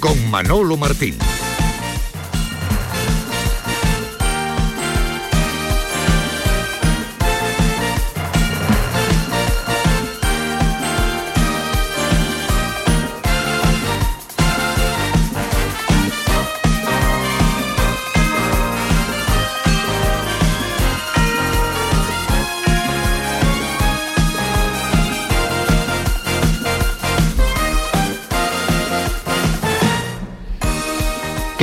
Con 0.00 0.28
Manolo 0.28 0.76
Martín. 0.76 1.16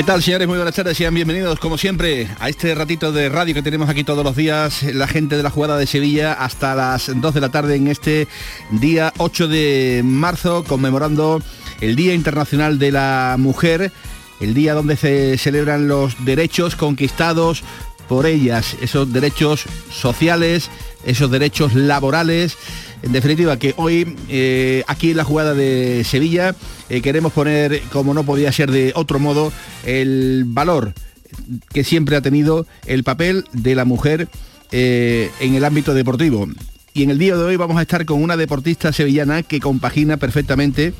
¿Qué 0.02 0.08
tal, 0.08 0.24
señores? 0.24 0.48
Muy 0.48 0.58
buenas 0.58 0.74
tardes, 0.74 0.98
sean 0.98 1.14
bienvenidos, 1.14 1.60
como 1.60 1.78
siempre, 1.78 2.28
a 2.40 2.50
este 2.50 2.74
ratito 2.74 3.12
de 3.12 3.30
radio 3.30 3.54
que 3.54 3.62
tenemos 3.62 3.88
aquí 3.88 4.04
todos 4.04 4.24
los 4.24 4.36
días, 4.36 4.82
la 4.82 5.06
gente 5.06 5.38
de 5.38 5.44
la 5.44 5.52
jugada 5.52 5.78
de 5.78 5.86
Sevilla, 5.86 6.34
hasta 6.34 6.74
las 6.74 7.12
2 7.14 7.34
de 7.36 7.40
la 7.40 7.50
tarde 7.50 7.76
en 7.76 7.88
este 7.88 8.28
día 8.72 9.14
8 9.20 9.48
de 9.48 10.02
marzo, 10.04 10.64
conmemorando 10.64 11.40
el 11.82 11.96
Día 11.96 12.16
Internacional 12.16 12.80
de 12.80 12.92
la 12.92 13.36
Mujer, 13.38 13.92
el 14.40 14.56
día 14.56 14.74
donde 14.74 14.98
se 14.98 15.38
celebran 15.38 15.88
los 15.88 16.26
derechos 16.26 16.76
conquistados 16.76 17.64
por 18.08 18.26
ellas, 18.26 18.78
esos 18.82 19.14
derechos 19.14 19.66
sociales, 19.92 20.72
esos 21.06 21.30
derechos 21.30 21.76
laborales, 21.76 22.58
en 23.04 23.12
definitiva, 23.12 23.58
que 23.58 23.74
hoy 23.78 24.16
eh, 24.30 24.84
aquí 24.88 25.12
en 25.12 25.18
la 25.18 25.24
jugada 25.24 25.54
de 25.54 26.04
Sevilla 26.04 26.56
eh, 26.90 27.02
queremos 27.02 27.34
poner, 27.34 27.82
como 27.92 28.14
no 28.14 28.24
podía 28.24 28.52
ser 28.52 28.72
de 28.72 28.92
otro 28.96 29.20
modo, 29.20 29.52
el 29.86 30.44
valor 30.46 30.94
que 31.74 31.84
siempre 31.84 32.16
ha 32.16 32.22
tenido 32.22 32.68
el 32.86 33.04
papel 33.04 33.46
de 33.54 33.74
la 33.74 33.86
mujer 33.86 34.28
eh, 34.72 35.32
en 35.40 35.56
el 35.56 35.66
ámbito 35.66 35.94
deportivo. 35.94 36.48
Y 36.94 37.04
en 37.04 37.10
el 37.10 37.18
día 37.18 37.36
de 37.36 37.44
hoy 37.44 37.56
vamos 37.56 37.78
a 37.78 37.82
estar 37.82 38.06
con 38.06 38.22
una 38.22 38.38
deportista 38.38 38.92
sevillana 38.94 39.44
que 39.44 39.60
compagina 39.60 40.18
perfectamente 40.18 40.94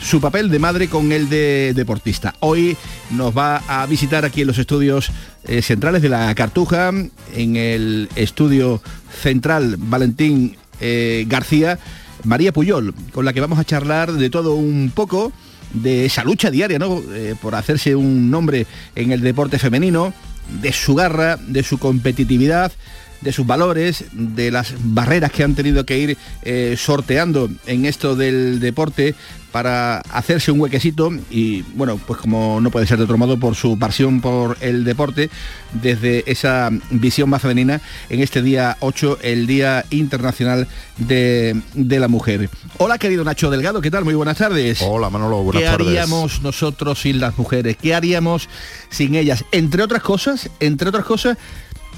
su 0.00 0.20
papel 0.20 0.50
de 0.50 0.58
madre 0.58 0.88
con 0.88 1.12
el 1.12 1.30
de 1.30 1.72
deportista. 1.74 2.34
Hoy 2.40 2.76
nos 3.10 3.36
va 3.36 3.62
a 3.66 3.86
visitar 3.86 4.26
aquí 4.26 4.42
en 4.42 4.48
los 4.48 4.58
estudios 4.58 5.10
centrales 5.62 6.02
de 6.02 6.10
la 6.10 6.34
Cartuja, 6.34 6.90
en 7.34 7.56
el 7.56 8.10
estudio 8.14 8.82
central 9.22 9.76
Valentín 9.78 10.58
eh, 10.80 11.24
García, 11.28 11.78
María 12.24 12.52
Puyol, 12.52 12.94
con 13.12 13.24
la 13.24 13.32
que 13.32 13.40
vamos 13.40 13.58
a 13.58 13.64
charlar 13.64 14.12
de 14.12 14.30
todo 14.30 14.54
un 14.54 14.90
poco 14.94 15.32
de 15.72 16.06
esa 16.06 16.24
lucha 16.24 16.50
diaria, 16.50 16.78
¿no? 16.78 17.02
Eh, 17.12 17.34
por 17.40 17.54
hacerse 17.54 17.96
un 17.96 18.30
nombre 18.30 18.66
en 18.94 19.12
el 19.12 19.20
deporte 19.20 19.58
femenino, 19.58 20.14
de 20.60 20.72
su 20.72 20.94
garra, 20.94 21.36
de 21.36 21.62
su 21.62 21.78
competitividad, 21.78 22.72
de 23.24 23.32
sus 23.32 23.46
valores, 23.46 24.04
de 24.12 24.50
las 24.50 24.74
barreras 24.78 25.32
que 25.32 25.42
han 25.42 25.54
tenido 25.54 25.84
que 25.86 25.98
ir 25.98 26.18
eh, 26.42 26.76
sorteando 26.78 27.48
en 27.66 27.86
esto 27.86 28.14
del 28.14 28.60
deporte 28.60 29.14
para 29.50 29.98
hacerse 30.10 30.50
un 30.50 30.60
huequecito 30.60 31.10
y 31.30 31.62
bueno, 31.74 31.96
pues 31.96 32.18
como 32.20 32.60
no 32.60 32.70
puede 32.70 32.88
ser 32.88 32.98
de 32.98 33.04
otro 33.04 33.16
modo 33.16 33.38
por 33.38 33.54
su 33.54 33.78
pasión 33.78 34.20
por 34.20 34.58
el 34.60 34.82
deporte 34.82 35.30
desde 35.72 36.24
esa 36.30 36.70
visión 36.90 37.30
más 37.30 37.40
femenina 37.40 37.80
en 38.10 38.20
este 38.20 38.42
día 38.42 38.76
8, 38.80 39.18
el 39.22 39.46
Día 39.46 39.84
Internacional 39.90 40.66
de, 40.98 41.62
la 41.74 42.08
Mujer. 42.08 42.50
Hola 42.78 42.98
querido 42.98 43.22
Nacho 43.22 43.48
Delgado, 43.48 43.80
¿qué 43.80 43.92
tal? 43.92 44.04
Muy 44.04 44.14
buenas 44.14 44.38
tardes. 44.38 44.82
Hola 44.82 45.08
Manolo, 45.08 45.44
buenas 45.44 45.62
tardes. 45.62 45.86
¿Qué 45.86 45.98
haríamos 46.00 46.42
nosotros 46.42 47.00
sin 47.00 47.20
las 47.20 47.38
mujeres? 47.38 47.76
¿Qué 47.80 47.94
haríamos 47.94 48.48
sin 48.90 49.14
ellas? 49.14 49.44
Entre 49.52 49.84
otras 49.84 50.02
cosas, 50.02 50.50
entre 50.58 50.88
otras 50.88 51.04
cosas, 51.04 51.38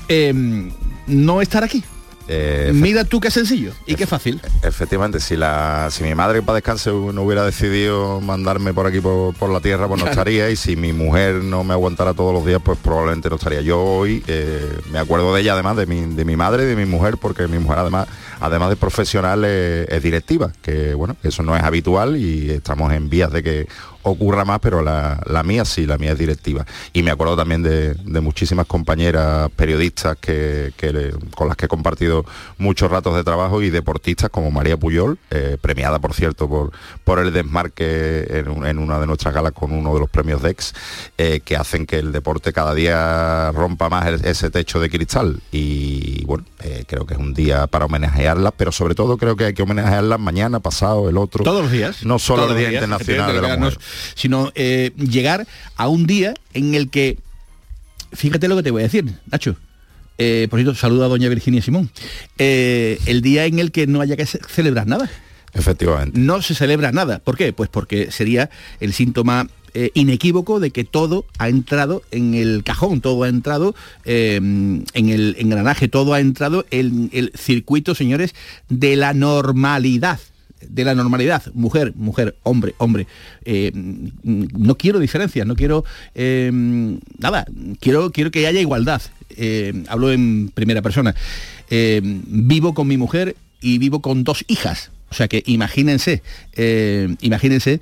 em, 0.09 0.71
no 1.07 1.41
estar 1.41 1.65
aquí. 1.65 1.85
Eh, 2.29 2.73
Mira 2.75 3.05
tú 3.05 3.21
qué 3.21 3.31
sencillo 3.31 3.73
y 3.87 3.95
qué 3.95 4.07
fácil. 4.07 4.41
Efectivamente, 4.63 5.21
si 5.21 5.37
la 5.37 5.89
si 5.91 6.03
mi 6.03 6.15
madre 6.15 6.43
para 6.43 6.57
descanse 6.57 6.91
no 6.91 7.23
hubiera 7.23 7.45
decidido 7.45 8.21
mandarme 8.21 8.75
por 8.75 8.87
aquí 8.87 9.01
por, 9.01 9.49
la 9.49 9.61
tierra, 9.61 9.87
pues 9.87 10.03
no 10.03 10.11
estaría. 10.11 10.51
Y 10.51 10.57
si 10.57 10.75
mi 10.75 10.93
mujer 10.93 11.37
no 11.37 11.63
me 11.63 11.75
aguantara 11.75 12.15
todos 12.15 12.35
los 12.35 12.45
días, 12.45 12.61
pues 12.65 12.79
probablemente 12.79 13.31
no 13.31 13.37
estaría. 13.37 13.61
Yo 13.61 13.81
hoy 13.81 14.25
eh, 14.27 14.77
me 14.91 14.99
acuerdo 14.99 15.35
de 15.35 15.43
ella 15.43 15.53
además, 15.53 15.77
de 15.77 15.87
mi, 15.87 16.15
de 16.15 16.25
mi 16.25 16.37
madre 16.37 16.65
y 16.65 16.67
de 16.67 16.77
mi 16.77 16.85
mujer, 16.85 17.17
porque 17.17 17.47
mi 17.47 17.59
mujer 17.59 17.79
además, 17.79 18.09
además 18.41 18.71
de 18.71 18.77
profesional 18.77 19.45
es 19.45 20.03
directiva, 20.03 20.53
que 20.63 20.95
bueno, 20.95 21.17
eso 21.23 21.43
no 21.45 21.57
es 21.57 21.63
habitual 21.63 22.17
y 22.17 22.51
estamos 22.51 22.93
en 22.93 23.09
vías 23.09 23.31
de 23.31 23.43
que 23.43 23.69
ocurra 24.07 24.45
más, 24.45 24.61
pero 24.61 24.83
la, 24.83 25.43
mía 25.45 25.65
sí, 25.65 25.85
la 25.85 25.99
mía 25.99 26.13
es 26.13 26.19
directiva. 26.19 26.65
Y 26.93 27.03
me 27.03 27.11
acuerdo 27.11 27.37
también 27.37 27.63
de, 27.63 27.97
muchísimas 28.21 28.67
compañeras 28.67 29.51
periodistas 29.57 30.17
que, 30.17 30.73
con 31.35 31.49
las 31.49 31.57
que 31.57 31.67
he 31.67 31.69
compartido 31.69 32.25
muchos 32.59 32.91
ratos 32.91 33.15
de 33.17 33.25
trabajo 33.25 33.63
y 33.63 33.71
deportistas 33.71 34.31
como 34.31 34.51
María 34.51 34.77
Puyol, 34.77 35.19
eh, 35.31 35.59
premiada 35.61 35.99
por 35.99 36.15
cierto 36.15 36.49
por, 36.49 36.73
por 37.05 37.19
el 37.19 37.33
desmarque 37.33 38.27
en, 38.31 38.79
una 38.79 38.99
de 39.01 39.07
nuestras 39.07 39.35
galas 39.35 39.53
con 39.53 39.73
uno 39.73 39.93
de 39.93 40.01
los 40.01 40.09
premios 40.09 40.41
DEX, 40.41 40.73
eh, 41.19 41.41
que 41.45 41.57
hacen 41.57 41.85
que 41.85 41.99
el 41.99 42.13
deporte 42.13 42.53
cada 42.53 42.75
día 42.75 43.51
rompa 43.53 43.89
más 43.89 44.07
ese 44.23 44.51
techo 44.51 44.79
de 44.79 44.89
cristal. 44.89 45.41
Y 45.51 46.25
bueno, 46.27 46.45
eh, 46.63 46.85
creo 46.87 47.07
que 47.07 47.15
es 47.15 47.21
un 47.21 47.35
día 47.35 47.67
para 47.67 47.87
homenajearlas, 47.87 48.53
pero 48.57 48.71
sobre 48.71 48.95
todo 48.95 49.17
creo 49.19 49.37
que 49.37 49.47
hay 49.47 49.55
que 49.55 49.63
homenajearlas 49.63 50.21
mañana, 50.21 50.61
pasado, 50.61 51.09
el 51.09 51.17
otro. 51.17 51.43
Todos 51.43 51.63
los 51.63 51.73
días. 51.73 52.05
No 52.05 52.19
solo 52.19 52.49
el 52.51 52.57
Día 52.57 52.73
Internacional 52.73 53.33
de 53.33 53.43
la 53.43 53.57
Mujer 53.57 53.79
sino 54.15 54.53
eh, 54.55 54.93
llegar 54.97 55.47
a 55.77 55.89
un 55.89 56.07
día 56.07 56.35
en 56.55 56.75
el 56.75 56.91
que, 56.91 57.19
fíjate 58.13 58.49
lo 58.49 58.57
que 58.57 58.63
te 58.63 58.71
voy 58.71 58.83
a 58.83 58.85
decir, 58.85 59.05
Nacho, 59.31 59.57
eh, 60.19 60.47
por 60.51 60.59
cierto, 60.59 60.75
saludo 60.75 61.05
a 61.05 61.09
doña 61.09 61.29
Virginia 61.29 61.63
Simón, 61.63 61.91
eh, 62.39 62.99
el 63.07 63.21
día 63.21 63.45
en 63.45 63.59
el 63.59 63.71
que 63.73 63.87
no 63.87 64.01
haya 64.01 64.17
que 64.17 64.27
celebrar 64.27 64.87
nada. 64.87 65.11
Efectivamente. 65.53 66.19
No 66.19 66.43
se 66.43 66.55
celebra 66.55 66.93
nada. 66.93 67.19
¿Por 67.19 67.37
qué? 67.37 67.53
Pues 67.53 67.71
porque 67.71 68.11
sería 68.11 68.51
el 68.81 68.93
síntoma 68.93 69.49
inequívoco 69.93 70.59
de 70.59 70.71
que 70.71 70.85
todo 70.85 71.27
ha 71.37 71.51
entrado 71.51 72.03
en 72.11 72.33
el 72.33 72.63
cajón, 72.65 73.03
todo 73.03 73.25
ha 73.25 73.29
entrado 73.29 73.75
en 74.05 74.85
el 74.95 75.37
engranaje, 75.39 75.89
todo 75.89 76.15
ha 76.15 76.21
entrado 76.21 76.65
en 76.71 77.11
el 77.13 77.31
circuito, 77.37 77.95
señores, 77.95 78.35
de 78.71 78.97
la 78.97 79.13
normalidad 79.13 80.19
de 80.69 80.85
la 80.85 80.95
normalidad, 80.95 81.43
mujer, 81.55 81.93
mujer, 81.97 82.37
hombre, 82.43 82.75
hombre. 82.79 83.07
Eh, 83.45 83.73
no 83.75 84.77
quiero 84.77 84.99
diferencias, 84.99 85.47
no 85.47 85.57
quiero 85.57 85.85
eh, 86.15 86.51
nada, 87.19 87.47
quiero, 87.81 88.11
quiero 88.11 88.31
que 88.31 88.47
haya 88.47 88.61
igualdad. 88.61 89.03
Eh, 89.37 89.85
hablo 89.89 90.13
en 90.13 90.51
primera 90.55 90.83
persona. 90.83 91.15
vivo 91.69 92.75
con 92.75 92.87
mi 92.89 92.97
mujer 92.97 93.37
y 93.61 93.79
vivo 93.79 94.01
con 94.01 94.25
dos 94.25 94.45
hijas. 94.49 94.91
O 95.09 95.15
sea 95.15 95.29
que 95.29 95.43
imagínense, 95.47 96.23
imagínense 97.21 97.81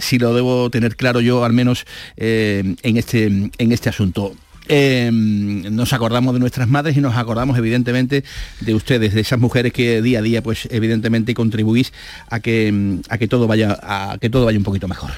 si 0.00 0.18
lo 0.18 0.32
debo 0.32 0.70
tener 0.70 0.96
claro 0.96 1.20
yo 1.20 1.44
al 1.44 1.52
menos 1.52 1.86
en, 2.16 2.76
este, 2.96 3.26
en 3.26 3.72
este 3.72 3.88
asunto. 3.88 4.34
Em, 4.68 5.62
nos 5.74 5.92
acordamos 5.92 6.34
de 6.34 6.40
nuestras 6.40 6.68
madres 6.68 6.96
y 6.96 7.00
nos 7.00 7.16
acordamos 7.16 7.56
evidentemente 7.58 8.24
de 8.60 8.74
ustedes, 8.74 9.14
de 9.14 9.20
esas 9.20 9.38
mujeres 9.38 9.72
que 9.72 10.02
día 10.02 10.18
a 10.18 10.22
día 10.22 10.42
pues 10.42 10.68
evidentemente 10.70 11.34
contribuís 11.34 11.92
a 12.28 12.40
que, 12.40 13.00
a 13.08 13.18
que 13.18 13.28
todo 13.28 13.46
vaya 13.46 13.78
a 13.82 14.18
que 14.20 14.30
todo 14.30 14.44
vaya 14.46 14.58
un 14.58 14.64
poquito 14.64 14.88
mejor. 14.88 15.12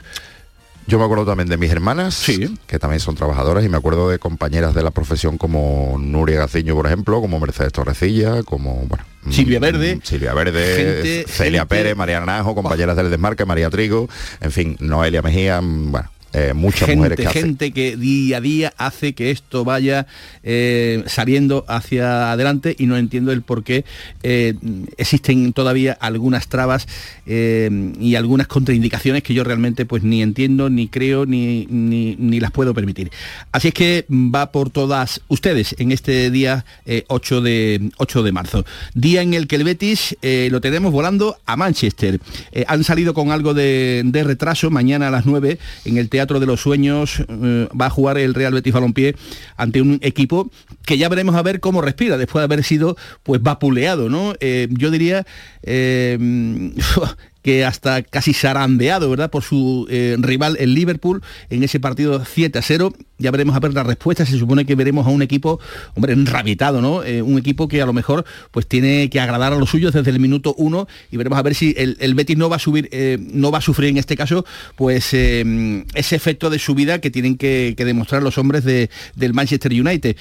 Yo 0.88 0.98
me 0.98 1.04
acuerdo 1.04 1.26
también 1.26 1.50
de 1.50 1.58
mis 1.58 1.70
hermanas, 1.70 2.25
que 2.66 2.78
también 2.78 2.98
son 3.00 3.14
trabajadoras, 3.14 3.62
y 3.62 3.69
me 3.69 3.76
acuerdo 3.76 4.08
de 4.08 4.19
compañeras 4.19 4.75
de 4.75 4.82
la 4.82 4.91
profesión 4.91 5.37
como 5.37 5.97
Nuria 5.98 6.38
Gaciño, 6.38 6.75
por 6.75 6.87
ejemplo, 6.87 7.20
como 7.20 7.38
Mercedes 7.38 7.75
Torrecilla, 7.75 8.42
como, 8.42 8.87
bueno... 8.88 9.04
Silvia 9.28 9.60
Verde. 9.60 9.97
Mm, 9.97 10.00
Silvia 10.03 10.32
Verde, 10.32 11.26
Celia 11.28 11.66
Pérez, 11.66 11.94
María 11.94 12.20
Najo, 12.20 12.54
compañeras 12.54 12.97
del 12.97 13.10
Desmarque, 13.10 13.44
María 13.44 13.69
Trigo, 13.69 14.08
en 14.41 14.50
fin, 14.50 14.76
Noelia 14.81 15.20
Mejía, 15.20 15.60
mm, 15.60 15.92
bueno, 15.92 16.11
eh, 16.34 16.52
muchas 16.52 16.88
gente, 16.88 16.96
mujeres 16.96 17.19
que 17.19 17.40
gente 17.40 17.72
que 17.72 17.96
día 17.96 18.36
a 18.36 18.40
día 18.42 18.75
hace 18.76 19.14
que 19.14 19.30
esto 19.30 19.64
vaya 19.64 20.06
eh, 20.42 21.02
saliendo 21.06 21.64
hacia 21.69 22.32
adelante 22.32 22.76
y 22.78 22.84
no 22.84 22.98
entiendo 22.98 23.32
el 23.32 23.40
por 23.40 23.64
qué 23.64 23.86
eh, 24.22 24.54
existen 24.98 25.54
todavía 25.54 25.96
algunas 25.98 26.48
trabas 26.48 26.86
y 27.26 28.14
algunas 28.14 28.46
contraindicaciones 28.46 29.22
que 29.22 29.34
yo 29.34 29.44
realmente 29.44 29.84
pues 29.84 30.02
ni 30.02 30.22
entiendo 30.22 30.70
ni 30.70 30.88
creo 30.88 31.26
ni, 31.26 31.66
ni, 31.66 32.40
las 32.40 32.50
puedo 32.50 32.72
permitir. 32.72 33.10
Así 33.52 33.69
es 33.69 33.74
que 33.74 34.06
va 34.08 34.50
por 34.52 34.70
todas 34.70 35.20
ustedes 35.28 35.74
en 35.78 35.92
este 35.92 36.31
día 36.31 36.64
8 37.08 37.40
de 37.42 37.90
8 37.98 38.22
de 38.22 38.32
marzo. 38.32 38.64
Día 38.94 39.22
en 39.22 39.34
el 39.34 39.46
que 39.46 39.56
el 39.56 39.64
Betis 39.64 40.16
lo 40.22 40.60
tenemos 40.60 40.92
volando 40.92 41.36
a 41.44 41.56
Manchester. 41.56 42.20
Han 42.66 42.84
salido 42.84 43.12
con 43.12 43.31
algo 43.31 43.52
de, 43.52 44.02
de 44.04 44.24
retraso 44.24 44.70
mañana 44.70 45.08
a 45.08 45.10
las 45.10 45.26
9 45.26 45.58
en 45.84 45.98
el 45.98 46.08
Teatro 46.19 46.41
de 46.41 46.47
los 46.47 46.61
Sueños 46.61 47.23
eh, 47.29 47.69
va 47.81 47.87
a 47.87 47.91
jugar 47.91 48.19
el 48.19 48.35
Real 48.35 48.53
Betis 48.53 48.73
Balompié 48.73 49.15
ante 49.56 49.81
un 49.81 50.00
equipo 50.03 50.50
que 50.85 50.99
ya 50.99 51.09
veremos 51.09 51.37
a 51.37 51.43
ver 51.43 51.61
cómo 51.61 51.81
respira 51.81 52.17
después 52.17 52.41
de 52.41 52.44
haber 52.47 52.65
sido 52.65 52.97
pues 53.23 53.41
vapuleado, 53.41 54.09
¿no? 54.09 54.35
Eh, 54.41 54.67
yo 54.73 54.91
diría 54.91 55.25
eh, 55.62 56.19
que 57.43 57.65
hasta 57.65 58.03
casi 58.03 58.35
zarandeado, 58.35 59.09
¿verdad? 59.11 59.31
Por 59.31 59.44
su 59.44 59.87
rival 60.19 60.56
el 60.59 60.75
Liverpool 60.75 61.23
en 61.50 61.62
ese 61.62 61.79
partido 61.79 62.25
7 62.25 62.59
a 62.59 62.62
0. 62.62 62.93
Ya 63.19 63.31
veremos 63.31 63.55
a 63.56 63.61
ver 63.61 63.75
la 63.75 63.82
respuesta. 63.82 64.25
Se 64.25 64.38
supone 64.38 64.65
que 64.65 64.75
veremos 64.75 65.06
a 65.06 65.11
un 65.11 65.23
equipo, 65.23 65.61
hombre, 65.94 66.12
enrabitado, 66.12 66.81
¿no? 66.81 67.03
Eh, 67.03 67.23
un 67.23 67.38
equipo 67.38 67.69
que 67.69 67.82
a 67.82 67.87
lo 67.87 67.93
mejor 67.93 68.25
pues 68.50 68.67
tiene 68.67 69.11
que 69.11 69.20
agradar 69.20 69.53
a 69.53 69.56
los 69.56 69.70
suyos 69.70 69.93
desde 69.93 70.11
el 70.11 70.20
minuto 70.20 70.55
1 70.56 70.88
y 71.11 71.17
veremos 71.17 71.38
a 71.38 71.43
ver 71.43 71.55
si 71.55 71.75
el, 71.76 72.15
Betis 72.15 72.37
no 72.37 72.49
va 72.49 72.56
a 72.56 72.59
subir, 72.59 72.88
eh, 72.93 73.19
no 73.20 73.50
va 73.50 73.59
a 73.59 73.61
sufrir 73.61 73.91
en 73.91 73.99
este 73.99 74.17
caso, 74.17 74.44
pues 74.76 75.15
ese 75.15 75.85
efecto 75.94 76.50
de 76.50 76.59
subida 76.59 77.00
que 77.00 77.11
tienen 77.11 77.37
que, 77.37 77.75
demostrar 77.79 78.23
los 78.23 78.38
hombres 78.38 78.65
de, 78.65 78.91
del 79.15 79.35
Manchester 79.35 79.73
United. 79.73 80.17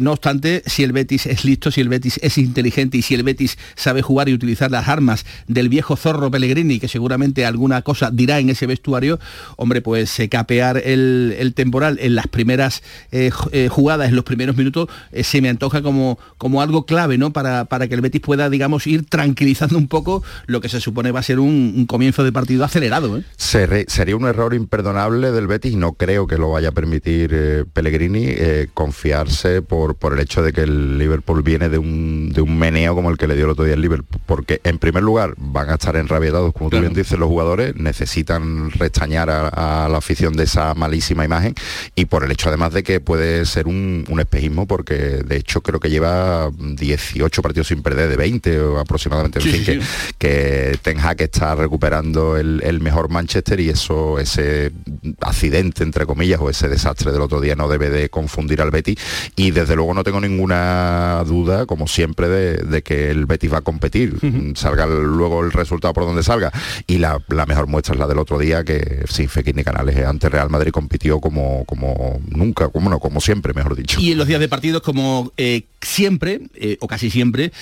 no 0.00 0.12
obstante, 0.12 0.62
si 0.66 0.84
el 0.84 0.92
Betis 0.92 1.26
es 1.26 1.44
listo, 1.44 1.70
si 1.70 1.80
el 1.80 1.88
Betis 1.88 2.20
es 2.22 2.38
inteligente 2.38 2.98
y 2.98 3.02
si 3.02 3.14
el 3.14 3.22
Betis 3.22 3.58
sabe 3.74 4.02
jugar 4.02 4.28
y 4.28 4.34
utilizar 4.34 4.70
las 4.70 4.88
armas 4.88 5.24
del 5.46 5.68
viejo 5.68 5.96
zorro 5.96 6.30
Pellegrini, 6.30 6.78
que 6.78 6.88
seguramente 6.88 7.44
alguna 7.44 7.82
cosa 7.82 8.10
dirá 8.10 8.38
en 8.38 8.50
ese 8.50 8.66
vestuario, 8.66 9.18
hombre, 9.56 9.80
pues 9.82 10.18
eh, 10.20 10.28
capear 10.28 10.78
el, 10.78 11.52
temporal 11.54 11.98
en 12.00 12.14
las 12.14 12.26
primeras 12.30 12.82
eh, 13.12 13.30
eh, 13.52 13.68
jugadas, 13.68 14.08
en 14.08 14.16
los 14.16 14.24
primeros 14.24 14.56
minutos, 14.56 14.88
se 15.12 15.40
me 15.40 15.48
antoja 15.48 15.82
como, 15.82 16.18
como 16.38 16.62
algo 16.62 16.86
clave, 16.86 17.18
¿no? 17.18 17.32
Para, 17.32 17.66
para 17.66 17.88
que 17.88 17.94
el 17.94 18.00
Betis 18.00 18.20
pueda, 18.20 18.48
digamos, 18.50 18.86
ir 18.86 19.04
tranquilizando 19.06 19.76
un 19.76 19.88
poco 19.88 20.22
lo 20.46 20.60
que 20.60 20.68
se 20.68 20.80
supone 20.80 21.12
va 21.12 21.20
a 21.20 21.24
ser 21.24 21.38
un, 21.38 21.86
comienzo 21.86 22.24
de 22.24 22.32
partido 22.32 22.64
acelerado. 22.64 23.22
sería 23.36 24.16
un 24.16 24.26
error 24.26 24.54
imperdonable 24.54 25.32
del 25.32 25.46
Betis, 25.46 25.76
no 25.76 25.92
creo 25.94 26.26
que 26.26 26.38
lo 26.38 26.50
vaya 26.50 26.68
a 26.68 26.72
permitir 26.72 27.66
Pellegrini 27.72 28.34
confiarse 28.74 29.62
por, 29.62 29.96
por 29.96 30.14
el 30.14 30.20
hecho 30.20 30.42
de 30.42 30.52
que 30.52 30.62
el 30.62 30.98
Liverpool 30.98 31.42
viene 31.42 31.68
de 31.68 31.78
un, 31.78 32.30
de 32.32 32.40
un 32.40 32.58
meneo 32.58 32.94
como 32.94 33.10
el 33.10 33.16
que 33.16 33.26
le 33.26 33.34
dio 33.34 33.44
el 33.44 33.50
otro 33.50 33.64
día 33.64 33.74
el 33.74 33.80
Liverpool, 33.80 34.20
porque 34.26 34.60
en 34.64 34.78
primer 34.78 35.02
lugar 35.02 35.34
van 35.36 35.70
a 35.70 35.74
estar 35.74 35.96
enrabietados 35.96 36.52
como 36.52 36.70
tú 36.70 36.80
bien 36.80 36.92
dices, 36.92 37.18
los 37.18 37.28
jugadores 37.28 37.76
necesitan 37.76 38.70
restañar 38.70 39.30
a, 39.30 39.88
la 39.90 39.98
afición 39.98 40.34
de 40.34 40.44
esa 40.44 40.74
malísima 40.74 41.24
imagen 41.24 41.54
y 41.94 42.06
por 42.06 42.19
el 42.24 42.32
hecho 42.32 42.48
además 42.48 42.72
de 42.72 42.82
que 42.82 43.00
puede 43.00 43.44
ser 43.46 43.66
un, 43.66 44.04
espejismo 44.20 44.66
porque 44.66 44.94
de 44.94 45.36
hecho 45.36 45.62
creo 45.62 45.80
que 45.80 45.88
lleva 45.88 46.50
18 46.58 47.42
partidos 47.42 47.68
sin 47.68 47.82
perder 47.82 48.10
de 48.10 48.16
20 48.16 48.60
o 48.60 48.78
aproximadamente, 48.78 49.38
en 49.38 49.44
fin, 49.46 49.64
que, 49.64 49.80
que, 50.18 50.78
Ten 50.82 51.00
Hag 51.00 51.22
está 51.22 51.54
recuperando 51.54 52.36
el, 52.36 52.80
mejor 52.80 53.08
Manchester 53.08 53.60
y 53.60 53.70
eso, 53.70 54.18
ese 54.18 54.72
accidente 55.20 55.82
entre 55.82 56.06
comillas 56.06 56.40
o 56.40 56.50
ese 56.50 56.68
desastre 56.68 57.12
del 57.12 57.20
otro 57.20 57.40
día 57.40 57.56
no 57.56 57.68
debe 57.68 57.90
de 57.90 58.08
confundir 58.08 58.60
al 58.62 58.70
Betis. 58.70 58.96
Y 59.36 59.50
desde 59.50 59.76
luego 59.76 59.94
no 59.94 60.02
tengo 60.02 60.20
ninguna 60.20 61.22
duda, 61.26 61.66
como 61.66 61.86
siempre, 61.86 62.28
de, 62.28 62.82
que 62.82 63.10
el 63.10 63.26
Betis 63.26 63.52
va 63.52 63.58
a 63.58 63.62
competir, 63.62 64.16
salga 64.54 64.86
luego 64.86 65.44
el 65.44 65.52
resultado 65.52 65.94
por 65.94 66.04
donde 66.04 66.22
salga. 66.22 66.50
Y 66.86 66.98
la, 66.98 67.22
mejor 67.46 67.66
muestra 67.66 67.94
es 67.94 68.00
la 68.00 68.06
del 68.06 68.18
otro 68.18 68.38
día, 68.38 68.64
que 68.64 69.04
sin 69.08 69.28
Fekir 69.28 69.54
ni 69.54 69.64
Canales 69.64 69.96
ante 70.04 70.28
Real 70.28 70.50
Madrid 70.50 70.72
compitió 70.72 71.20
como, 71.20 71.64
como 71.66 72.09
nunca, 72.28 72.68
como, 72.68 72.90
no, 72.90 72.98
como 72.98 73.20
siempre, 73.20 73.52
mejor 73.54 73.76
dicho. 73.76 73.98
Y 74.00 74.12
en 74.12 74.18
los 74.18 74.26
días 74.26 74.40
de 74.40 74.48
partidos, 74.48 74.82
como 74.82 75.32
eh, 75.36 75.64
siempre, 75.82 76.40
eh, 76.54 76.76
o 76.80 76.86
casi 76.86 77.10
siempre, 77.10 77.52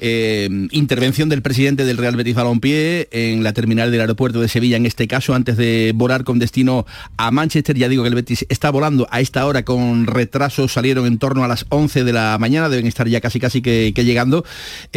eh, 0.00 0.48
intervención 0.72 1.28
del 1.28 1.42
presidente 1.42 1.84
del 1.84 1.96
Real 1.96 2.16
Betis 2.16 2.34
Balompié 2.34 3.08
en 3.10 3.42
la 3.42 3.52
terminal 3.52 3.90
del 3.90 4.00
aeropuerto 4.00 4.40
de 4.40 4.48
Sevilla, 4.48 4.76
en 4.76 4.86
este 4.86 5.06
caso, 5.06 5.34
antes 5.34 5.56
de 5.56 5.92
volar 5.94 6.24
con 6.24 6.38
destino 6.38 6.86
a 7.16 7.30
Manchester. 7.30 7.76
Ya 7.76 7.88
digo 7.88 8.02
que 8.02 8.08
el 8.08 8.14
Betis 8.14 8.46
está 8.48 8.70
volando 8.70 9.06
a 9.10 9.20
esta 9.20 9.46
hora 9.46 9.64
con 9.64 10.06
retraso, 10.06 10.68
salieron 10.68 11.06
en 11.06 11.18
torno 11.18 11.44
a 11.44 11.48
las 11.48 11.66
11 11.68 12.04
de 12.04 12.12
la 12.12 12.36
mañana, 12.38 12.68
deben 12.68 12.86
estar 12.86 13.08
ya 13.08 13.20
casi 13.20 13.38
casi 13.40 13.62
que, 13.62 13.92
llegando. 13.92 14.44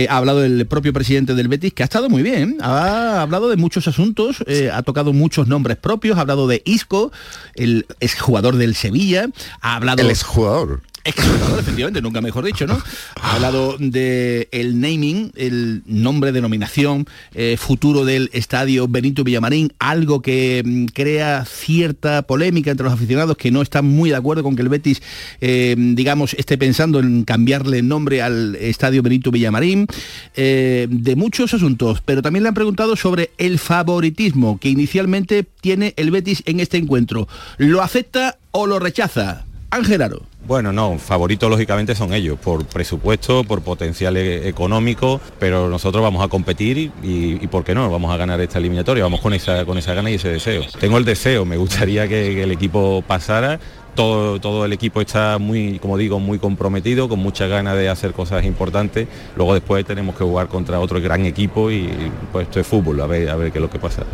ha 0.09 0.17
hablado 0.17 0.43
el 0.43 0.65
propio 0.65 0.93
presidente 0.93 1.35
del 1.35 1.47
Betis, 1.47 1.73
que 1.73 1.83
ha 1.83 1.85
estado 1.85 2.09
muy 2.09 2.23
bien, 2.23 2.57
ha 2.61 3.21
hablado 3.21 3.49
de 3.49 3.57
muchos 3.57 3.87
asuntos, 3.87 4.43
eh, 4.47 4.69
ha 4.73 4.81
tocado 4.83 5.13
muchos 5.13 5.47
nombres 5.47 5.77
propios, 5.77 6.17
ha 6.17 6.21
hablado 6.21 6.47
de 6.47 6.61
Isco, 6.65 7.11
el 7.55 7.85
exjugador 7.99 8.57
del 8.57 8.75
Sevilla, 8.75 9.27
ha 9.61 9.75
hablado... 9.75 10.01
El 10.01 10.09
exjugador 10.09 10.81
efectivamente, 11.03 12.01
nunca 12.01 12.21
mejor 12.21 12.45
dicho, 12.45 12.67
¿no? 12.67 12.81
Ha 13.21 13.35
hablado 13.35 13.77
de 13.79 14.47
naming, 14.73 15.31
el 15.35 15.81
nombre, 15.85 16.31
denominación, 16.31 17.07
eh, 17.33 17.57
futuro 17.57 18.05
del 18.05 18.29
estadio 18.33 18.87
Benito 18.87 19.23
Villamarín, 19.23 19.73
algo 19.79 20.21
que 20.21 20.61
mm, 20.63 20.85
crea 20.85 21.45
cierta 21.45 22.21
polémica 22.23 22.71
entre 22.71 22.83
los 22.83 22.93
aficionados 22.93 23.37
que 23.37 23.51
no 23.51 23.61
están 23.61 23.85
muy 23.85 24.11
de 24.11 24.15
acuerdo 24.15 24.43
con 24.43 24.55
que 24.55 24.61
el 24.61 24.69
Betis, 24.69 25.01
eh, 25.39 25.75
digamos, 25.77 26.33
esté 26.35 26.57
pensando 26.57 26.99
en 26.99 27.23
cambiarle 27.23 27.79
el 27.79 27.87
nombre 27.87 28.21
al 28.21 28.55
estadio 28.55 29.01
Benito 29.01 29.31
Villamarín, 29.31 29.87
eh, 30.35 30.87
de 30.89 31.15
muchos 31.15 31.53
asuntos, 31.53 32.01
pero 32.05 32.21
también 32.21 32.43
le 32.43 32.49
han 32.49 32.55
preguntado 32.55 32.95
sobre 32.95 33.31
el 33.37 33.59
favoritismo 33.59 34.59
que 34.59 34.69
inicialmente 34.69 35.45
tiene 35.61 35.93
el 35.97 36.11
Betis 36.11 36.43
en 36.45 36.59
este 36.59 36.77
encuentro. 36.77 37.27
¿Lo 37.57 37.81
acepta 37.81 38.37
o 38.51 38.67
lo 38.67 38.79
rechaza? 38.79 39.45
Ángel 39.69 40.01
Aro. 40.01 40.30
Bueno, 40.47 40.73
no, 40.73 40.97
favoritos 40.97 41.49
lógicamente 41.49 41.93
son 41.93 42.13
ellos, 42.13 42.37
por 42.39 42.65
presupuesto, 42.65 43.43
por 43.43 43.61
potencial 43.61 44.17
e-, 44.17 44.47
económico, 44.49 45.21
pero 45.39 45.69
nosotros 45.69 46.01
vamos 46.01 46.25
a 46.25 46.29
competir 46.29 46.91
y, 47.03 47.35
¿por 47.47 47.63
qué 47.63 47.75
no? 47.75 47.89
Vamos 47.91 48.11
a 48.11 48.17
ganar 48.17 48.41
esta 48.41 48.57
eliminatoria, 48.57 49.03
vamos 49.03 49.21
con 49.21 49.33
esa, 49.33 49.65
con 49.65 49.77
esa 49.77 49.93
gana 49.93 50.09
y 50.09 50.15
ese 50.15 50.29
deseo. 50.29 50.63
Tengo 50.79 50.97
el 50.97 51.05
deseo, 51.05 51.45
me 51.45 51.57
gustaría 51.57 52.07
que, 52.07 52.41
el 52.41 52.51
equipo 52.51 53.03
pasara, 53.05 53.59
todo, 53.93 54.41
todo, 54.41 54.65
el 54.65 54.73
equipo 54.73 54.99
está 54.99 55.37
muy, 55.37 55.77
como 55.77 55.95
digo, 55.95 56.19
muy 56.19 56.39
comprometido, 56.39 57.07
con 57.07 57.19
muchas 57.19 57.47
ganas 57.47 57.77
de 57.77 57.89
hacer 57.89 58.11
cosas 58.11 58.43
importantes. 58.43 59.07
Luego 59.35 59.53
después 59.53 59.85
tenemos 59.85 60.15
que 60.15 60.23
jugar 60.23 60.47
contra 60.47 60.79
otro 60.79 60.99
gran 60.99 61.25
equipo 61.25 61.69
y 61.69 61.87
pues 62.31 62.47
esto 62.47 62.59
es 62.59 62.65
fútbol, 62.65 62.99
a 63.01 63.05
ver, 63.05 63.29
a 63.29 63.35
ver 63.35 63.51
qué 63.51 63.59
es 63.59 63.61
lo 63.61 63.69
que 63.69 63.79
pasa. 63.79 64.05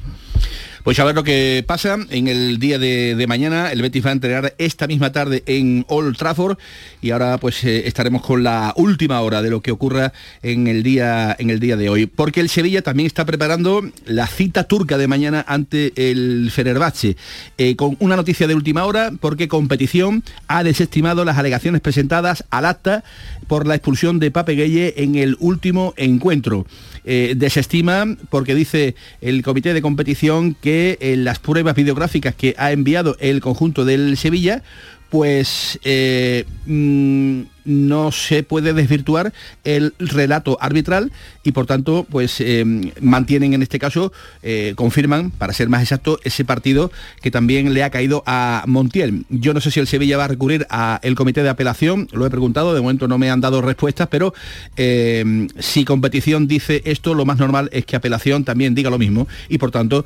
Pues 0.88 1.00
a 1.00 1.04
ver 1.04 1.16
lo 1.16 1.25
que 1.25 1.66
pasa 1.68 1.98
en 2.12 2.30
el 2.30 2.60
día 2.60 2.80
de, 2.80 3.25
mañana. 3.28 3.74
El 3.74 3.81
Betis 3.81 4.06
va 4.06 4.12
a 4.12 4.13
entregar 4.13 4.56
esta 4.57 4.88
misma 4.88 5.12
tarde 5.12 5.44
en 5.45 5.84
Old 5.89 6.16
Trafford 6.16 6.57
y 7.01 7.12
ahora 7.12 7.39
pues 7.39 7.62
eh, 7.66 7.89
estaremos 7.89 8.22
con 8.22 8.42
la 8.42 8.74
última 8.78 9.19
hora 9.19 9.42
de 9.42 9.50
lo 9.50 9.62
que 9.62 9.72
ocurra 9.72 10.13
en 10.44 10.68
el 10.68 10.84
día 10.84 11.36
en 11.38 11.50
el 11.50 11.60
día 11.60 11.75
de 11.75 11.89
hoy, 11.89 12.06
porque 12.06 12.39
el 12.39 12.48
Sevilla 12.48 12.84
también 12.84 13.06
está 13.06 13.25
preparando 13.25 13.81
la 14.06 14.28
cita 14.28 14.63
turca 14.63 14.98
de 14.98 15.10
mañana 15.10 15.44
ante 15.45 15.92
el 16.10 16.51
Fenerbahce 16.54 17.18
eh, 17.57 17.75
con 17.75 17.98
una 18.00 18.16
noticia 18.16 18.48
de 18.48 18.56
última 18.56 18.86
hora 18.86 19.12
porque 19.19 19.50
competición 19.50 20.24
ha 20.48 20.63
desestimado 20.63 21.25
las 21.25 21.38
alegaciones 21.38 21.81
presentadas 21.81 22.45
al 22.50 22.63
acta 22.63 23.04
por 23.48 23.68
la 23.68 23.75
expulsión 23.75 24.19
de 24.19 24.31
Pape 24.31 24.54
Gueye 24.54 24.94
en 25.04 25.16
el 25.16 25.36
último 25.42 25.94
encuentro. 25.98 26.66
Eh, 27.09 27.36
desestima 27.38 28.06
porque 28.30 28.54
dice 28.54 28.94
el 29.21 29.42
comité 29.42 29.74
de 29.74 29.81
competición 29.81 30.56
que 30.59 30.98
en 31.00 31.24
las 31.24 31.39
pruebas 31.39 31.74
videográficas 31.74 32.36
que 32.36 32.54
ha 32.57 32.74
enviado 32.74 33.15
el 33.21 33.39
conjunto 33.39 33.86
del 33.86 34.18
Sevilla 34.18 34.61
pues 35.09 35.80
eh, 35.83 36.45
mm, 36.66 37.42
no 37.66 38.11
se 38.11 38.44
puede 38.44 38.73
desvirtuar 38.73 39.33
el 39.64 39.94
relato 39.99 40.57
arbitral 40.61 41.11
y 41.44 41.52
por 41.52 41.66
tanto 41.66 42.06
pues 42.09 42.40
eh, 42.40 42.64
mantienen 43.02 43.54
en 43.54 43.61
este 43.61 43.80
caso, 43.80 44.11
eh, 44.44 44.73
confirman, 44.76 45.31
para 45.31 45.54
ser 45.54 45.69
más 45.69 45.81
exacto, 45.81 46.19
ese 46.23 46.45
partido 46.45 46.92
que 47.21 47.31
también 47.31 47.73
le 47.73 47.83
ha 47.83 47.90
caído 47.90 48.23
a 48.26 48.64
Montiel. 48.68 49.26
Yo 49.30 49.54
no 49.54 49.61
sé 49.61 49.71
si 49.71 49.80
el 49.80 49.87
Sevilla 49.87 50.18
va 50.18 50.26
a 50.26 50.30
recurrir 50.30 50.66
al 50.69 51.16
comité 51.16 51.44
de 51.44 51.49
apelación, 51.49 52.07
lo 52.11 52.26
he 52.26 52.30
preguntado, 52.30 52.73
de 52.73 52.81
momento 52.81 53.07
no 53.07 53.18
me 53.18 53.30
han 53.30 53.42
dado 53.42 53.61
respuestas, 53.61 54.07
pero 54.09 54.33
si 54.76 55.85
competición 55.85 56.47
dice 56.47 56.81
esto, 56.85 57.14
lo 57.14 57.26
más 57.26 57.37
normal 57.37 57.69
es 57.71 57.85
que 57.85 57.95
apelación 57.95 58.44
también 58.44 58.76
diga 58.76 58.90
lo 58.90 58.97
mismo 58.97 59.28
y 59.49 59.57
por 59.57 59.71
tanto 59.71 60.06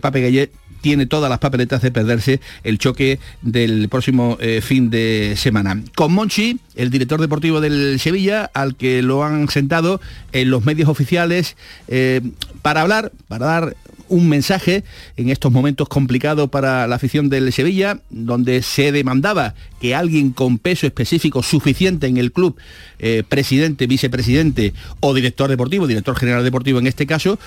Pape 0.00 0.20
Gueye 0.20 0.50
tiene 0.80 1.06
todas 1.06 1.30
las 1.30 1.38
papeletas 1.38 1.82
de 1.82 1.90
perderse 1.90 2.40
el 2.64 2.78
choque 2.78 3.18
del 3.42 3.88
próximo 3.88 4.36
eh, 4.40 4.60
fin 4.62 4.90
de 4.90 5.34
semana. 5.36 5.82
Con 5.94 6.12
Monchi, 6.12 6.58
el 6.74 6.90
director 6.90 7.20
deportivo 7.20 7.60
del 7.60 7.98
Sevilla, 8.00 8.50
al 8.54 8.76
que 8.76 9.02
lo 9.02 9.24
han 9.24 9.48
sentado 9.48 10.00
en 10.32 10.50
los 10.50 10.64
medios 10.64 10.88
oficiales 10.88 11.56
eh, 11.88 12.20
para 12.62 12.82
hablar, 12.82 13.12
para 13.28 13.46
dar 13.46 13.76
un 14.10 14.26
mensaje 14.26 14.84
en 15.18 15.28
estos 15.28 15.52
momentos 15.52 15.86
complicados 15.86 16.48
para 16.48 16.86
la 16.86 16.96
afición 16.96 17.28
del 17.28 17.52
Sevilla, 17.52 18.00
donde 18.08 18.62
se 18.62 18.90
demandaba 18.90 19.54
que 19.82 19.94
alguien 19.94 20.30
con 20.30 20.58
peso 20.58 20.86
específico 20.86 21.42
suficiente 21.42 22.06
en 22.06 22.16
el 22.16 22.32
club, 22.32 22.56
eh, 23.00 23.22
presidente, 23.28 23.86
vicepresidente 23.86 24.72
o 25.00 25.12
director 25.12 25.50
deportivo, 25.50 25.86
director 25.86 26.16
general 26.16 26.42
deportivo 26.42 26.78
en 26.78 26.86
este 26.86 27.06
caso, 27.06 27.38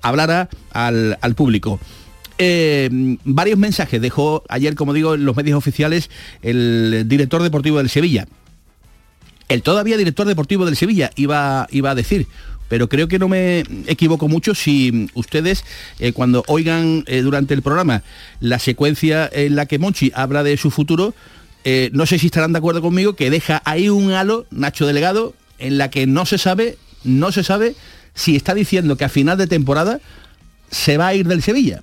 hablara 0.00 0.48
al, 0.72 1.18
al 1.20 1.34
público. 1.34 1.80
Eh, 2.42 2.88
varios 3.24 3.58
mensajes 3.58 4.00
dejó 4.00 4.44
ayer, 4.48 4.74
como 4.74 4.94
digo, 4.94 5.12
en 5.12 5.26
los 5.26 5.36
medios 5.36 5.58
oficiales 5.58 6.08
el 6.40 7.04
director 7.06 7.42
deportivo 7.42 7.76
del 7.76 7.90
Sevilla. 7.90 8.26
El 9.48 9.62
todavía 9.62 9.98
director 9.98 10.26
deportivo 10.26 10.64
del 10.64 10.74
Sevilla 10.74 11.10
iba, 11.16 11.66
iba 11.70 11.90
a 11.90 11.94
decir, 11.94 12.28
pero 12.70 12.88
creo 12.88 13.08
que 13.08 13.18
no 13.18 13.28
me 13.28 13.62
equivoco 13.86 14.26
mucho 14.26 14.54
si 14.54 15.10
ustedes 15.12 15.66
eh, 15.98 16.14
cuando 16.14 16.42
oigan 16.46 17.04
eh, 17.08 17.20
durante 17.20 17.52
el 17.52 17.60
programa 17.60 18.04
la 18.40 18.58
secuencia 18.58 19.28
en 19.30 19.54
la 19.54 19.66
que 19.66 19.78
Monchi 19.78 20.10
habla 20.14 20.42
de 20.42 20.56
su 20.56 20.70
futuro, 20.70 21.14
no 21.92 22.06
sé 22.06 22.18
si 22.18 22.26
estarán 22.28 22.54
de 22.54 22.58
acuerdo 22.58 22.80
conmigo 22.80 23.16
que 23.16 23.28
deja 23.28 23.60
ahí 23.66 23.90
un 23.90 24.12
halo, 24.12 24.46
Nacho 24.50 24.86
Delegado, 24.86 25.34
en 25.58 25.76
la 25.76 25.90
que 25.90 26.06
no 26.06 26.24
se 26.24 26.38
sabe, 26.38 26.78
no 27.04 27.32
se 27.32 27.44
sabe 27.44 27.74
si 28.14 28.34
está 28.34 28.54
diciendo 28.54 28.96
que 28.96 29.04
a 29.04 29.10
final 29.10 29.36
de 29.36 29.46
temporada 29.46 30.00
se 30.70 30.96
va 30.96 31.08
a 31.08 31.14
ir 31.14 31.28
del 31.28 31.42
Sevilla. 31.42 31.80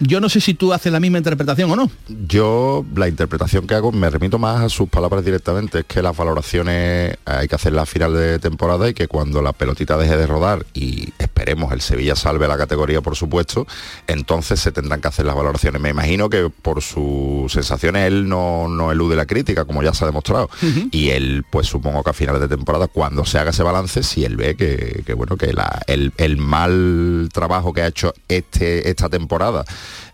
Yo 0.00 0.20
no 0.20 0.28
sé 0.28 0.40
si 0.40 0.54
tú 0.54 0.72
haces 0.72 0.92
la 0.92 1.00
misma 1.00 1.18
interpretación 1.18 1.70
o 1.70 1.76
no. 1.76 1.90
Yo 2.08 2.84
la 2.96 3.08
interpretación 3.08 3.66
que 3.66 3.74
hago 3.74 3.92
me 3.92 4.10
remito 4.10 4.38
más 4.38 4.62
a 4.62 4.68
sus 4.68 4.88
palabras 4.88 5.24
directamente, 5.24 5.80
es 5.80 5.84
que 5.84 6.02
las 6.02 6.16
valoraciones 6.16 7.16
hay 7.24 7.48
que 7.48 7.54
hacerlas 7.54 7.84
a 7.84 7.86
final 7.86 8.14
de 8.14 8.38
temporada 8.38 8.88
y 8.88 8.94
que 8.94 9.08
cuando 9.08 9.40
la 9.42 9.52
pelotita 9.52 9.96
deje 9.96 10.16
de 10.16 10.26
rodar 10.26 10.66
y 10.74 11.12
esperemos 11.18 11.72
el 11.72 11.80
Sevilla 11.80 12.16
salve 12.16 12.48
la 12.48 12.56
categoría 12.56 13.00
por 13.00 13.16
supuesto, 13.16 13.66
entonces 14.06 14.60
se 14.60 14.72
tendrán 14.72 15.00
que 15.00 15.08
hacer 15.08 15.26
las 15.26 15.36
valoraciones. 15.36 15.80
Me 15.80 15.90
imagino 15.90 16.28
que 16.28 16.50
por 16.50 16.82
sus 16.82 17.52
sensaciones 17.52 18.06
él 18.06 18.28
no, 18.28 18.68
no 18.68 18.90
elude 18.90 19.16
la 19.16 19.26
crítica, 19.26 19.64
como 19.64 19.82
ya 19.82 19.94
se 19.94 20.04
ha 20.04 20.06
demostrado. 20.06 20.50
Y 20.90 21.10
él, 21.10 21.44
pues 21.50 21.66
supongo 21.66 22.02
que 22.02 22.10
a 22.10 22.12
finales 22.14 22.40
de 22.40 22.48
temporada, 22.48 22.88
cuando 22.88 23.24
se 23.24 23.38
haga 23.38 23.50
ese 23.50 23.62
balance, 23.62 24.02
si 24.02 24.24
él 24.24 24.36
ve 24.36 24.56
que, 24.56 25.14
bueno, 25.14 25.36
que 25.36 25.54
el, 25.86 26.12
el 26.16 26.36
mal 26.36 27.28
trabajo 27.32 27.72
que 27.72 27.82
ha 27.82 27.86
hecho 27.86 28.12
este, 28.28 28.88
esta 28.88 29.08
temporada 29.08 29.64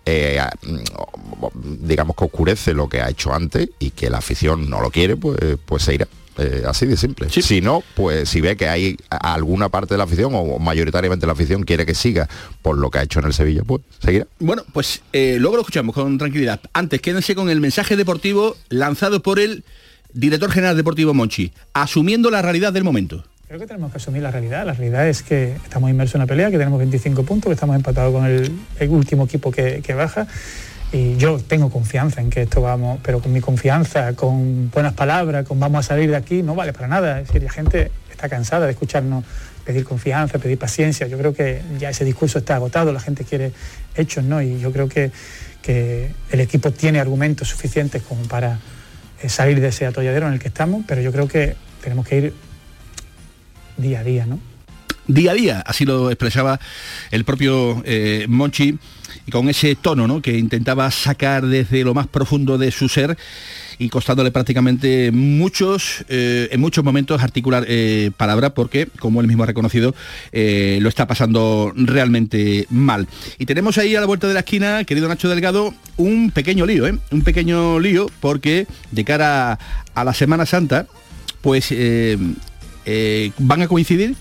eh, 0.06 0.40
digamos 1.80 2.16
que 2.16 2.24
oscurece 2.24 2.74
lo 2.74 2.88
que 2.88 3.00
ha 3.00 3.08
hecho 3.08 3.32
antes 3.32 3.68
y 3.78 3.90
que 3.90 4.10
la 4.10 4.18
afición 4.18 4.68
no 4.68 4.80
lo 4.80 4.90
quiere, 4.90 5.16
pues, 5.16 5.38
pues 5.64 5.82
se 5.82 5.94
irá. 5.94 6.08
Eh, 6.38 6.62
así 6.66 6.86
de 6.86 6.96
simple. 6.96 7.28
Si 7.28 7.60
no, 7.60 7.82
pues 7.94 8.28
si 8.30 8.40
ve 8.40 8.56
que 8.56 8.66
hay 8.66 8.96
alguna 9.10 9.68
parte 9.68 9.94
de 9.94 9.98
la 9.98 10.04
afición 10.04 10.32
o 10.34 10.58
mayoritariamente 10.58 11.26
la 11.26 11.32
afición 11.32 11.64
quiere 11.64 11.84
que 11.84 11.94
siga 11.94 12.28
por 12.62 12.78
lo 12.78 12.90
que 12.90 12.98
ha 12.98 13.02
hecho 13.02 13.18
en 13.18 13.26
el 13.26 13.34
Sevilla, 13.34 13.62
pues 13.62 13.82
seguirá. 14.02 14.26
Bueno, 14.38 14.62
pues 14.72 15.02
eh, 15.12 15.36
luego 15.38 15.56
lo 15.56 15.62
escuchamos 15.62 15.94
con 15.94 16.16
tranquilidad. 16.16 16.60
Antes, 16.72 17.02
quédense 17.02 17.34
con 17.34 17.50
el 17.50 17.60
mensaje 17.60 17.94
deportivo 17.94 18.56
lanzado 18.70 19.22
por 19.22 19.38
el 19.38 19.64
director 20.14 20.50
general 20.50 20.76
deportivo 20.76 21.12
Monchi, 21.12 21.52
asumiendo 21.74 22.30
la 22.30 22.40
realidad 22.40 22.72
del 22.72 22.84
momento. 22.84 23.24
Creo 23.50 23.58
que 23.58 23.66
tenemos 23.66 23.90
que 23.90 23.96
asumir 23.96 24.22
la 24.22 24.30
realidad. 24.30 24.64
La 24.64 24.74
realidad 24.74 25.08
es 25.08 25.24
que 25.24 25.56
estamos 25.64 25.90
inmersos 25.90 26.14
en 26.14 26.20
una 26.20 26.28
pelea, 26.28 26.52
que 26.52 26.56
tenemos 26.56 26.78
25 26.78 27.24
puntos, 27.24 27.50
que 27.50 27.54
estamos 27.54 27.74
empatados 27.74 28.14
con 28.14 28.24
el, 28.24 28.88
último 28.88 29.24
equipo 29.24 29.50
que, 29.50 29.82
baja. 29.92 30.28
Y 30.92 31.16
yo 31.16 31.40
tengo 31.40 31.68
confianza 31.68 32.20
en 32.20 32.30
que 32.30 32.42
esto 32.42 32.62
vamos, 32.62 33.00
pero 33.02 33.18
con 33.18 33.32
mi 33.32 33.40
confianza, 33.40 34.14
con 34.14 34.70
buenas 34.70 34.92
palabras, 34.92 35.44
con 35.44 35.58
vamos 35.58 35.84
a 35.84 35.88
salir 35.88 36.10
de 36.10 36.14
aquí, 36.14 36.44
no 36.44 36.54
vale 36.54 36.72
para 36.72 36.86
nada. 36.86 37.18
Es 37.18 37.26
decir, 37.26 37.42
la 37.42 37.50
gente 37.50 37.90
está 38.08 38.28
cansada 38.28 38.66
de 38.66 38.70
escucharnos 38.70 39.24
pedir 39.64 39.82
confianza, 39.82 40.38
pedir 40.38 40.56
paciencia. 40.56 41.08
Yo 41.08 41.18
creo 41.18 41.34
que 41.34 41.60
ya 41.80 41.90
ese 41.90 42.04
discurso 42.04 42.38
está 42.38 42.54
agotado, 42.54 42.92
la 42.92 43.00
gente 43.00 43.24
quiere 43.24 43.50
hechos, 43.96 44.22
¿no? 44.22 44.40
Y 44.40 44.60
yo 44.60 44.70
creo 44.70 44.88
que, 44.88 45.10
que 45.60 46.12
el 46.30 46.38
equipo 46.38 46.70
tiene 46.70 47.00
argumentos 47.00 47.48
suficientes 47.48 48.00
como 48.02 48.22
para 48.28 48.60
eh, 49.20 49.28
salir 49.28 49.60
de 49.60 49.66
ese 49.66 49.86
atolladero 49.86 50.28
en 50.28 50.34
el 50.34 50.38
que 50.38 50.46
estamos, 50.46 50.84
pero 50.86 51.00
yo 51.00 51.10
creo 51.10 51.26
que 51.26 51.56
tenemos 51.82 52.06
que 52.06 52.16
ir 52.16 52.49
día 53.80 54.00
a 54.00 54.04
día, 54.04 54.26
¿no? 54.26 54.38
Día 55.06 55.32
a 55.32 55.34
día, 55.34 55.64
así 55.66 55.84
lo 55.84 56.10
expresaba 56.10 56.60
el 57.10 57.24
propio 57.24 57.82
eh, 57.84 58.26
Monchi, 58.28 58.78
y 59.26 59.30
con 59.32 59.48
ese 59.48 59.74
tono 59.74 60.06
¿no? 60.06 60.22
que 60.22 60.38
intentaba 60.38 60.88
sacar 60.92 61.46
desde 61.46 61.82
lo 61.82 61.94
más 61.94 62.06
profundo 62.06 62.58
de 62.58 62.70
su 62.70 62.88
ser 62.88 63.18
y 63.78 63.88
costándole 63.88 64.30
prácticamente 64.30 65.10
muchos, 65.10 66.04
eh, 66.08 66.48
en 66.52 66.60
muchos 66.60 66.84
momentos 66.84 67.22
articular 67.22 67.64
eh, 67.66 68.12
palabra 68.16 68.50
porque, 68.50 68.86
como 69.00 69.20
él 69.20 69.26
mismo 69.26 69.42
ha 69.42 69.46
reconocido, 69.46 69.94
lo 70.32 70.88
está 70.88 71.08
pasando 71.08 71.72
realmente 71.74 72.66
mal. 72.70 73.08
Y 73.38 73.46
tenemos 73.46 73.78
ahí 73.78 73.96
a 73.96 74.00
la 74.00 74.06
vuelta 74.06 74.28
de 74.28 74.34
la 74.34 74.40
esquina, 74.40 74.84
querido 74.84 75.08
Nacho 75.08 75.28
Delgado, 75.28 75.74
un 75.96 76.30
pequeño 76.30 76.66
lío, 76.66 76.84
un 77.10 77.22
pequeño 77.22 77.80
lío 77.80 78.06
porque 78.20 78.66
de 78.92 79.04
cara 79.04 79.58
a 79.94 80.04
la 80.04 80.14
Semana 80.14 80.46
Santa, 80.46 80.86
pues 81.40 81.68
eh, 81.70 82.18
van 83.38 83.62
a 83.62 83.68
coincidir 83.68 84.16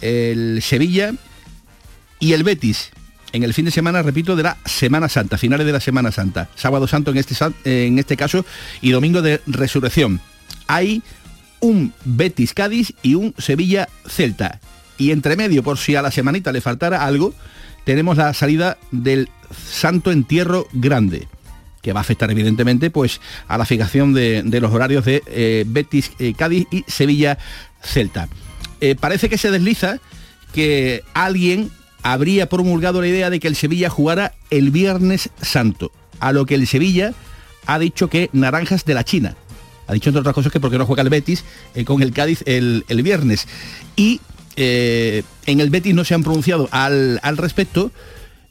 el 0.00 0.60
Sevilla 0.62 1.12
y 2.18 2.32
el 2.32 2.44
Betis 2.44 2.90
en 3.36 3.42
el 3.42 3.52
fin 3.52 3.66
de 3.66 3.70
semana, 3.70 4.02
repito, 4.02 4.34
de 4.34 4.42
la 4.42 4.56
Semana 4.64 5.08
Santa, 5.08 5.36
finales 5.36 5.66
de 5.66 5.72
la 5.72 5.80
Semana 5.80 6.10
Santa, 6.10 6.48
sábado 6.54 6.86
santo 6.88 7.10
en 7.10 7.18
este, 7.18 7.36
en 7.64 7.98
este 7.98 8.16
caso 8.16 8.46
y 8.80 8.90
domingo 8.90 9.20
de 9.20 9.40
resurrección. 9.46 10.20
Hay 10.66 11.02
un 11.60 11.92
Betis 12.04 12.54
Cádiz 12.54 12.94
y 13.02 13.14
un 13.14 13.34
Sevilla 13.36 13.88
Celta. 14.06 14.60
Y 14.96 15.10
entre 15.10 15.36
medio, 15.36 15.62
por 15.62 15.76
si 15.76 15.96
a 15.96 16.02
la 16.02 16.10
semanita 16.10 16.52
le 16.52 16.62
faltara 16.62 17.04
algo, 17.04 17.34
tenemos 17.84 18.16
la 18.16 18.32
salida 18.32 18.78
del 18.90 19.28
Santo 19.70 20.10
Entierro 20.10 20.66
Grande 20.72 21.28
que 21.82 21.92
va 21.92 22.00
a 22.00 22.02
afectar 22.02 22.28
evidentemente 22.32 22.90
pues 22.90 23.20
a 23.46 23.56
la 23.56 23.64
fijación 23.64 24.12
de, 24.12 24.42
los 24.60 24.72
horarios 24.72 25.04
de 25.04 25.22
eh, 25.28 25.62
Betis 25.68 26.10
eh, 26.18 26.34
Cádiz 26.36 26.66
y 26.72 26.84
Sevilla 26.88 27.38
Celta. 27.82 28.28
Eh, 28.80 28.94
parece 28.98 29.28
que 29.28 29.38
se 29.38 29.50
desliza 29.50 29.98
que 30.52 31.02
alguien 31.14 31.70
habría 32.02 32.48
promulgado 32.48 33.00
la 33.00 33.08
idea 33.08 33.30
de 33.30 33.40
que 33.40 33.48
el 33.48 33.56
Sevilla 33.56 33.90
jugara 33.90 34.34
el 34.50 34.70
Viernes 34.70 35.30
Santo, 35.40 35.90
a 36.20 36.32
lo 36.32 36.46
que 36.46 36.54
el 36.54 36.66
Sevilla 36.66 37.14
ha 37.66 37.78
dicho 37.78 38.08
que 38.08 38.30
naranjas 38.32 38.84
de 38.84 38.94
la 38.94 39.04
China. 39.04 39.36
Ha 39.86 39.92
dicho 39.92 40.10
entre 40.10 40.20
otras 40.20 40.34
cosas 40.34 40.52
que 40.52 40.60
porque 40.60 40.78
no 40.78 40.86
juega 40.86 41.02
el 41.02 41.10
Betis 41.10 41.44
eh, 41.74 41.84
con 41.84 42.02
el 42.02 42.12
Cádiz 42.12 42.42
el, 42.46 42.84
viernes. 43.02 43.46
Y 43.94 44.20
eh, 44.56 45.22
en 45.46 45.60
el 45.60 45.70
Betis 45.70 45.94
no 45.94 46.04
se 46.04 46.14
han 46.14 46.22
pronunciado 46.22 46.68
al, 46.72 47.20
al 47.22 47.36
respecto, 47.36 47.92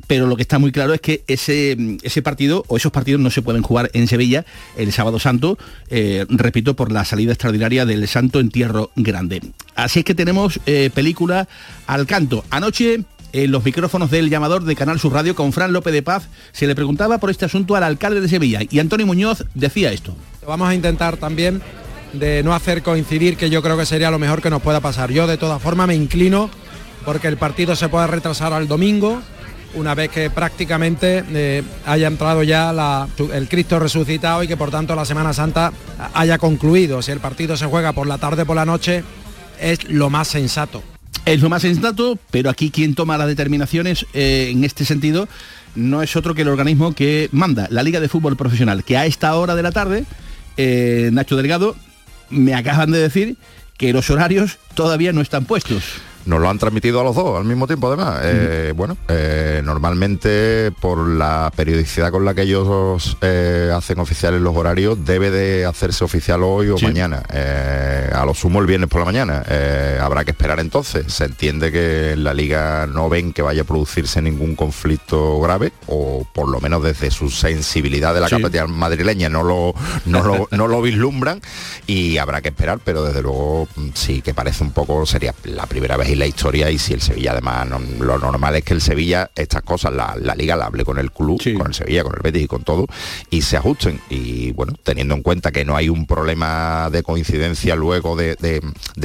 pero 0.07 0.27
lo 0.27 0.35
que 0.35 0.41
está 0.41 0.59
muy 0.59 0.71
claro 0.71 0.93
es 0.93 1.01
que 1.01 1.23
ese, 1.27 1.77
ese 2.03 2.21
partido 2.21 2.63
o 2.67 2.77
esos 2.77 2.91
partidos 2.91 3.21
no 3.21 3.29
se 3.29 3.41
pueden 3.41 3.61
jugar 3.61 3.89
en 3.93 4.07
Sevilla 4.07 4.45
el 4.77 4.91
sábado 4.91 5.19
santo, 5.19 5.57
eh, 5.89 6.25
repito, 6.29 6.75
por 6.75 6.91
la 6.91 7.05
salida 7.05 7.33
extraordinaria 7.33 7.85
del 7.85 8.07
Santo 8.07 8.39
Entierro 8.39 8.91
Grande. 8.95 9.41
Así 9.75 9.99
es 9.99 10.05
que 10.05 10.15
tenemos 10.15 10.59
eh, 10.65 10.89
película 10.93 11.47
al 11.87 12.05
canto. 12.05 12.43
Anoche 12.49 13.01
en 13.33 13.51
los 13.51 13.65
micrófonos 13.65 14.11
del 14.11 14.29
llamador 14.29 14.63
de 14.63 14.75
Canal 14.75 14.99
Sur 14.99 15.13
Radio 15.13 15.35
con 15.35 15.51
Fran 15.51 15.73
López 15.73 15.93
de 15.93 16.01
Paz 16.01 16.29
se 16.53 16.67
le 16.67 16.75
preguntaba 16.75 17.17
por 17.17 17.29
este 17.29 17.45
asunto 17.45 17.75
al 17.75 17.83
alcalde 17.83 18.21
de 18.21 18.29
Sevilla 18.29 18.61
y 18.69 18.79
Antonio 18.79 19.05
Muñoz 19.05 19.43
decía 19.53 19.91
esto. 19.91 20.15
Vamos 20.47 20.69
a 20.69 20.75
intentar 20.75 21.17
también 21.17 21.61
de 22.13 22.43
no 22.43 22.53
hacer 22.53 22.81
coincidir, 22.81 23.35
que 23.35 23.49
yo 23.49 23.61
creo 23.61 23.77
que 23.77 23.85
sería 23.85 24.09
lo 24.11 24.19
mejor 24.19 24.41
que 24.41 24.49
nos 24.49 24.61
pueda 24.61 24.79
pasar. 24.79 25.11
Yo 25.11 25.27
de 25.27 25.37
todas 25.37 25.61
formas 25.61 25.87
me 25.87 25.95
inclino 25.95 26.49
porque 27.03 27.27
el 27.27 27.37
partido 27.37 27.75
se 27.75 27.89
pueda 27.89 28.07
retrasar 28.07 28.53
al 28.53 28.67
domingo, 28.67 29.21
una 29.75 29.95
vez 29.95 30.09
que 30.09 30.29
prácticamente 30.29 31.23
eh, 31.33 31.63
haya 31.85 32.07
entrado 32.07 32.43
ya 32.43 33.07
el 33.33 33.47
Cristo 33.47 33.79
resucitado 33.79 34.43
y 34.43 34.47
que 34.47 34.57
por 34.57 34.71
tanto 34.71 34.95
la 34.95 35.05
Semana 35.05 35.33
Santa 35.33 35.71
haya 36.13 36.37
concluido. 36.37 37.01
Si 37.01 37.11
el 37.11 37.19
partido 37.19 37.57
se 37.57 37.65
juega 37.65 37.93
por 37.93 38.07
la 38.07 38.17
tarde 38.17 38.45
por 38.45 38.55
la 38.55 38.65
noche, 38.65 39.03
es 39.59 39.83
lo 39.89 40.09
más 40.09 40.27
sensato. 40.27 40.83
Es 41.25 41.41
lo 41.41 41.49
más 41.49 41.63
sensato, 41.63 42.19
pero 42.29 42.49
aquí 42.49 42.69
quien 42.69 42.93
toma 42.93 43.17
las 43.17 43.27
determinaciones 43.27 44.05
eh, 44.13 44.49
en 44.51 44.63
este 44.63 44.85
sentido 44.85 45.27
no 45.75 46.01
es 46.01 46.15
otro 46.15 46.33
que 46.33 46.43
el 46.43 46.47
organismo 46.47 46.93
que 46.93 47.29
manda, 47.31 47.67
la 47.69 47.83
Liga 47.83 47.99
de 47.99 48.07
Fútbol 48.07 48.37
Profesional, 48.37 48.83
que 48.83 48.97
a 48.97 49.05
esta 49.05 49.35
hora 49.35 49.55
de 49.55 49.63
la 49.63 49.71
tarde, 49.71 50.05
eh, 50.57 51.09
Nacho 51.11 51.35
Delgado, 51.35 51.75
me 52.29 52.53
acaban 52.53 52.91
de 52.91 52.99
decir 52.99 53.37
que 53.77 53.91
los 53.91 54.09
horarios 54.09 54.57
todavía 54.73 55.11
no 55.11 55.21
están 55.21 55.45
puestos. 55.45 55.83
Nos 56.25 56.41
lo 56.41 56.49
han 56.49 56.57
transmitido 56.57 57.01
a 57.01 57.03
los 57.03 57.15
dos 57.15 57.37
al 57.37 57.45
mismo 57.45 57.67
tiempo, 57.67 57.87
además. 57.87 58.19
Eh, 58.23 58.73
bueno, 58.75 58.97
eh, 59.07 59.61
normalmente 59.63 60.71
por 60.79 61.07
la 61.07 61.51
periodicidad 61.55 62.11
con 62.11 62.25
la 62.25 62.33
que 62.33 62.43
ellos 62.43 63.17
eh, 63.21 63.71
hacen 63.75 63.99
oficiales 63.99 64.41
los 64.41 64.55
horarios, 64.55 65.05
debe 65.05 65.29
de 65.29 65.65
hacerse 65.65 66.03
oficial 66.03 66.43
hoy 66.43 66.69
o 66.69 66.77
mañana. 66.79 67.23
a 68.13 68.25
lo 68.25 68.33
sumo 68.33 68.59
el 68.59 68.67
viernes 68.67 68.89
por 68.89 69.01
la 69.01 69.05
mañana. 69.05 69.43
habrá 70.01 70.23
que 70.25 70.31
esperar 70.31 70.59
entonces. 70.59 71.11
Se 71.13 71.25
entiende 71.25 71.71
que 71.71 72.15
la 72.17 72.33
liga 72.33 72.87
no 72.87 73.09
ven 73.09 73.33
que 73.33 73.41
vaya 73.41 73.61
a 73.61 73.65
producirse 73.65 74.21
ningún 74.21 74.55
conflicto 74.55 75.39
grave, 75.39 75.71
o 75.87 76.25
por 76.33 76.49
lo 76.49 76.59
menos 76.59 76.83
desde 76.83 77.11
su 77.11 77.29
sensibilidad 77.29 78.13
de 78.13 78.21
la 78.21 78.29
capital 78.29 78.67
madrileña 78.67 79.29
no 79.29 79.43
lo, 79.43 79.73
no 80.05 80.23
lo, 80.23 80.47
no 80.51 80.67
lo 80.67 80.81
vislumbran 80.81 81.41
y 81.87 82.17
habrá 82.17 82.41
que 82.41 82.49
esperar, 82.49 82.79
pero 82.83 83.03
desde 83.03 83.21
luego 83.21 83.67
mm, 83.75 83.89
sí 83.93 84.21
que 84.21 84.33
parece 84.33 84.63
un 84.63 84.71
poco, 84.71 85.05
sería 85.05 85.33
la 85.43 85.65
primera 85.65 85.97
vez 85.97 86.09
la 86.15 86.25
historia 86.25 86.71
y 86.71 86.77
si 86.77 86.93
el 86.93 87.01
Sevilla 87.01 87.31
además 87.31 87.67
lo 87.99 88.19
normal 88.19 88.55
es 88.55 88.63
que 88.63 88.73
el 88.73 88.81
Sevilla 88.81 89.29
estas 89.35 89.61
cosas 89.61 89.93
la, 89.93 90.15
liga 90.35 90.55
la 90.55 90.65
hable 90.65 90.85
con 90.85 90.97
el 90.97 91.11
club 91.11 91.41
con 91.57 91.67
el 91.67 91.73
Sevilla 91.73 92.03
con 92.03 92.13
el 92.15 92.21
Betis 92.21 92.43
y 92.43 92.47
con 92.47 92.63
todo 92.63 92.87
y 93.29 93.41
se 93.41 93.57
ajusten. 93.57 93.99
Y 94.09 94.51
bueno 94.51 94.73
teniendo 94.83 95.15
en 95.15 95.21
cuenta 95.21 95.51
que 95.51 95.65
no 95.65 95.75
hay 95.75 95.89
un 95.89 96.05
problema 96.05 96.89
de 96.91 97.03
coincidencia 97.03 97.75
luego 97.75 98.15
de, 98.15 98.35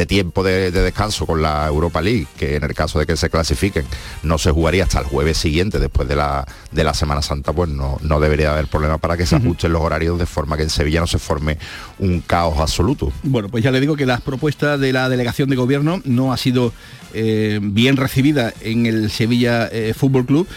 tiempo 0.07 0.43
de, 0.43 0.71
descanso 0.71 1.27
con 1.27 1.43
la 1.43 1.67
Europa 1.67 2.01
League 2.01 2.27
que 2.39 2.57
en 2.57 2.65
el 2.65 2.75
caso 2.75 2.99
de 2.99 3.07
que 3.07 3.17
se 3.17 3.31
clasifiquen 3.31 3.85
no 4.23 4.39
se 4.39 4.51
jugaría 4.51 4.85
hasta 4.85 5.01
el 5.01 5.07
jueves 5.07 5.39
siguiente 5.39 5.79
después 5.79 6.09
de 6.09 6.17
la 6.17 6.47
de 6.71 6.85
la 6.85 6.95
Semana 6.95 7.23
Santa 7.23 7.53
pues 7.53 7.69
no, 7.71 7.99
no 8.03 8.21
debería 8.21 8.53
haber 8.53 8.67
problema 8.67 8.99
para 8.99 9.17
que 9.17 9.27
se 9.27 9.37
ajusten 9.37 9.73
los 9.73 9.83
horarios 9.83 10.19
de 10.19 10.27
forma 10.27 10.57
que 10.57 10.65
en 10.65 10.71
Sevilla 10.71 11.01
no 11.01 11.07
se 11.07 11.19
forme 11.19 11.59
un 11.99 12.21
caos 12.21 12.59
absoluto. 12.59 13.13
Bueno 13.23 13.49
pues 13.49 13.65
ya 13.65 13.71
le 13.71 13.81
digo 13.81 13.97
que 13.97 14.07
las 14.07 14.21
propuestas 14.21 14.81
de 14.81 14.93
la 14.93 15.09
delegación 15.09 15.51
de 15.51 15.57
gobierno 15.57 16.01
no 16.05 16.33
ha 16.33 16.37
sido 16.37 16.73
eh, 17.15 17.59
bien 17.63 17.97
recibida 17.97 18.53
en 18.61 18.87
el 18.87 19.11
Sevilla 19.11 19.69
eh, 19.71 19.95
Fútbol 19.95 20.27
Club 20.27 20.49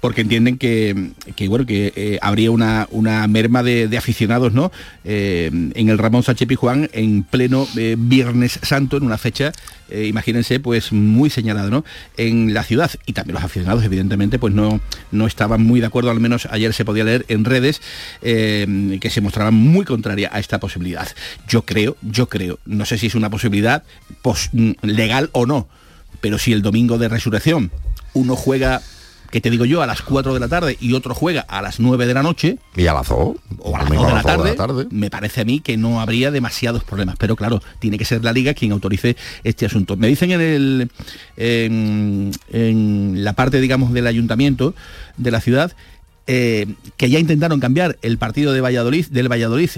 porque 0.00 0.20
entienden 0.20 0.58
que, 0.58 1.12
bueno, 1.48 1.66
que 1.66 1.92
eh, 1.96 2.18
habría 2.22 2.52
una, 2.52 2.86
una 2.92 3.26
merma 3.26 3.64
de, 3.64 3.96
aficionados, 3.98 4.52
¿no? 4.52 4.70
Eh, 5.04 5.50
en 5.52 5.88
el 5.88 5.98
Ramón 5.98 6.22
Sánchez 6.22 6.46
Pijuán 6.46 6.88
en 6.92 7.24
pleno 7.24 7.66
Viernes 7.74 8.60
Santo, 8.62 8.96
en 8.96 9.02
una 9.02 9.18
fecha, 9.18 9.52
imagínense, 9.90 10.60
pues 10.60 10.92
muy 10.92 11.30
señalada, 11.30 11.68
¿no? 11.68 11.84
En 12.16 12.54
la 12.54 12.62
ciudad. 12.62 12.92
Y 13.06 13.12
también 13.12 13.34
los 13.34 13.42
aficionados, 13.42 13.82
evidentemente, 13.82 14.38
pues 14.38 14.54
no, 14.54 14.80
no 15.10 15.26
estaban 15.26 15.64
muy 15.64 15.80
de 15.80 15.86
acuerdo, 15.86 16.12
al 16.12 16.20
menos 16.20 16.46
ayer 16.50 16.72
se 16.74 16.84
podía 16.84 17.02
leer 17.02 17.24
en 17.26 17.44
redes, 17.44 17.82
que 18.20 19.10
se 19.10 19.20
mostraban 19.20 19.54
muy 19.54 19.84
contraria 19.84 20.30
a 20.32 20.38
esta 20.38 20.60
posibilidad. 20.60 21.08
Yo 21.48 21.62
creo, 21.62 21.96
yo 22.02 22.28
creo, 22.28 22.60
no 22.66 22.84
sé 22.84 22.98
si 22.98 23.08
es 23.08 23.16
una 23.16 23.30
posibilidad 23.30 23.82
pues, 24.22 24.50
legal 24.82 25.30
o 25.32 25.44
no, 25.44 25.66
pero 26.20 26.38
si 26.38 26.52
el 26.52 26.62
domingo 26.62 26.98
de 26.98 27.08
resurrección 27.08 27.70
uno 28.14 28.36
juega 28.36 28.82
que 29.30 29.40
te 29.40 29.50
digo 29.50 29.64
yo, 29.64 29.82
a 29.82 29.86
las 29.86 30.02
4 30.02 30.34
de 30.34 30.40
la 30.40 30.48
tarde 30.48 30.76
y 30.80 30.94
otro 30.94 31.14
juega 31.14 31.42
a 31.42 31.60
las 31.60 31.80
9 31.80 32.06
de 32.06 32.14
la 32.14 32.22
noche. 32.22 32.58
Y 32.74 32.86
a 32.86 32.94
las 32.94 33.08
2. 33.08 33.36
O 33.58 33.76
a 33.76 33.80
las 33.80 33.90
2 33.90 34.06
de, 34.06 34.12
la 34.14 34.54
tarde, 34.54 34.86
Me 34.90 35.10
parece 35.10 35.42
a 35.42 35.44
mí 35.44 35.60
que 35.60 35.76
no 35.76 36.00
habría 36.00 36.30
demasiados 36.30 36.82
problemas. 36.82 37.16
Pero 37.18 37.36
claro, 37.36 37.62
tiene 37.78 37.98
que 37.98 38.04
ser 38.04 38.24
la 38.24 38.32
liga 38.32 38.54
quien 38.54 38.72
autorice 38.72 39.16
este 39.44 39.66
asunto. 39.66 39.96
Me 39.96 40.08
dicen 40.08 40.30
en, 40.30 40.40
el, 40.40 40.90
en, 41.36 43.24
la 43.24 43.34
parte, 43.34 43.60
digamos, 43.60 43.92
del 43.92 44.06
ayuntamiento 44.06 44.74
de 45.18 45.30
la 45.30 45.40
ciudad 45.40 45.72
eh, 46.26 46.66
que 46.96 47.10
ya 47.10 47.18
intentaron 47.18 47.60
cambiar 47.60 47.98
el 48.02 48.18
partido 48.18 48.52
de 48.52 48.60
Valladolid, 48.60 49.06
del 49.08 49.30
Valladolid 49.30 49.70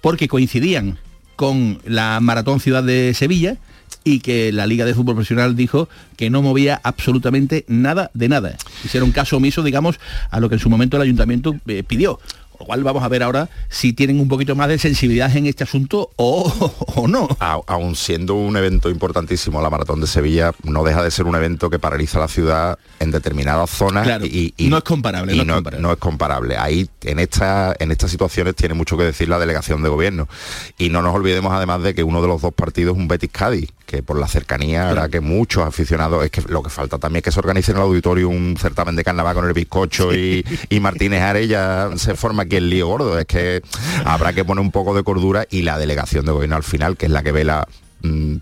porque 0.00 0.28
coincidían 0.28 0.98
con 1.36 1.80
la 1.84 2.20
Maratón 2.20 2.60
Ciudad 2.60 2.82
de 2.82 3.14
Sevilla 3.14 3.56
y 4.04 4.20
que 4.20 4.52
la 4.52 4.66
Liga 4.66 4.84
de 4.84 4.94
Fútbol 4.94 5.16
Profesional 5.16 5.56
dijo 5.56 5.88
que 6.16 6.30
no 6.30 6.42
movía 6.42 6.80
absolutamente 6.82 7.64
nada 7.68 8.10
de 8.14 8.28
nada. 8.28 8.56
Hicieron 8.84 9.12
caso 9.12 9.36
omiso, 9.36 9.62
digamos, 9.62 9.98
a 10.30 10.40
lo 10.40 10.48
que 10.48 10.56
en 10.56 10.60
su 10.60 10.70
momento 10.70 10.96
el 10.96 11.02
ayuntamiento 11.02 11.56
eh, 11.66 11.82
pidió 11.82 12.18
lo 12.62 12.66
cual 12.66 12.84
vamos 12.84 13.02
a 13.02 13.08
ver 13.08 13.24
ahora 13.24 13.48
si 13.68 13.92
tienen 13.92 14.20
un 14.20 14.28
poquito 14.28 14.54
más 14.54 14.68
de 14.68 14.78
sensibilidad 14.78 15.34
en 15.36 15.46
este 15.46 15.64
asunto 15.64 16.10
o, 16.14 17.06
no. 17.08 17.26
aún 17.40 17.96
siendo 17.96 18.34
un 18.34 18.56
evento 18.56 18.88
importantísimo, 18.88 19.60
la 19.60 19.68
Maratón 19.68 20.00
de 20.00 20.06
Sevilla 20.06 20.52
no 20.62 20.84
deja 20.84 21.02
de 21.02 21.10
ser 21.10 21.26
un 21.26 21.34
evento 21.34 21.70
que 21.70 21.80
paraliza 21.80 22.20
la 22.20 22.28
ciudad 22.28 22.78
en 23.00 23.10
determinadas 23.10 23.68
zonas 23.68 24.06
y, 24.22 24.54
no 24.68 24.78
es 24.78 24.84
comparable. 24.84 25.44
no, 25.44 25.92
es 25.92 25.98
comparable. 25.98 26.56
Ahí 26.56 26.88
en, 27.02 27.18
esta, 27.18 27.74
en 27.80 27.90
estas 27.90 28.12
situaciones 28.12 28.54
tiene 28.54 28.74
mucho 28.74 28.96
que 28.96 29.04
decir 29.04 29.28
la 29.28 29.40
delegación 29.40 29.82
de 29.82 29.88
gobierno. 29.88 30.28
Y 30.78 30.88
no 30.88 31.02
nos 31.02 31.14
olvidemos 31.14 31.52
además 31.52 31.82
de 31.82 31.94
que 31.94 32.04
uno 32.04 32.22
de 32.22 32.28
los 32.28 32.40
dos 32.42 32.54
partidos 32.54 32.94
es 32.94 33.00
un 33.00 33.08
Betis 33.08 33.30
Cádiz, 33.32 33.70
que 33.92 34.02
por 34.02 34.18
la 34.18 34.26
cercanía 34.26 34.88
hará 34.88 35.10
que 35.10 35.20
muchos 35.20 35.64
aficionados, 35.64 36.24
es 36.24 36.30
que 36.30 36.40
lo 36.48 36.62
que 36.62 36.70
falta 36.70 36.98
también 36.98 37.18
es 37.18 37.24
que 37.24 37.30
se 37.30 37.40
organice 37.40 37.72
en 37.72 37.76
el 37.76 37.82
auditorio 37.82 38.26
un 38.30 38.56
certamen 38.58 38.96
de 38.96 39.04
carnaval 39.04 39.34
con 39.34 39.46
el 39.46 39.52
bizcocho 39.52 40.14
y, 40.14 40.42
y 40.70 40.80
Martínez 40.80 41.20
Arella 41.20 41.90
se 41.96 42.14
forma 42.14 42.44
aquí 42.44 42.56
el 42.56 42.70
lío 42.70 42.86
gordo, 42.86 43.18
es 43.18 43.26
que 43.26 43.60
habrá 44.06 44.32
que 44.32 44.46
poner 44.46 44.62
un 44.62 44.70
poco 44.70 44.94
de 44.94 45.02
cordura 45.02 45.46
y 45.50 45.60
la 45.60 45.76
delegación 45.76 46.24
de 46.24 46.32
gobierno 46.32 46.56
al 46.56 46.62
final, 46.62 46.96
que 46.96 47.04
es 47.04 47.12
la 47.12 47.22
que 47.22 47.32
vela 47.32 47.68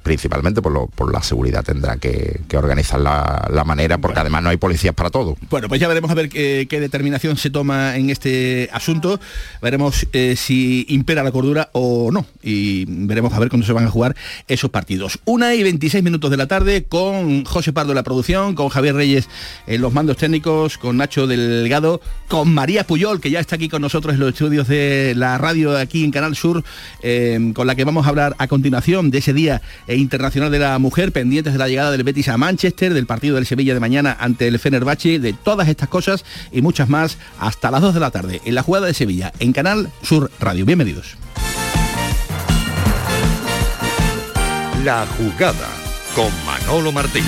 principalmente 0.03 0.63
por, 0.63 0.73
lo, 0.73 0.87
por, 0.87 1.13
la 1.13 1.23
seguridad 1.23 1.63
tendrá 1.63 1.97
que, 1.97 2.41
organizar 2.55 3.01
la, 3.01 3.65
manera, 3.65 3.99
porque 3.99 4.21
además 4.21 4.43
no 4.43 4.49
hay 4.49 4.57
policías 4.57 4.95
para 4.95 5.11
todo. 5.11 5.37
Bueno, 5.51 5.69
pues 5.69 5.81
ya 5.81 5.87
veremos 5.87 6.11
a 6.11 6.15
ver 6.15 6.29
qué, 6.29 6.67
determinación 6.71 7.37
se 7.37 7.51
toma 7.51 7.97
en 7.97 8.11
este 8.11 8.71
asunto, 8.73 9.21
veremos 9.61 10.07
eh, 10.13 10.35
si 10.37 10.87
impera 10.89 11.23
la 11.23 11.31
cordura 11.31 11.69
o 11.73 12.11
no, 12.11 12.25
y 12.43 12.87
veremos 12.89 13.33
a 13.35 13.39
ver 13.39 13.51
cuándo 13.51 13.67
se 13.67 13.73
van 13.73 13.85
a 13.85 13.91
jugar 13.91 14.17
esos 14.49 14.71
partidos. 14.71 15.19
Una 15.27 15.55
y 15.55 15.63
26 15.63 16.03
minutos 16.03 16.31
de 16.31 16.37
la 16.39 16.47
tarde 16.47 16.85
con 16.85 17.45
José 17.45 17.73
Pardo 17.73 17.93
en 17.93 17.97
la 17.97 18.03
producción, 18.03 18.55
con 18.55 18.71
Javier 18.71 18.95
Reyes 18.95 19.29
en 19.67 19.83
los 19.83 19.93
mandos 19.93 20.17
técnicos, 20.17 20.79
con 20.79 20.97
Nacho 20.97 21.27
Delgado, 21.27 22.01
con 22.29 22.53
María 22.53 22.87
Puyol, 22.87 23.21
que 23.21 23.31
ya 23.31 23.41
está 23.41 23.57
aquí 23.57 23.69
con 23.69 23.83
nosotros 23.83 24.15
en 24.15 24.21
los 24.21 24.31
estudios 24.31 24.69
de 24.69 25.13
la 25.17 25.37
radio 25.37 25.77
aquí 25.77 26.03
en 26.03 26.11
Canal 26.11 26.35
Sur, 26.35 26.65
eh, 27.03 27.53
con 27.55 27.67
la 27.67 27.75
que 27.75 27.85
vamos 27.85 28.07
a 28.07 28.09
hablar 28.09 28.35
a 28.39 28.49
continuación 28.49 29.11
de 29.11 29.19
ese 29.19 29.35
día 29.35 29.50
e 29.87 29.97
Internacional 29.97 30.51
de 30.51 30.59
la 30.59 30.79
Mujer, 30.79 31.13
pendientes 31.13 31.53
de 31.53 31.59
la 31.59 31.69
llegada 31.69 31.91
del 31.91 32.05
Betis 32.05 32.29
a 32.29 32.37
Manchester, 32.37 32.95
del 32.95 33.07
partido 33.07 33.37
del 33.37 33.47
Sevilla 33.47 33.75
de 33.75 33.81
mañana 33.81 34.17
ante 34.21 34.47
el 34.47 34.59
Fenerbahce, 34.59 35.19
de 35.19 35.33
todas 35.33 35.69
estas 35.69 35.89
cosas 35.89 36.25
y 36.53 36.63
muchas 36.63 36.89
más 36.89 37.19
hasta 37.39 37.71
las 37.71 37.83
2 37.83 37.95
de 37.95 38.01
la 38.01 38.11
tarde 38.11 38.41
en 38.45 38.55
la 38.55 38.63
jugada 38.63 38.87
de 38.87 38.95
Sevilla 38.95 39.33
en 39.39 39.53
Canal 39.53 39.91
Sur 40.03 40.31
Radio. 40.39 40.65
Bienvenidos. 40.65 41.17
La 44.85 45.07
jugada 45.07 45.69
con 46.15 46.31
Manolo 46.47 46.93
Martín. 46.93 47.25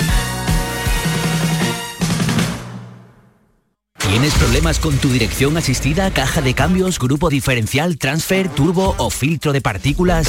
¿Tienes 4.13 4.35
problemas 4.35 4.77
con 4.77 4.95
tu 4.97 5.09
dirección 5.09 5.57
asistida, 5.57 6.13
caja 6.13 6.43
de 6.43 6.53
cambios, 6.53 6.99
grupo 6.99 7.29
diferencial, 7.29 7.97
transfer, 7.97 8.47
turbo 8.47 8.93
o 8.99 9.09
filtro 9.09 9.53
de 9.53 9.59
partículas? 9.59 10.27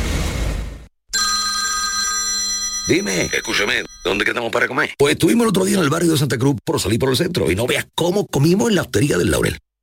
Dime, 2.88 3.24
escúchame, 3.24 3.84
¿dónde 4.02 4.24
quedamos 4.24 4.50
para 4.50 4.66
comer? 4.66 4.94
Pues 4.96 5.12
estuvimos 5.12 5.44
el 5.44 5.50
otro 5.50 5.66
día 5.66 5.76
en 5.76 5.84
el 5.84 5.90
barrio 5.90 6.12
de 6.12 6.16
Santa 6.16 6.38
Cruz 6.38 6.56
por 6.64 6.80
salir 6.80 6.98
por 6.98 7.10
el 7.10 7.18
centro 7.18 7.50
y 7.50 7.54
no 7.54 7.66
veas 7.66 7.86
cómo 7.94 8.26
comimos 8.26 8.70
en 8.70 8.76
la 8.76 8.80
hostería 8.80 9.18
del 9.18 9.30
Laurel. 9.30 9.58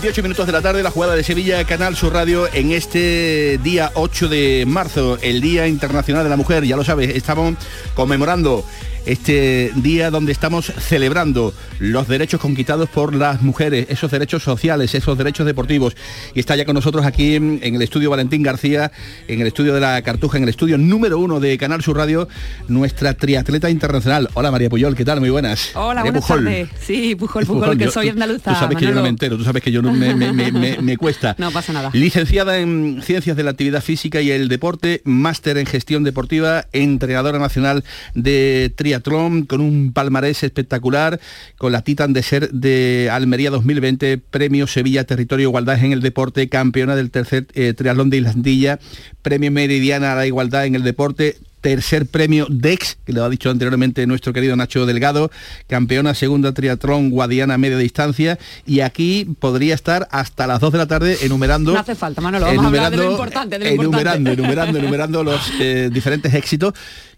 28 0.00 0.22
minutos 0.22 0.46
de 0.46 0.52
la 0.52 0.62
tarde, 0.62 0.82
la 0.82 0.90
jugada 0.90 1.14
de 1.14 1.22
Sevilla, 1.22 1.62
Canal 1.64 1.94
Sur 1.94 2.14
Radio, 2.14 2.48
en 2.54 2.72
este 2.72 3.60
día 3.62 3.92
8 3.92 4.28
de 4.30 4.64
marzo, 4.66 5.18
el 5.20 5.42
Día 5.42 5.66
Internacional 5.66 6.24
de 6.24 6.30
la 6.30 6.38
Mujer. 6.38 6.64
Ya 6.64 6.74
lo 6.74 6.84
sabes, 6.84 7.14
estamos 7.14 7.56
conmemorando 7.92 8.64
este 9.06 9.72
día 9.76 10.10
donde 10.10 10.32
estamos 10.32 10.72
celebrando 10.78 11.54
los 11.78 12.06
derechos 12.06 12.40
conquistados 12.40 12.88
por 12.88 13.14
las 13.14 13.42
mujeres, 13.42 13.86
esos 13.88 14.10
derechos 14.10 14.42
sociales, 14.42 14.94
esos 14.94 15.16
derechos 15.16 15.46
deportivos. 15.46 15.96
Y 16.34 16.40
está 16.40 16.56
ya 16.56 16.64
con 16.64 16.74
nosotros 16.74 17.04
aquí 17.06 17.34
en, 17.34 17.60
el 17.62 17.82
estudio 17.82 18.10
Valentín 18.10 18.42
García, 18.42 18.92
en 19.28 19.40
el 19.40 19.46
estudio 19.46 19.74
de 19.74 19.80
la 19.80 20.00
Cartuja, 20.02 20.36
en 20.36 20.44
el 20.44 20.50
estudio 20.50 20.78
número 20.78 21.18
uno 21.18 21.40
de 21.40 21.56
Canal 21.58 21.82
Sur 21.82 21.96
Radio, 21.96 22.28
nuestra 22.68 23.14
triatleta 23.14 23.70
internacional. 23.70 24.28
Hola 24.34 24.50
María 24.50 24.68
Puyol, 24.68 24.94
¿qué 24.94 25.04
tal? 25.04 25.20
Muy 25.20 25.30
buenas. 25.30 25.70
Hola, 25.74 26.02
buenas 26.02 26.26
tardes. 26.26 26.68
Sí, 26.80 27.14
Pujol, 27.14 27.46
Pujol, 27.46 27.78
que 27.78 27.90
soy 27.90 28.10
andaluza. 28.10 28.52
Tú 28.52 28.58
sabes 28.58 28.76
que 28.76 28.84
yo 28.84 28.94
no 28.94 29.02
me 29.02 29.08
entero, 29.08 29.36
tú 29.36 29.44
sabes 29.44 29.62
que 29.62 29.72
yo 29.72 29.82
no 29.82 29.92
me, 29.92 30.96
cuesta. 30.98 31.34
No 31.38 31.50
pasa 31.50 31.72
nada. 31.72 31.90
Licenciada 31.92 32.58
en 32.58 33.00
Ciencias 33.02 33.36
de 33.36 33.42
la 33.42 33.50
Actividad 33.50 33.82
Física 33.82 34.20
y 34.20 34.30
el 34.30 34.48
Deporte, 34.48 35.00
máster 35.04 35.56
en 35.56 35.66
Gestión 35.66 36.04
Deportiva, 36.04 36.66
entrenadora 36.72 37.38
nacional 37.38 37.84
de 38.14 38.72
triatlón 38.76 38.99
triatlón 39.00 39.44
con 39.44 39.60
un 39.60 39.92
palmarés 39.92 40.42
espectacular, 40.42 41.20
con 41.58 41.72
la 41.72 41.82
Titan 41.82 42.12
de 42.12 42.22
Ser 42.22 42.50
de 42.50 43.08
Almería 43.10 43.50
2020, 43.50 44.18
Premio 44.18 44.66
Sevilla 44.66 45.04
Territorio 45.04 45.48
Igualdad 45.48 45.82
en 45.82 45.92
el 45.92 46.00
Deporte, 46.00 46.48
campeona 46.48 46.96
del 46.96 47.10
tercer 47.10 47.46
eh, 47.54 47.74
triatlón 47.74 48.10
de 48.10 48.18
Islandilla, 48.18 48.78
Premio 49.22 49.50
Meridiana 49.50 50.12
a 50.12 50.16
la 50.16 50.26
Igualdad 50.26 50.66
en 50.66 50.74
el 50.74 50.84
Deporte, 50.84 51.36
tercer 51.60 52.06
premio 52.06 52.46
DEX, 52.48 52.96
que 53.04 53.12
lo 53.12 53.24
ha 53.24 53.28
dicho 53.28 53.50
anteriormente 53.50 54.06
nuestro 54.06 54.32
querido 54.32 54.56
Nacho 54.56 54.86
Delgado, 54.86 55.30
campeona 55.66 56.14
segunda 56.14 56.52
triatlón 56.52 57.10
guadiana 57.10 57.58
media 57.58 57.76
distancia, 57.76 58.38
y 58.66 58.80
aquí 58.80 59.26
podría 59.38 59.74
estar 59.74 60.08
hasta 60.10 60.46
las 60.46 60.60
2 60.60 60.72
de 60.72 60.78
la 60.78 60.86
tarde 60.86 61.18
enumerando... 61.22 61.72
No 61.72 61.78
hace 61.78 61.94
falta, 61.94 62.20
Manolo, 62.20 62.46
vamos 62.46 62.64
a 62.64 62.68
hablar 62.68 62.90
de 62.90 62.96
lo 62.96 63.10
importante, 63.10 63.58
de 63.58 63.64
lo 63.64 63.82
enumerando, 63.82 64.30
importante. 64.30 64.42
enumerando, 64.42 64.78
enumerando 64.78 65.24
los 65.24 65.52
eh, 65.60 65.90
diferentes 65.92 66.32
éxitos 66.32 66.72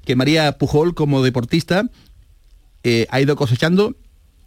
que 0.05 0.17
María 0.17 0.53
Pujol 0.59 0.95
como 0.95 1.23
deportista 1.23 1.89
eh, 2.85 3.07
ha 3.11 3.21
ido 3.21 3.37
cosechando 3.37 3.95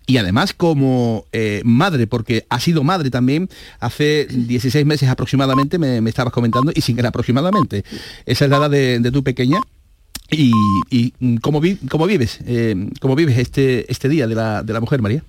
y 0.07 0.17
además 0.17 0.53
como 0.53 1.25
eh, 1.31 1.61
madre, 1.65 2.05
porque 2.05 2.45
ha 2.49 2.59
sido 2.59 2.83
madre 2.83 3.09
también 3.09 3.49
hace 3.79 4.25
16 4.29 4.85
meses 4.85 5.09
aproximadamente, 5.09 5.79
me, 5.79 5.99
me 6.01 6.09
estabas 6.11 6.31
comentando, 6.31 6.71
y 6.75 6.81
sin 6.81 6.95
que 6.95 7.07
aproximadamente. 7.07 7.83
Esa 8.27 8.45
es 8.45 8.51
la 8.51 8.57
edad 8.57 8.69
de, 8.69 8.99
de 8.99 9.11
tu 9.11 9.23
pequeña. 9.23 9.57
Y, 10.29 10.51
y, 10.91 11.13
mm, 11.19 11.37
¿cómo, 11.37 11.59
vi- 11.59 11.77
cómo 11.89 12.05
vives, 12.07 12.39
eh, 12.45 12.75
cómo 12.99 13.15
vives 13.15 13.37
este, 13.39 13.91
este 13.91 14.07
día 14.09 14.27
de 14.27 14.35
la, 14.35 14.61
de 14.63 14.73
la 14.73 14.79
mujer, 14.79 15.01
María? 15.01 15.23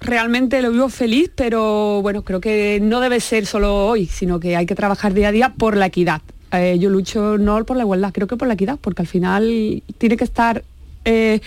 Realmente 0.00 0.62
lo 0.62 0.70
vivo 0.72 0.88
feliz, 0.88 1.30
pero 1.34 2.00
bueno, 2.02 2.22
creo 2.22 2.40
que 2.40 2.78
no 2.80 3.00
debe 3.00 3.20
ser 3.20 3.44
solo 3.46 3.86
hoy, 3.88 4.06
sino 4.06 4.40
que 4.40 4.56
hay 4.56 4.64
que 4.64 4.74
trabajar 4.74 5.12
día 5.12 5.28
a 5.28 5.32
día 5.32 5.54
por 5.56 5.76
la 5.76 5.86
equidad. 5.86 6.22
Eh, 6.52 6.78
yo 6.78 6.90
lucho 6.90 7.38
no 7.38 7.64
por 7.64 7.76
la 7.76 7.84
igualdad, 7.84 8.12
creo 8.12 8.26
que 8.26 8.36
por 8.36 8.48
la 8.48 8.54
equidad, 8.54 8.78
porque 8.80 9.02
al 9.02 9.08
final 9.08 9.82
tiene 9.98 10.16
que 10.16 10.24
estar 10.24 10.64
eh, 11.04 11.40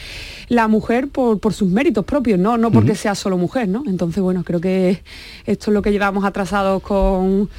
la 0.48 0.68
mujer 0.68 1.10
por, 1.10 1.40
por 1.40 1.54
sus 1.54 1.70
méritos 1.70 2.06
propios, 2.06 2.40
no, 2.40 2.58
no 2.58 2.72
porque 2.72 2.96
sea 2.96 3.14
solo 3.14 3.38
mujer, 3.38 3.68
¿no? 3.68 3.84
Entonces, 3.86 4.24
bueno, 4.24 4.44
creo 4.44 4.60
que 4.60 5.02
esto 5.46 5.72
es 5.72 5.74
lo 5.74 5.82
que 5.82 5.92
llevamos 5.92 6.26
atrasados 6.26 6.82
con 6.82 7.50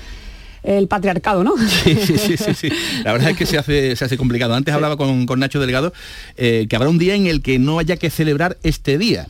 el 0.64 0.88
patriarcado, 0.88 1.44
¿no? 1.44 1.54
Sí, 1.84 1.94
sí, 1.94 2.18
sí, 2.18 2.36
sí, 2.36 2.54
sí. 2.54 2.68
La 3.04 3.12
verdad 3.12 3.30
es 3.30 3.36
que 3.36 3.46
se 3.46 3.58
hace, 3.58 3.94
se 3.94 4.04
hace 4.04 4.16
complicado. 4.16 4.54
Antes 4.54 4.74
hablaba 4.74 4.96
con, 4.96 5.26
con 5.26 5.38
Nacho 5.38 5.60
Delgado 5.60 5.92
eh, 6.36 6.66
que 6.68 6.76
habrá 6.76 6.88
un 6.88 6.98
día 6.98 7.14
en 7.14 7.26
el 7.26 7.42
que 7.42 7.58
no 7.58 7.78
haya 7.78 7.96
que 7.96 8.10
celebrar 8.10 8.56
este 8.62 8.98
día. 8.98 9.28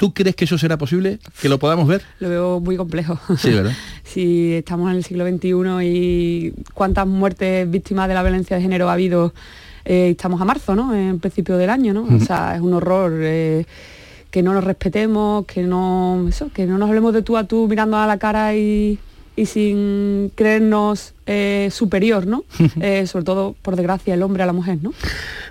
¿Tú 0.00 0.14
crees 0.14 0.34
que 0.34 0.46
eso 0.46 0.56
será 0.56 0.78
posible? 0.78 1.18
¿Que 1.42 1.50
lo 1.50 1.58
podamos 1.58 1.86
ver? 1.86 2.00
Lo 2.20 2.30
veo 2.30 2.58
muy 2.58 2.78
complejo. 2.78 3.20
Sí, 3.36 3.50
¿verdad? 3.50 3.72
si 4.02 4.54
estamos 4.54 4.90
en 4.90 4.96
el 4.96 5.04
siglo 5.04 5.28
XXI 5.28 5.52
y 5.82 6.54
cuántas 6.72 7.06
muertes 7.06 7.70
víctimas 7.70 8.08
de 8.08 8.14
la 8.14 8.22
violencia 8.22 8.56
de 8.56 8.62
género 8.62 8.88
ha 8.88 8.94
habido, 8.94 9.34
eh, 9.84 10.08
estamos 10.12 10.40
a 10.40 10.46
marzo, 10.46 10.74
¿no? 10.74 10.94
En 10.94 11.20
principio 11.20 11.58
del 11.58 11.68
año, 11.68 11.92
¿no? 11.92 12.06
O 12.16 12.20
sea, 12.20 12.56
es 12.56 12.62
un 12.62 12.72
horror 12.72 13.12
eh, 13.16 13.66
que 14.30 14.42
no 14.42 14.54
nos 14.54 14.64
respetemos, 14.64 15.44
que 15.44 15.64
no, 15.64 16.24
eso, 16.26 16.50
que 16.50 16.64
no 16.64 16.78
nos 16.78 16.88
hablemos 16.88 17.12
de 17.12 17.20
tú 17.20 17.36
a 17.36 17.44
tú 17.44 17.68
mirando 17.68 17.98
a 17.98 18.06
la 18.06 18.18
cara 18.18 18.56
y, 18.56 18.98
y 19.40 19.46
sin 19.46 20.30
creernos 20.34 21.14
eh, 21.24 21.70
superior, 21.72 22.26
¿no? 22.26 22.44
Eh, 22.80 23.06
sobre 23.06 23.24
todo, 23.24 23.56
por 23.62 23.76
desgracia, 23.76 24.14
el 24.14 24.22
hombre 24.22 24.42
a 24.42 24.46
la 24.46 24.52
mujer, 24.52 24.78
¿no? 24.82 24.92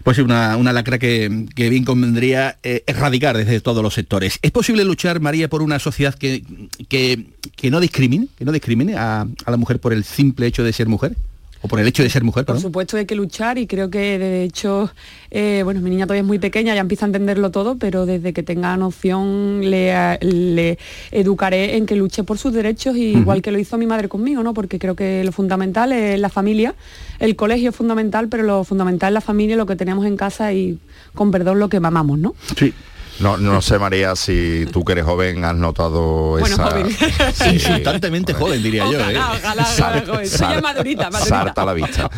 Pues 0.04 0.18
sí, 0.18 0.22
una, 0.22 0.58
una 0.58 0.74
lacra 0.74 0.98
que, 1.00 1.48
que 1.56 1.70
bien 1.70 1.86
convendría 1.86 2.58
eh, 2.64 2.84
erradicar 2.88 3.36
desde 3.36 3.60
todos 3.62 3.82
los 3.84 3.94
sectores. 3.94 4.40
¿Es 4.42 4.52
posible 4.52 4.84
luchar, 4.84 5.20
María, 5.20 5.50
por 5.50 5.62
una 5.62 5.80
sociedad 5.80 6.14
que, 6.14 6.44
que, 6.88 7.26
que 7.56 7.72
no 7.72 7.80
discrimine, 7.80 8.28
que 8.38 8.46
no 8.46 8.52
discrimine 8.52 8.96
a, 8.96 9.22
a 9.22 9.52
la 9.52 9.58
mujer 9.58 9.80
por 9.80 9.92
el 9.94 10.04
simple 10.04 10.46
hecho 10.46 10.64
de 10.64 10.72
ser 10.72 10.88
mujer? 10.88 11.16
O 11.62 11.68
por 11.68 11.80
el 11.82 11.88
hecho 11.88 12.04
de 12.04 12.10
ser 12.10 12.24
mujer, 12.24 12.46
Por 12.46 12.56
perdón. 12.56 12.62
supuesto 12.62 12.96
hay 12.96 13.06
que 13.06 13.16
luchar 13.16 13.58
y 13.58 13.68
creo 13.68 13.90
que 13.90 14.18
de 14.18 14.44
hecho, 14.44 14.90
eh, 15.30 15.62
bueno, 15.66 15.82
mi 15.82 15.90
niña 15.90 16.06
todavía 16.06 16.22
es 16.22 16.28
muy 16.28 16.40
pequeña, 16.40 16.74
ya 16.74 16.80
empieza 16.80 17.06
a 17.06 17.08
entenderlo 17.08 17.52
todo, 17.52 17.78
pero 17.78 18.06
desde 18.06 18.32
que 18.32 18.44
tenga 18.44 18.78
noción 18.78 19.60
le, 19.70 20.18
le 20.22 20.78
educaré 21.12 21.76
en 21.76 21.86
que 21.86 21.98
luche 21.98 22.24
por 22.24 22.38
sus 22.38 22.54
derechos, 22.54 22.96
y 22.96 23.10
igual 23.18 23.42
que 23.42 23.52
lo 23.52 23.60
hizo 23.60 23.78
mi 23.78 23.86
madre 23.88 24.08
conmigo, 24.08 24.42
¿no? 24.42 24.54
Porque 24.54 24.80
creo 24.80 24.96
que 24.96 25.24
lo 25.26 25.34
fundamental 25.34 25.92
es 25.92 26.18
la 26.20 26.30
familia, 26.30 26.76
el 27.20 27.36
colegio 27.36 27.72
es 27.72 27.76
fundamental, 27.76 28.30
pero 28.30 28.44
lo 28.44 28.64
fundamental 28.64 29.10
es 29.10 29.16
la 29.16 29.22
familia, 29.22 29.58
lo 29.58 29.66
que 29.66 29.76
tenemos 29.76 30.06
en 30.06 30.16
casa 30.16 30.54
y 30.54 30.78
con 31.14 31.30
perdón 31.32 31.60
lo 31.60 31.68
que 31.68 31.82
mamamos, 31.82 32.20
¿no? 32.20 32.36
Sí. 32.58 32.74
No, 33.20 33.38
no 33.38 33.62
sé, 33.62 33.78
María, 33.80 34.16
si 34.16 34.66
tú 34.72 34.86
que 34.86 34.94
eres 34.94 35.06
joven 35.06 35.44
has 35.44 35.56
notado 35.56 36.38
Bueno, 36.40 36.48
esa... 36.48 36.70
joven. 36.70 36.90
Sí, 37.34 37.50
Insultantemente 37.54 38.34
joven, 38.34 38.64
diría 38.64 38.90
yo. 38.90 39.00
¿eh? 39.00 39.18
Ojalá, 39.18 39.66
joven. 40.06 40.62
Madurita, 40.62 41.10
madurita. 41.10 41.54
A 41.56 41.66
la 41.66 41.74
vista. 41.74 42.10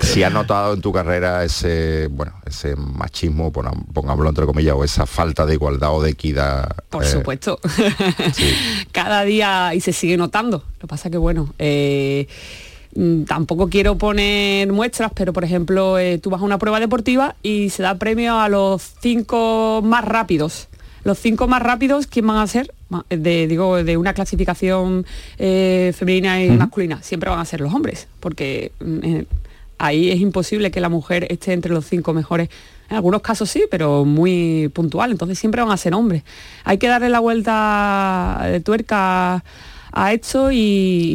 Si 0.00 0.22
has 0.22 0.32
notado 0.32 0.74
en 0.74 0.80
tu 0.80 0.92
carrera 0.92 1.44
ese, 1.44 2.08
bueno, 2.10 2.34
ese 2.46 2.76
machismo, 2.76 3.52
pongámoslo 3.52 4.28
entre 4.28 4.46
comillas, 4.46 4.74
o 4.76 4.84
esa 4.84 5.06
falta 5.06 5.44
de 5.44 5.54
igualdad 5.54 5.92
o 5.94 6.02
de 6.02 6.10
equidad. 6.10 6.68
Por 6.88 7.04
eh, 7.04 7.08
supuesto. 7.08 7.58
Cada 8.92 9.24
día 9.24 9.74
y 9.74 9.80
se 9.80 9.92
sigue 9.92 10.16
notando. 10.16 10.58
Lo 10.58 10.78
que 10.80 10.86
pasa 10.86 11.10
que 11.10 11.18
bueno, 11.18 11.52
eh, 11.58 12.28
tampoco 13.26 13.68
quiero 13.68 13.96
poner 13.96 14.72
muestras, 14.72 15.12
pero 15.14 15.32
por 15.32 15.44
ejemplo, 15.44 15.98
eh, 15.98 16.18
tú 16.18 16.30
vas 16.30 16.40
a 16.40 16.44
una 16.44 16.58
prueba 16.58 16.80
deportiva 16.80 17.36
y 17.42 17.70
se 17.70 17.82
da 17.82 17.94
premio 17.96 18.38
a 18.40 18.48
los 18.48 18.82
cinco 19.00 19.80
más 19.84 20.04
rápidos. 20.04 20.68
Los 21.04 21.18
cinco 21.18 21.46
más 21.46 21.62
rápidos, 21.62 22.06
¿quién 22.06 22.26
van 22.26 22.38
a 22.38 22.46
ser? 22.46 22.74
Ma- 22.88 23.06
De, 23.08 23.46
digo, 23.46 23.82
de 23.82 23.96
una 23.96 24.12
clasificación 24.14 25.06
eh, 25.38 25.92
femenina 25.96 26.42
y 26.42 26.50
masculina. 26.50 27.00
Siempre 27.02 27.30
van 27.30 27.38
a 27.38 27.44
ser 27.44 27.60
los 27.60 27.72
hombres, 27.72 28.08
porque 28.20 28.72
mm, 28.80 28.98
eh, 29.04 29.26
ahí 29.78 30.10
es 30.10 30.18
imposible 30.20 30.70
que 30.70 30.80
la 30.80 30.88
mujer 30.88 31.26
esté 31.30 31.52
entre 31.52 31.72
los 31.72 31.86
cinco 31.86 32.12
mejores. 32.12 32.48
En 32.90 32.96
algunos 32.96 33.22
casos 33.22 33.48
sí, 33.48 33.64
pero 33.70 34.04
muy 34.04 34.70
puntual, 34.74 35.10
entonces 35.12 35.38
siempre 35.38 35.62
van 35.62 35.70
a 35.70 35.76
ser 35.76 35.94
hombres. 35.94 36.24
Hay 36.64 36.78
que 36.78 36.88
darle 36.88 37.10
la 37.10 37.20
vuelta 37.20 38.40
de 38.50 38.60
tuerca 38.60 39.44
a 40.00 40.12
esto 40.12 40.52
y, 40.52 40.56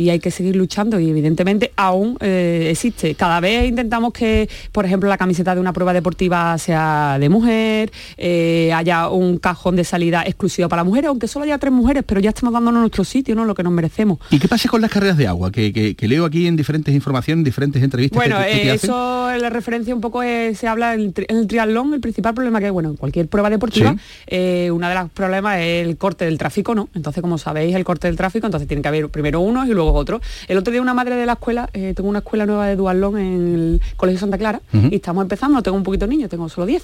y 0.03 0.09
hay 0.09 0.19
que 0.19 0.29
seguir 0.31 0.55
luchando 0.55 0.99
y 0.99 1.09
evidentemente 1.09 1.71
aún 1.77 2.17
eh, 2.19 2.67
existe. 2.71 3.15
Cada 3.15 3.39
vez 3.39 3.67
intentamos 3.69 4.11
que, 4.13 4.49
por 4.71 4.85
ejemplo, 4.85 5.07
la 5.09 5.17
camiseta 5.17 5.55
de 5.55 5.61
una 5.61 5.71
prueba 5.73 5.93
deportiva 5.93 6.57
sea 6.57 7.17
de 7.19 7.29
mujer, 7.29 7.91
eh, 8.17 8.71
haya 8.73 9.09
un 9.09 9.37
cajón 9.37 9.75
de 9.75 9.83
salida 9.83 10.23
exclusivo 10.25 10.67
para 10.69 10.83
mujeres, 10.83 11.07
aunque 11.09 11.27
solo 11.27 11.45
haya 11.45 11.57
tres 11.57 11.71
mujeres, 11.71 12.03
pero 12.05 12.19
ya 12.19 12.29
estamos 12.29 12.53
dándonos 12.53 12.81
nuestro 12.81 13.03
sitio, 13.03 13.35
¿no? 13.35 13.45
Lo 13.45 13.55
que 13.55 13.63
nos 13.63 13.71
merecemos. 13.73 14.19
¿Y 14.31 14.39
qué 14.39 14.47
pasa 14.47 14.67
con 14.69 14.81
las 14.81 14.91
carreras 14.91 15.17
de 15.17 15.27
agua? 15.27 15.51
Que, 15.51 15.71
que- 15.71 15.95
que 15.95 16.07
leo 16.07 16.25
aquí 16.25 16.47
en 16.47 16.55
diferentes 16.55 16.93
informaciones, 16.93 17.39
en 17.39 17.43
diferentes 17.45 17.81
entrevistas. 17.83 18.17
Bueno, 18.17 18.37
que, 18.39 18.69
eh, 18.69 18.73
eso 18.73 19.29
la 19.37 19.49
referencia 19.49 19.93
un 19.95 20.01
poco 20.01 20.23
es- 20.23 20.57
se 20.57 20.67
habla 20.67 20.93
en 20.93 20.99
el, 21.01 21.13
tri- 21.13 21.25
en 21.29 21.37
el 21.37 21.47
triatlón, 21.47 21.93
el 21.93 22.01
principal 22.01 22.33
problema 22.33 22.59
que 22.59 22.69
bueno, 22.69 22.89
en 22.89 22.95
cualquier 22.97 23.27
prueba 23.27 23.49
deportiva, 23.49 23.93
Sí. 23.93 23.99
eh, 24.27 24.69
uno 24.71 24.87
de 24.89 24.95
los 24.95 25.09
problemas 25.11 25.59
es 25.59 25.85
el 25.87 25.97
corte 25.97 26.25
del 26.25 26.37
tráfico, 26.37 26.75
¿no? 26.75 26.89
Entonces, 26.93 27.21
como 27.21 27.37
sabéis, 27.37 27.75
el 27.75 27.83
corte 27.83 28.07
del 28.07 28.15
tráfico, 28.17 28.47
entonces 28.47 28.67
tiene 28.73 28.81
que 28.81 28.87
haber 28.87 29.09
primero 29.09 29.39
unos 29.39 29.67
y 29.67 29.71
luego 29.71 29.93
otros. 29.93 30.21
El 30.47 30.57
otro 30.57 30.71
día 30.71 30.81
una 30.81 30.93
madre 30.93 31.15
de 31.15 31.25
la 31.25 31.33
escuela, 31.33 31.69
eh, 31.73 31.93
tengo 31.95 32.09
una 32.09 32.19
escuela 32.19 32.45
nueva 32.45 32.67
de 32.67 32.75
duatlón 32.75 33.17
en 33.19 33.53
el 33.55 33.81
Colegio 33.95 34.19
Santa 34.19 34.37
Clara 34.37 34.61
y 34.91 34.95
estamos 34.95 35.21
empezando, 35.21 35.55
no 35.55 35.63
tengo 35.63 35.77
un 35.77 35.83
poquito 35.83 36.07
niño, 36.07 36.27
tengo 36.29 36.49
solo 36.49 36.65
10. 36.65 36.83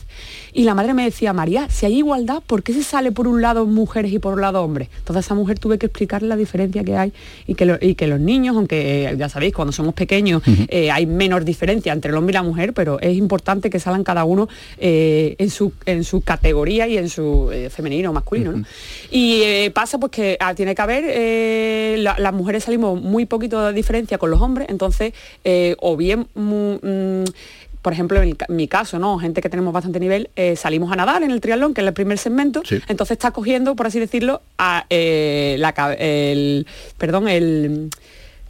Y 0.54 0.64
la 0.64 0.76
madre 0.76 0.94
me 0.94 1.04
decía, 1.04 1.34
María, 1.34 1.68
si 1.70 1.86
hay 1.86 1.98
igualdad, 1.98 2.42
¿por 2.46 2.64
qué 2.64 2.74
se 2.74 2.84
sale 2.84 3.12
por 3.12 3.28
un 3.28 3.42
lado 3.42 3.66
mujeres 3.66 4.12
y 4.14 4.20
por 4.20 4.34
un 4.36 4.42
lado 4.42 4.64
hombres? 4.64 4.90
Entonces 5.00 5.18
a 5.18 5.20
esa 5.28 5.36
mujer 5.36 5.60
tuve 5.60 5.78
que 5.78 5.88
explicarle 5.88 6.28
la 6.28 6.36
diferencia 6.36 6.84
que 6.84 6.96
hay 6.96 7.12
y 7.48 7.56
que, 7.56 7.66
lo- 7.66 7.78
y 7.82 7.96
que 7.96 8.08
los 8.08 8.20
niños, 8.20 8.56
aunque 8.56 9.06
eh, 9.10 9.16
ya 9.18 9.30
sabéis, 9.30 9.54
cuando 9.54 9.72
somos 9.72 9.94
pequeños 9.94 10.42
eh, 10.70 10.92
hay 10.92 11.06
menor 11.06 11.44
diferencia 11.46 11.92
entre 11.94 12.12
el 12.12 12.18
hombre 12.18 12.32
y 12.34 12.36
la 12.36 12.44
mujer, 12.44 12.74
pero 12.74 13.00
es 13.00 13.16
importante 13.18 13.70
que 13.70 13.80
salgan 13.80 14.04
cada 14.04 14.24
uno 14.26 14.48
en, 14.78 15.50
su, 15.50 15.74
en 15.86 16.04
su 16.04 16.22
categoría 16.22 16.88
y 16.88 16.98
en 16.98 17.10
su 17.10 17.50
femenino 17.72 18.12
o 18.12 18.14
masculino. 18.14 18.52
¿no? 18.54 18.64
Y 19.12 19.70
pasa 19.72 19.98
pues 19.98 20.12
que 20.12 20.38
ah, 20.40 20.54
tiene 20.54 20.76
que 20.76 20.82
haber, 20.82 21.04
eh, 21.80 21.98
la- 21.98 22.18
las 22.20 22.34
mujeres 22.34 22.64
salimos 22.64 23.02
muy 23.02 23.26
poquito 23.26 23.62
de 23.66 23.74
diferencia 23.74 24.18
con 24.18 24.30
los 24.32 24.42
hombres, 24.42 24.68
entonces 24.70 25.14
eh, 25.44 25.76
o 25.80 25.96
bien 25.98 26.28
mu- 26.36 26.80
mm, 26.82 27.24
por 27.82 27.94
ejemplo, 27.94 28.22
en, 28.22 28.30
el 28.30 28.38
mi 28.50 28.68
caso, 28.68 29.00
¿no? 29.00 29.18
Gente 29.20 29.42
que 29.42 29.50
tenemos 29.50 29.74
bastante 29.74 30.02
nivel, 30.02 30.30
eh, 30.36 30.58
salimos 30.58 30.92
a 30.92 30.98
nadar 30.98 31.24
en 31.24 31.32
el 31.32 31.40
triatlón, 31.40 31.74
que 31.74 31.80
es 31.82 31.88
el 31.88 31.94
primer 31.94 32.18
segmento, 32.18 32.62
Sí. 32.66 32.78
entonces 32.90 33.14
está 33.16 33.32
cogiendo, 33.32 33.76
por 33.78 33.88
así 33.88 34.00
decirlo, 34.00 34.42
a, 34.58 34.86
eh, 34.90 35.56
la, 35.60 35.70
el, 35.98 36.68
perdón, 36.98 37.30
el, 37.30 37.90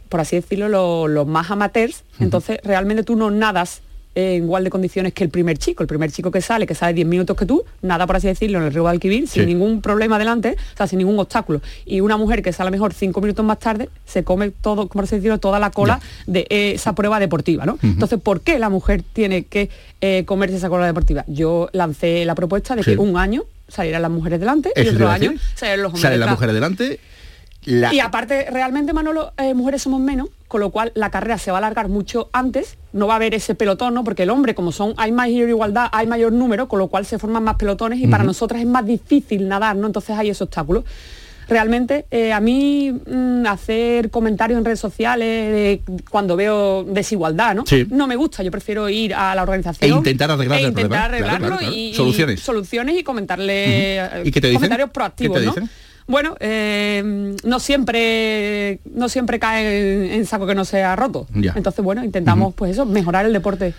por 0.08 0.18
así 0.20 0.34
decirlo, 0.34 0.68
lo- 0.68 1.06
los 1.06 1.26
más 1.28 1.48
amateurs, 1.52 2.02
entonces 2.18 2.58
realmente 2.64 3.04
tú 3.04 3.14
no 3.14 3.30
nadas 3.30 3.82
en 4.14 4.42
igual 4.44 4.64
de 4.64 4.70
condiciones 4.70 5.12
que 5.12 5.22
el 5.24 5.30
primer 5.30 5.56
chico. 5.58 5.82
El 5.82 5.86
primer 5.86 6.10
chico 6.10 6.30
que 6.30 6.40
sale, 6.40 6.66
que 6.66 6.74
sale 6.74 6.92
10 6.94 7.06
minutos 7.06 7.36
que 7.36 7.46
tú, 7.46 7.64
nada 7.82 8.06
por 8.06 8.16
así 8.16 8.26
decirlo, 8.26 8.58
en 8.58 8.64
el 8.64 8.72
río 8.72 8.82
Guadalquivir, 8.82 9.28
sin 9.28 9.42
Sí. 9.42 9.46
ningún 9.46 9.80
problema 9.82 10.18
delante, 10.18 10.56
o 10.74 10.76
sea, 10.76 10.86
sin 10.86 10.98
ningún 10.98 11.18
obstáculo. 11.18 11.60
Y 11.86 12.00
una 12.00 12.16
mujer 12.16 12.42
que 12.42 12.52
sale 12.52 12.68
a 12.68 12.70
lo 12.70 12.74
mejor 12.76 12.92
5 12.92 13.20
minutos 13.20 13.44
más 13.44 13.58
tarde, 13.60 13.88
se 14.04 14.24
come 14.24 14.50
todo, 14.50 14.88
por 14.88 15.04
así 15.04 15.16
decirlo, 15.16 15.38
toda 15.38 15.58
la 15.60 15.70
cola 15.70 16.00
de 16.26 16.46
esa 16.50 16.94
prueba 16.94 17.20
deportiva, 17.20 17.64
¿no? 17.66 17.78
Entonces, 17.82 18.18
¿por 18.20 18.40
qué 18.40 18.58
la 18.58 18.68
mujer 18.68 19.02
tiene 19.12 19.44
que 19.44 19.70
eh, 20.00 20.24
comerse 20.26 20.56
esa 20.56 20.68
cola 20.68 20.86
deportiva? 20.86 21.24
Yo 21.28 21.68
lancé 21.72 22.24
la 22.24 22.34
propuesta 22.34 22.74
de 22.74 22.82
Sí. 22.82 22.92
que 22.92 22.96
un 22.98 23.16
año 23.16 23.44
salieran 23.68 24.02
las 24.02 24.10
mujeres 24.10 24.40
delante 24.40 24.72
y 24.74 24.88
otro 24.88 25.08
año 25.08 25.32
salieran 25.54 25.82
los 25.82 25.88
hombres 25.90 26.02
Salen 26.02 26.20
las 26.20 26.30
mujeres 26.30 26.54
delante. 26.54 26.98
la- 27.64 27.94
Y 27.94 28.00
aparte, 28.00 28.46
realmente, 28.50 28.92
Manolo, 28.92 29.32
eh, 29.36 29.54
mujeres 29.54 29.82
somos 29.82 30.00
menos, 30.00 30.28
con 30.50 30.60
lo 30.60 30.70
cual 30.70 30.90
la 30.96 31.12
carrera 31.12 31.38
se 31.38 31.52
va 31.52 31.58
a 31.58 31.60
alargar 31.60 31.88
mucho 31.88 32.28
antes, 32.32 32.76
no 32.92 33.06
va 33.06 33.12
a 33.12 33.16
haber 33.16 33.36
ese 33.36 33.54
pelotón, 33.54 33.94
¿no? 33.94 34.02
Porque 34.02 34.24
el 34.24 34.30
hombre, 34.30 34.56
como 34.56 34.72
son, 34.72 34.94
hay 34.96 35.12
mayor 35.12 35.48
igualdad, 35.48 35.86
hay 35.92 36.08
mayor 36.08 36.32
número, 36.32 36.66
con 36.66 36.80
lo 36.80 36.88
cual 36.88 37.06
se 37.06 37.20
forman 37.20 37.44
más 37.44 37.54
pelotones 37.54 38.00
y 38.00 38.08
para 38.08 38.24
nosotras 38.24 38.60
es 38.60 38.66
más 38.66 38.84
difícil 38.84 39.46
nadar, 39.46 39.76
¿no? 39.76 39.86
Entonces 39.86 40.18
hay 40.18 40.30
ese 40.30 40.42
obstáculo. 40.42 40.84
realmente. 41.48 42.06
Eh, 42.10 42.32
a 42.32 42.40
mí 42.40 42.90
mm, 42.90 43.46
hacer 43.46 44.10
comentarios 44.10 44.58
en 44.58 44.64
redes 44.64 44.80
sociales 44.80 45.82
cuando 46.10 46.34
veo 46.34 46.82
desigualdad, 46.82 47.54
¿no? 47.54 47.62
No 47.90 48.08
me 48.08 48.16
gusta, 48.16 48.42
yo 48.42 48.50
prefiero 48.50 48.88
ir 48.88 49.14
a 49.14 49.32
la 49.36 49.44
organización. 49.44 49.88
E 49.88 49.98
intentar 49.98 50.32
arreglar 50.32 50.58
e 50.58 50.62
intentar 50.62 51.14
arreglarlo 51.14 51.58
y, 51.62 51.94
soluciones. 51.94 52.40
soluciones 52.40 52.98
y 52.98 53.04
comentarle 53.04 53.98
eh, 53.98 54.52
comentarios 54.52 54.90
proactivos, 54.90 55.44
¿no? 55.44 55.54
Bueno, 56.10 56.36
eh, 56.40 57.36
no 57.44 57.60
siempre 57.60 58.80
no 58.92 59.08
siempre 59.08 59.38
cae 59.38 60.16
en, 60.16 60.26
saco 60.26 60.44
que 60.44 60.56
no 60.56 60.64
sea 60.64 60.96
roto. 60.96 61.28
Entonces, 61.32 61.84
bueno, 61.84 62.02
intentamos 62.02 62.52
pues 62.52 62.72
eso, 62.72 62.84
mejorar 62.84 63.26
el 63.26 63.32
deporte. 63.32 63.74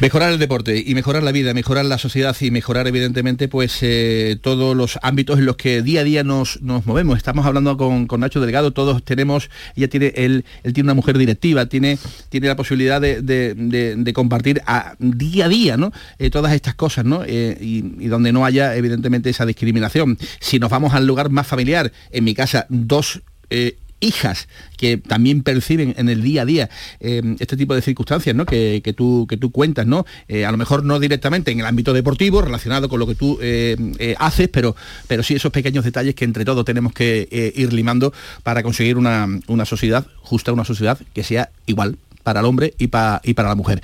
Mejorar 0.00 0.32
el 0.32 0.38
deporte 0.38 0.80
y 0.86 0.94
mejorar 0.94 1.24
la 1.24 1.32
vida, 1.32 1.52
mejorar 1.54 1.84
la 1.84 1.98
sociedad 1.98 2.36
y 2.40 2.52
mejorar 2.52 2.86
evidentemente 2.86 3.48
pues 3.48 3.78
eh, 3.82 4.38
todos 4.40 4.76
los 4.76 4.96
ámbitos 5.02 5.40
en 5.40 5.46
los 5.46 5.56
que 5.56 5.82
día 5.82 6.02
a 6.02 6.04
día 6.04 6.22
nos, 6.22 6.62
nos 6.62 6.86
movemos. 6.86 7.16
Estamos 7.16 7.46
hablando 7.46 7.76
con, 7.76 8.06
Nacho 8.20 8.40
Delgado, 8.40 8.70
todos 8.70 9.02
tenemos, 9.02 9.50
ella 9.74 9.88
tiene, 9.88 10.12
él, 10.14 10.44
él 10.62 10.72
tiene 10.72 10.86
una 10.86 10.94
mujer 10.94 11.18
directiva, 11.18 11.66
tiene, 11.66 11.98
tiene 12.28 12.46
la 12.46 12.54
posibilidad 12.54 13.00
de, 13.00 14.12
compartir 14.14 14.62
a, 14.66 14.94
día 15.00 15.46
a 15.46 15.48
día 15.48 15.76
¿no? 15.76 15.90
Eh, 16.20 16.30
todas 16.30 16.52
estas 16.52 16.76
cosas, 16.76 17.04
¿no? 17.04 17.24
y 17.26 18.06
donde 18.06 18.30
no 18.30 18.44
haya 18.44 18.76
evidentemente 18.76 19.30
esa 19.30 19.44
discriminación. 19.46 20.16
Si 20.38 20.60
nos 20.60 20.70
vamos 20.70 20.94
al 20.94 21.06
lugar 21.06 21.30
más 21.30 21.46
familiar, 21.48 21.71
en 22.10 22.24
mi 22.24 22.34
casa 22.34 22.66
dos 22.68 23.22
eh, 23.50 23.76
hijas 24.00 24.48
que 24.76 24.96
también 24.96 25.44
perciben 25.44 25.94
en 25.96 26.08
el 26.08 26.22
día 26.22 26.42
a 26.42 26.44
día 26.44 26.70
eh, 26.98 27.22
este 27.38 27.56
tipo 27.56 27.72
de 27.72 27.82
circunstancias 27.82 28.34
¿no? 28.34 28.46
que, 28.46 28.94
tú, 28.96 29.28
que 29.28 29.36
tú 29.36 29.52
cuentas, 29.52 29.86
¿no? 29.86 30.04
Eh, 30.26 30.44
a 30.44 30.50
lo 30.50 30.58
mejor 30.58 30.84
no 30.84 30.98
directamente 30.98 31.52
en 31.52 31.60
el 31.60 31.66
ámbito 31.66 31.92
deportivo, 31.92 32.42
relacionado 32.42 32.88
con 32.88 32.98
lo 32.98 33.06
que 33.06 33.14
tú 33.14 33.38
haces, 34.18 34.48
pero, 34.48 34.74
pero 35.06 35.22
sí 35.22 35.34
esos 35.34 35.52
pequeños 35.52 35.84
detalles 35.84 36.16
que 36.16 36.24
entre 36.24 36.44
todos 36.44 36.64
tenemos 36.64 36.92
que 36.92 37.52
ir 37.54 37.72
limando 37.72 38.12
para 38.42 38.64
conseguir 38.64 38.96
una, 38.96 39.28
sociedad 39.64 40.04
justa, 40.20 40.52
una 40.52 40.64
sociedad 40.64 40.98
que 41.14 41.22
sea 41.22 41.50
igual 41.66 41.96
para 42.24 42.40
el 42.40 42.46
hombre 42.46 42.74
y, 42.78 42.86
y 42.86 43.34
para 43.34 43.48
la 43.48 43.54
mujer. 43.54 43.82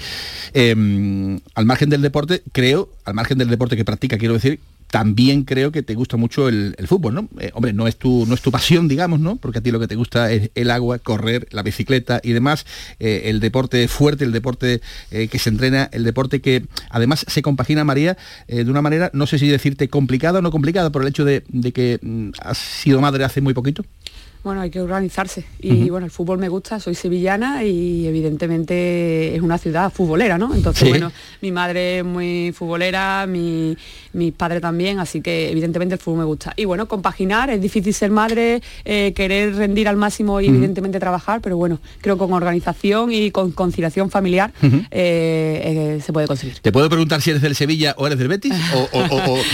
al 0.52 1.64
margen 1.64 1.90
del 1.90 2.02
deporte, 2.02 2.42
creo, 2.50 2.90
al 3.04 3.14
margen 3.14 3.38
del 3.38 3.50
deporte 3.50 3.76
que 3.76 3.84
practica, 3.84 4.18
quiero 4.18 4.34
decir, 4.34 4.58
también 4.90 5.44
creo 5.44 5.70
que 5.70 5.82
te 5.82 5.94
gusta 5.94 6.16
mucho 6.16 6.48
el, 6.48 6.74
fútbol, 6.86 7.14
¿no? 7.14 7.28
Eh, 7.40 7.50
hombre, 7.54 7.72
no 7.72 7.86
es, 7.86 7.96
tu, 7.96 8.24
no 8.26 8.34
es 8.34 8.40
tu 8.40 8.50
pasión, 8.50 8.88
digamos, 8.88 9.20
¿no? 9.20 9.36
Porque 9.36 9.58
a 9.58 9.62
ti 9.62 9.70
lo 9.70 9.80
que 9.80 9.88
te 9.88 9.96
gusta 9.96 10.32
es 10.32 10.50
el 10.54 10.70
agua, 10.70 10.98
correr, 10.98 11.46
la 11.50 11.62
bicicleta 11.62 12.20
y 12.22 12.32
demás, 12.32 12.64
eh, 12.98 13.22
el 13.26 13.40
deporte 13.40 13.86
fuerte, 13.88 14.24
el 14.24 14.32
deporte 14.32 14.80
eh, 15.10 15.28
que 15.28 15.38
se 15.38 15.50
entrena, 15.50 15.88
el 15.92 16.04
deporte 16.04 16.40
que 16.40 16.64
además 16.90 17.24
se 17.28 17.42
compagina, 17.42 17.84
María, 17.84 18.16
de 18.46 18.70
una 18.70 18.82
manera, 18.82 19.10
no 19.12 19.26
sé 19.26 19.38
si 19.38 19.48
decirte 19.48 19.88
complicada 19.88 20.38
o 20.38 20.42
no 20.42 20.50
complicada, 20.50 20.90
por 20.90 21.02
el 21.02 21.08
hecho 21.08 21.24
de, 21.24 21.42
que 21.74 21.98
mm, 22.00 22.30
has 22.40 22.58
sido 22.58 23.00
madre 23.00 23.24
hace 23.24 23.40
muy 23.40 23.54
poquito 23.54 23.84
bueno, 24.44 24.60
hay 24.60 24.70
que 24.70 24.80
organizarse. 24.80 25.44
Y 25.60 25.90
bueno, 25.90 26.06
el 26.06 26.10
fútbol 26.10 26.38
me 26.38 26.48
gusta, 26.48 26.80
soy 26.80 26.94
sevillana 26.94 27.64
y 27.64 28.06
evidentemente 28.06 29.34
es 29.34 29.42
una 29.42 29.58
ciudad 29.58 29.92
futbolera, 29.92 30.38
¿no? 30.38 30.54
Entonces, 30.54 30.88
bueno, 30.88 31.12
mi 31.42 31.52
madre 31.52 31.98
es 31.98 32.04
muy 32.04 32.52
futbolera, 32.54 33.26
mi, 33.26 33.76
mi, 34.12 34.30
padre 34.30 34.60
también, 34.60 35.00
así 35.00 35.20
que 35.20 35.50
evidentemente 35.50 35.94
el 35.96 36.00
fútbol 36.00 36.20
me 36.20 36.24
gusta. 36.24 36.54
Y 36.56 36.64
bueno, 36.64 36.86
compaginar, 36.86 37.50
es 37.50 37.60
difícil 37.60 37.92
ser 37.92 38.10
madre, 38.10 38.62
eh, 38.84 39.12
querer 39.14 39.56
rendir 39.56 39.88
al 39.88 39.96
máximo 39.96 40.40
y 40.40 40.46
evidentemente 40.46 41.00
trabajar, 41.00 41.40
pero 41.40 41.56
bueno, 41.56 41.80
creo 42.00 42.16
que 42.16 42.20
con 42.20 42.32
organización 42.32 43.12
y 43.12 43.30
con 43.30 43.52
conciliación 43.52 44.10
familiar 44.10 44.52
eh, 44.62 44.88
eh, 44.90 46.00
se 46.04 46.12
puede 46.12 46.26
conseguir. 46.26 46.58
¿Te 46.60 46.72
puedo 46.72 46.88
preguntar 46.88 47.20
si 47.22 47.30
eres 47.30 47.42
del 47.42 47.54
Sevilla 47.54 47.94
o 47.98 48.06
eres 48.06 48.18
del 48.18 48.28
Betis? 48.28 48.54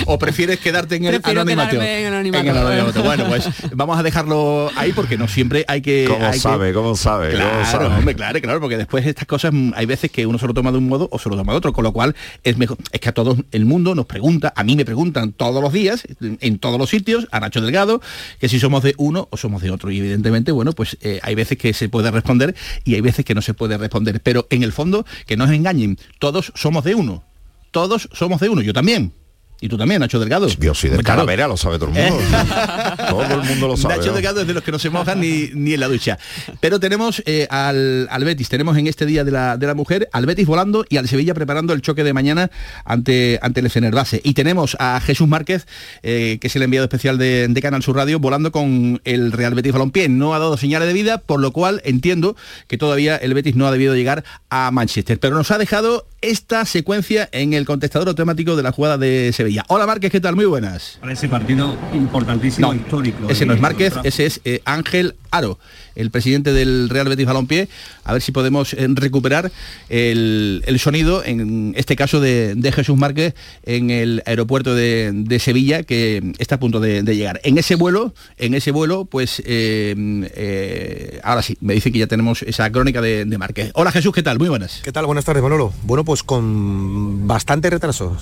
¿O, 0.06 0.18
prefieres 0.18 0.60
quedarte 0.60 0.96
en 0.96 1.06
el 1.06 1.20
anonimato? 1.24 1.76
En 1.76 1.82
el 1.82 2.14
anonimato. 2.56 3.02
Bueno, 3.02 3.26
pues 3.26 3.48
vamos 3.72 3.98
a 3.98 4.02
dejarlo 4.02 4.70
ahí 4.76 4.83
porque 4.92 5.16
no 5.16 5.28
siempre 5.28 5.64
hay 5.68 5.80
que... 5.80 6.06
¿Cómo 6.08 6.32
sabe? 6.32 6.72
¿Cómo 6.72 6.96
sabe? 6.96 7.30
Claro, 7.30 7.88
hombre, 7.88 8.14
claro, 8.14 8.40
claro, 8.40 8.60
porque 8.60 8.76
después 8.76 9.06
estas 9.06 9.26
cosas 9.26 9.52
mm, 9.52 9.72
hay 9.76 9.86
veces 9.86 10.10
que 10.10 10.26
uno 10.26 10.38
se 10.38 10.46
lo 10.46 10.54
toma 10.54 10.72
de 10.72 10.78
un 10.78 10.88
modo 10.88 11.08
o 11.12 11.18
se 11.18 11.28
lo 11.28 11.36
toma 11.36 11.52
de 11.52 11.58
otro, 11.58 11.72
con 11.72 11.84
lo 11.84 11.92
cual 11.92 12.14
es 12.42 12.56
mejor, 12.56 12.76
es 12.90 13.00
que 13.00 13.08
a 13.08 13.12
todo 13.12 13.36
el 13.52 13.64
mundo 13.64 13.94
nos 13.94 14.06
pregunta, 14.06 14.52
a 14.56 14.64
mí 14.64 14.76
me 14.76 14.84
preguntan 14.84 15.32
todos 15.32 15.62
los 15.62 15.72
días, 15.72 16.04
en 16.20 16.58
todos 16.58 16.78
los 16.78 16.90
sitios, 16.90 17.28
a 17.30 17.40
Nacho 17.40 17.60
Delgado, 17.60 18.00
que 18.40 18.48
si 18.48 18.58
somos 18.58 18.82
de 18.82 18.94
uno 18.98 19.28
o 19.30 19.36
somos 19.36 19.62
de 19.62 19.70
otro. 19.70 19.90
Y 19.90 19.98
evidentemente, 19.98 20.52
bueno, 20.52 20.72
pues 20.72 20.96
eh, 21.00 21.20
hay 21.22 21.34
veces 21.34 21.58
que 21.58 21.72
se 21.72 21.88
puede 21.88 22.10
responder 22.10 22.54
y 22.84 22.94
hay 22.94 23.00
veces 23.00 23.24
que 23.24 23.34
no 23.34 23.42
se 23.42 23.54
puede 23.54 23.78
responder. 23.78 24.20
Pero 24.20 24.46
en 24.50 24.62
el 24.62 24.72
fondo, 24.72 25.06
que 25.26 25.36
no 25.36 25.44
nos 25.46 25.54
engañen, 25.54 25.98
todos 26.18 26.52
somos 26.54 26.84
de 26.84 26.94
uno. 26.94 27.22
Todos 27.70 28.08
somos 28.12 28.40
de 28.40 28.48
uno, 28.48 28.62
yo 28.62 28.72
también. 28.72 29.12
Y 29.60 29.68
tú 29.68 29.78
también, 29.78 30.00
Nacho 30.00 30.18
Delgado. 30.18 30.46
Yo 30.48 30.74
soy 30.74 30.90
de 30.90 31.02
Calavera, 31.02 31.48
lo 31.48 31.56
sabe 31.56 31.78
todo 31.78 31.90
el 31.90 31.94
mundo. 31.94 32.22
todo 33.08 33.22
el 33.22 33.42
mundo 33.48 33.68
lo 33.68 33.76
sabe. 33.76 33.96
Nacho 33.96 34.12
Delgado 34.12 34.40
es 34.42 34.46
de 34.46 34.52
los 34.52 34.62
que 34.62 34.72
no 34.72 34.78
se 34.78 34.90
mojan 34.90 35.20
ni, 35.20 35.50
ni 35.54 35.74
en 35.74 35.80
la 35.80 35.88
ducha. 35.88 36.18
Pero 36.60 36.80
tenemos 36.80 37.22
eh, 37.24 37.46
al, 37.50 38.08
Betis, 38.24 38.48
tenemos 38.48 38.76
en 38.76 38.88
este 38.88 39.06
Día 39.06 39.24
de 39.24 39.30
la, 39.30 39.56
de 39.56 39.66
la, 39.66 39.74
Mujer 39.74 40.08
al 40.12 40.26
Betis 40.26 40.46
volando 40.46 40.84
y 40.88 40.96
al 40.96 41.08
Sevilla 41.08 41.34
preparando 41.34 41.72
el 41.72 41.82
choque 41.82 42.04
de 42.04 42.12
mañana 42.12 42.50
ante, 42.84 43.38
ante 43.42 43.60
el 43.60 43.70
Fenerbahce. 43.70 44.20
Y 44.24 44.34
tenemos 44.34 44.76
a 44.80 45.00
Jesús 45.00 45.28
Márquez, 45.28 45.66
eh, 46.02 46.38
que 46.40 46.48
es 46.48 46.56
el 46.56 46.62
enviado 46.62 46.84
especial 46.84 47.16
de, 47.16 47.58
Canal 47.62 47.82
Sur 47.82 47.96
Radio, 47.96 48.18
volando 48.18 48.52
con 48.52 49.00
el 49.04 49.32
Real 49.32 49.54
Betis 49.54 49.72
Balompié. 49.72 50.10
No 50.10 50.34
ha 50.34 50.38
dado 50.38 50.58
señales 50.58 50.88
de 50.88 50.92
vida, 50.92 51.18
por 51.18 51.40
lo 51.40 51.52
cual 51.52 51.80
entiendo 51.84 52.36
que 52.66 52.76
todavía 52.76 53.16
el 53.16 53.32
Betis 53.32 53.56
no 53.56 53.66
ha 53.66 53.72
debido 53.72 53.94
llegar 53.94 54.24
a 54.50 54.70
Manchester. 54.70 55.18
Pero 55.18 55.36
nos 55.36 55.50
ha 55.50 55.56
dejado 55.56 56.06
esta 56.20 56.64
secuencia 56.66 57.28
en 57.32 57.54
el 57.54 57.64
contestador 57.64 58.08
automático 58.08 58.56
de 58.56 58.62
la 58.62 58.72
jugada 58.72 58.98
de 58.98 59.30
Sevilla. 59.32 59.43
Hola 59.68 59.86
Márquez, 59.86 60.10
¿qué 60.10 60.20
tal? 60.20 60.36
Muy 60.36 60.46
buenas. 60.46 60.98
Para 61.00 61.12
ese 61.12 61.28
partido 61.28 61.76
importantísimo, 61.92 62.72
histórico. 62.72 63.28
Ese 63.28 63.46
no 63.46 63.52
es 63.54 63.60
Márquez, 63.60 63.94
ese 64.04 64.26
es 64.26 64.40
eh, 64.44 64.62
Ángel 64.64 65.16
Aro, 65.34 65.58
el 65.96 66.10
presidente 66.10 66.52
del 66.52 66.88
Real 66.88 67.08
Betis 67.08 67.26
Balompié. 67.26 67.68
A 68.04 68.12
ver 68.12 68.22
si 68.22 68.30
podemos 68.30 68.72
eh, 68.74 68.86
recuperar 68.90 69.50
el, 69.88 70.62
sonido, 70.78 71.24
en 71.24 71.74
este 71.76 71.96
caso 71.96 72.20
de, 72.20 72.72
Jesús 72.74 72.96
Márquez, 72.96 73.34
en 73.64 73.90
el 73.90 74.22
aeropuerto 74.26 74.74
de, 74.74 75.38
Sevilla, 75.40 75.82
que 75.82 76.22
está 76.38 76.56
a 76.56 76.60
punto 76.60 76.78
de, 76.78 77.02
llegar. 77.02 77.40
En 77.42 77.58
ese 77.58 77.74
vuelo, 77.74 78.14
en 78.38 78.54
ese 78.54 78.70
vuelo, 78.70 79.06
pues 79.06 79.42
eh, 79.44 81.20
ahora 81.24 81.42
sí, 81.42 81.56
me 81.60 81.74
dice 81.74 81.90
que 81.90 81.98
ya 81.98 82.06
tenemos 82.06 82.42
esa 82.42 82.70
crónica 82.70 83.00
de, 83.00 83.24
Márquez. 83.34 83.72
Hola 83.74 83.90
Jesús, 83.90 84.12
¿qué 84.14 84.22
tal? 84.22 84.38
Muy 84.38 84.48
buenas. 84.48 84.80
¿Qué 84.84 84.92
tal? 84.92 85.06
Buenas 85.06 85.24
tardes, 85.24 85.42
Manolo. 85.42 85.72
Bueno, 85.82 86.04
pues 86.04 86.22
con 86.22 87.26
bastante 87.26 87.68
retraso. 87.70 88.16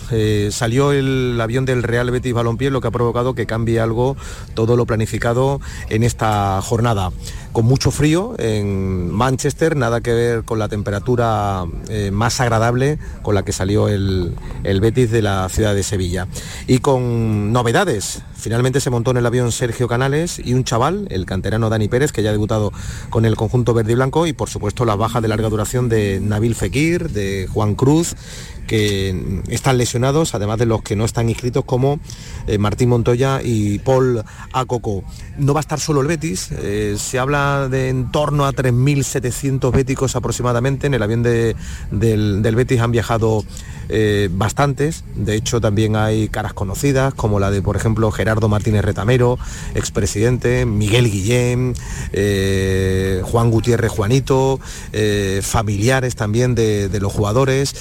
salió 0.51 0.92
el 0.92 1.38
avión 1.38 1.66
del 1.66 1.83
Real 1.83 2.11
Betis 2.11 2.33
Balompié, 2.33 2.70
lo 2.70 2.81
que 2.81 2.88
ha 2.88 2.90
provocado 2.90 3.35
que 3.35 3.44
cambie 3.44 3.81
algo 3.81 4.16
todo 4.55 4.77
lo 4.77 4.87
planificado 4.87 5.61
en 5.90 6.03
esta 6.03 6.61
jornada. 6.62 7.02
Yeah. 7.03 7.41
Con 7.53 7.67
mucho 7.67 7.91
frío 7.91 8.35
en 8.38 9.11
Manchester, 9.11 9.77
nada 9.77 10.01
que 10.01 10.12
ver 10.12 10.45
con 10.45 10.59
la 10.59 10.69
temperatura 10.69 11.65
eh, 11.88 12.11
más 12.11 12.41
agradable 12.41 12.99
con 13.23 13.35
la 13.35 13.43
que 13.43 13.53
salió 13.53 13.88
el, 13.88 14.35
el 14.65 14.81
Betis 14.81 15.11
de 15.11 15.21
la 15.21 15.49
ciudad 15.51 15.75
de 15.75 15.83
Sevilla. 15.83 16.29
Y 16.67 16.79
con 16.79 17.53
novedades, 17.53 18.23
Finalmente 18.43 18.81
se 18.81 18.91
montó 18.91 19.12
en 19.12 19.19
el 19.19 19.27
avión 19.27 19.53
Sergio 19.53 19.87
Canales 19.87 20.41
y 20.45 20.55
un 20.55 20.65
chaval, 20.65 21.07
el 21.11 21.27
canterano 21.27 21.71
Dani 21.71 21.87
Pérez, 21.87 22.11
que 22.11 22.25
ya 22.25 22.31
ha 22.31 22.33
debutado 22.33 22.73
con 23.09 23.25
el 23.25 23.37
conjunto 23.37 23.73
verde 23.73 23.93
y 23.93 23.95
blanco, 23.95 24.27
y 24.27 24.33
por 24.33 24.51
supuesto 24.51 24.85
la 24.85 24.97
baja 24.97 25.21
de 25.21 25.29
larga 25.29 25.49
duración 25.49 25.88
de 25.88 26.19
Nabil 26.21 26.57
Fekir, 26.57 27.11
de 27.11 27.49
Juan 27.53 27.77
Cruz 27.77 28.17
que 28.67 29.43
están 29.49 29.77
lesionados, 29.77 30.35
además 30.35 30.59
de 30.59 30.67
los 30.67 30.83
que 30.83 30.97
no 30.97 31.05
están 31.05 31.29
inscritos 31.29 31.65
como 31.65 32.01
eh, 32.47 32.59
Martín 32.59 32.88
Montoya 32.88 33.41
y 33.43 33.81
Paul 33.81 34.25
Acoco. 34.53 35.05
No 35.37 35.53
va 35.53 35.61
a 35.61 35.62
estar 35.62 35.79
solo 35.79 36.01
el 36.01 36.07
Betis, 36.07 36.51
eh, 36.53 36.97
se 36.99 37.19
habla 37.19 37.41
de 37.68 37.88
en 37.88 38.11
torno 38.11 38.46
a 38.46 38.52
3.700 38.52 39.72
béticos 39.72 40.16
aproximadamente, 40.16 40.87
en 40.87 40.94
el 40.94 41.02
avión 41.02 41.22
del, 41.22 41.57
del 41.90 42.55
Betis 42.55 42.81
han 42.81 42.92
viajado 42.92 43.44
eh, 43.88 44.31
bastantes, 44.33 45.05
de 45.14 45.35
hecho 45.35 45.61
también 45.61 45.96
hay 45.96 46.28
caras 46.28 46.55
conocidas 46.55 47.12
como 47.12 47.38
la 47.38 47.50
de 47.50 47.61
por 47.61 47.76
ejemplo 47.76 48.11
Gerardo 48.11 48.48
Martínez 48.48 48.83
Retamero, 48.85 49.38
expresidente, 49.74 50.64
Miguel 50.64 51.11
Guillén, 51.11 51.74
eh, 52.12 53.20
Juan 53.24 53.50
Gutiérrez 53.50 53.90
Juanito, 53.90 54.61
eh, 54.94 55.40
familiares 55.42 56.16
también 56.16 56.55
de, 56.55 56.88
los 57.02 57.12
jugadores. 57.12 57.74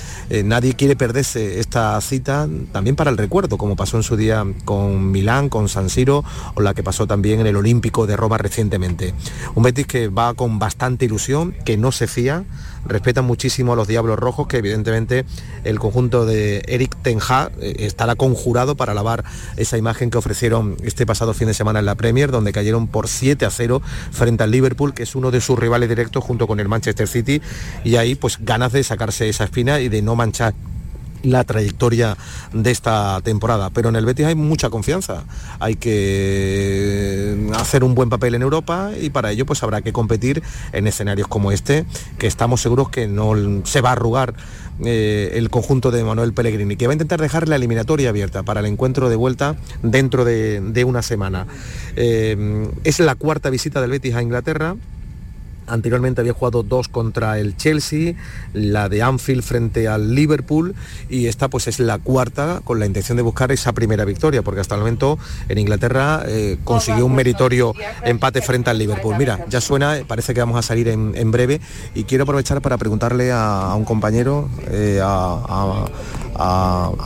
nadie 0.43 0.73
quiere 0.73 0.95
perderse 0.95 1.59
esta 1.59 1.99
cita 2.01 2.49
también 2.71 2.95
para 2.95 3.11
el 3.11 3.17
recuerdo, 3.17 3.57
como 3.57 3.75
pasó 3.75 3.97
en 3.97 4.03
su 4.03 4.17
día 4.17 4.45
con 4.65 5.11
Milán, 5.11 5.47
con 5.47 5.69
San 5.69 5.89
Siro 5.89 6.25
o 6.55 6.61
la 6.61 6.73
que 6.73 6.81
pasó 6.81 7.05
también 7.05 7.39
en 7.39 7.47
el 7.47 7.55
Olímpico 7.55 8.07
de 8.07 8.17
Roma 8.17 8.37
recientemente. 8.37 9.13
Un 9.55 9.63
Betis 9.63 9.87
que 9.87 10.07
va 10.07 10.33
con 10.33 10.59
bastante 10.59 11.05
ilusión, 11.05 11.53
que 11.65 11.77
no 11.77 11.91
se 11.91 12.07
fía 12.07 12.45
respetan 12.85 13.25
muchísimo 13.25 13.73
a 13.73 13.75
los 13.75 13.87
Diablos 13.87 14.17
Rojos, 14.17 14.47
que 14.47 14.57
evidentemente 14.57 15.25
el 15.63 15.79
conjunto 15.79 16.25
de 16.25 16.63
Eric 16.67 16.95
Tenja 17.01 17.51
eh, 17.59 17.75
estará 17.79 18.15
conjurado 18.15 18.75
para 18.75 18.93
lavar 18.93 19.23
esa 19.57 19.77
imagen 19.77 20.09
que 20.09 20.17
ofrecieron 20.17 20.77
este 20.83 21.05
pasado 21.05 21.33
fin 21.33 21.47
de 21.47 21.53
semana 21.53 21.79
en 21.79 21.85
la 21.85 21.95
Premier, 21.95 22.31
donde 22.31 22.51
cayeron 22.51 22.87
por 22.87 23.07
7 23.07 23.45
a 23.45 23.51
0 23.51 23.81
frente 24.11 24.43
al 24.43 24.51
Liverpool, 24.51 24.93
que 24.93 25.03
es 25.03 25.15
uno 25.15 25.31
de 25.31 25.41
sus 25.41 25.57
rivales 25.57 25.89
directos 25.89 26.23
junto 26.23 26.47
con 26.47 26.59
el 26.59 26.67
Manchester 26.67 27.07
City, 27.07 27.41
y 27.83 27.95
ahí 27.95 28.15
pues 28.15 28.37
ganas 28.41 28.71
de 28.71 28.83
sacarse 28.83 29.29
esa 29.29 29.43
espina 29.43 29.79
y 29.79 29.89
de 29.89 30.01
no 30.01 30.15
manchar 30.15 30.53
la 31.23 31.43
trayectoria 31.43 32.17
de 32.53 32.71
esta 32.71 33.19
temporada. 33.21 33.69
Pero 33.69 33.89
en 33.89 33.95
el 33.95 34.05
Betis 34.05 34.25
hay 34.25 34.35
mucha 34.35 34.69
confianza. 34.69 35.23
Hay 35.59 35.75
que 35.75 37.49
hacer 37.55 37.83
un 37.83 37.95
buen 37.95 38.09
papel 38.09 38.35
en 38.35 38.41
Europa 38.41 38.91
y 38.99 39.09
para 39.09 39.31
ello 39.31 39.45
pues 39.45 39.63
habrá 39.63 39.81
que 39.81 39.93
competir 39.93 40.41
en 40.73 40.87
escenarios 40.87 41.27
como 41.27 41.51
este, 41.51 41.85
que 42.17 42.27
estamos 42.27 42.61
seguros 42.61 42.89
que 42.89 43.07
no 43.07 43.33
se 43.65 43.81
va 43.81 43.89
a 43.89 43.93
arrugar 43.93 44.33
eh, 44.83 45.33
el 45.35 45.49
conjunto 45.49 45.91
de 45.91 46.03
Manuel 46.03 46.33
Pellegrini, 46.33 46.75
que 46.75 46.87
va 46.87 46.93
a 46.93 46.95
intentar 46.95 47.21
dejar 47.21 47.47
la 47.47 47.55
eliminatoria 47.55 48.09
abierta 48.09 48.43
para 48.43 48.61
el 48.61 48.65
encuentro 48.65 49.09
de 49.09 49.15
vuelta 49.15 49.55
dentro 49.83 50.25
de, 50.25 50.83
una 50.87 51.03
semana. 51.03 51.45
Eh, 51.95 52.67
es 52.83 52.99
la 52.99 53.15
cuarta 53.15 53.49
visita 53.49 53.81
del 53.81 53.91
Betis 53.91 54.15
a 54.15 54.23
Inglaterra, 54.23 54.75
Anteriormente 55.71 56.19
había 56.19 56.33
jugado 56.33 56.63
dos 56.63 56.89
contra 56.89 57.39
el 57.39 57.55
Chelsea, 57.55 58.15
la 58.53 58.89
de 58.89 59.01
Anfield 59.01 59.41
frente 59.41 59.87
al 59.87 60.13
Liverpool 60.13 60.75
y 61.09 61.27
esta 61.27 61.47
pues 61.47 61.67
es 61.67 61.79
la 61.79 61.97
cuarta 61.97 62.61
con 62.65 62.79
la 62.79 62.85
intención 62.85 63.15
de 63.15 63.21
buscar 63.21 63.51
esa 63.53 63.71
primera 63.71 64.03
victoria, 64.03 64.41
porque 64.41 64.59
hasta 64.59 64.75
el 64.75 64.81
momento 64.81 65.17
en 65.47 65.57
Inglaterra 65.57 66.23
eh, 66.27 66.57
consiguió 66.65 67.05
un 67.05 67.15
meritorio 67.15 67.73
empate 68.03 68.41
frente 68.41 68.69
al 68.69 68.77
Liverpool. 68.77 69.15
Mira, 69.17 69.45
ya 69.47 69.61
suena, 69.61 69.99
parece 70.05 70.33
que 70.33 70.41
vamos 70.41 70.57
a 70.57 70.61
salir 70.61 70.89
en, 70.89 71.31
breve 71.31 71.61
y 71.95 72.03
quiero 72.03 72.23
aprovechar 72.23 72.61
para 72.61 72.77
preguntarle 72.77 73.31
a, 73.31 73.73
un 73.75 73.85
compañero, 73.85 74.49
eh, 74.67 74.99
a, 75.01 75.85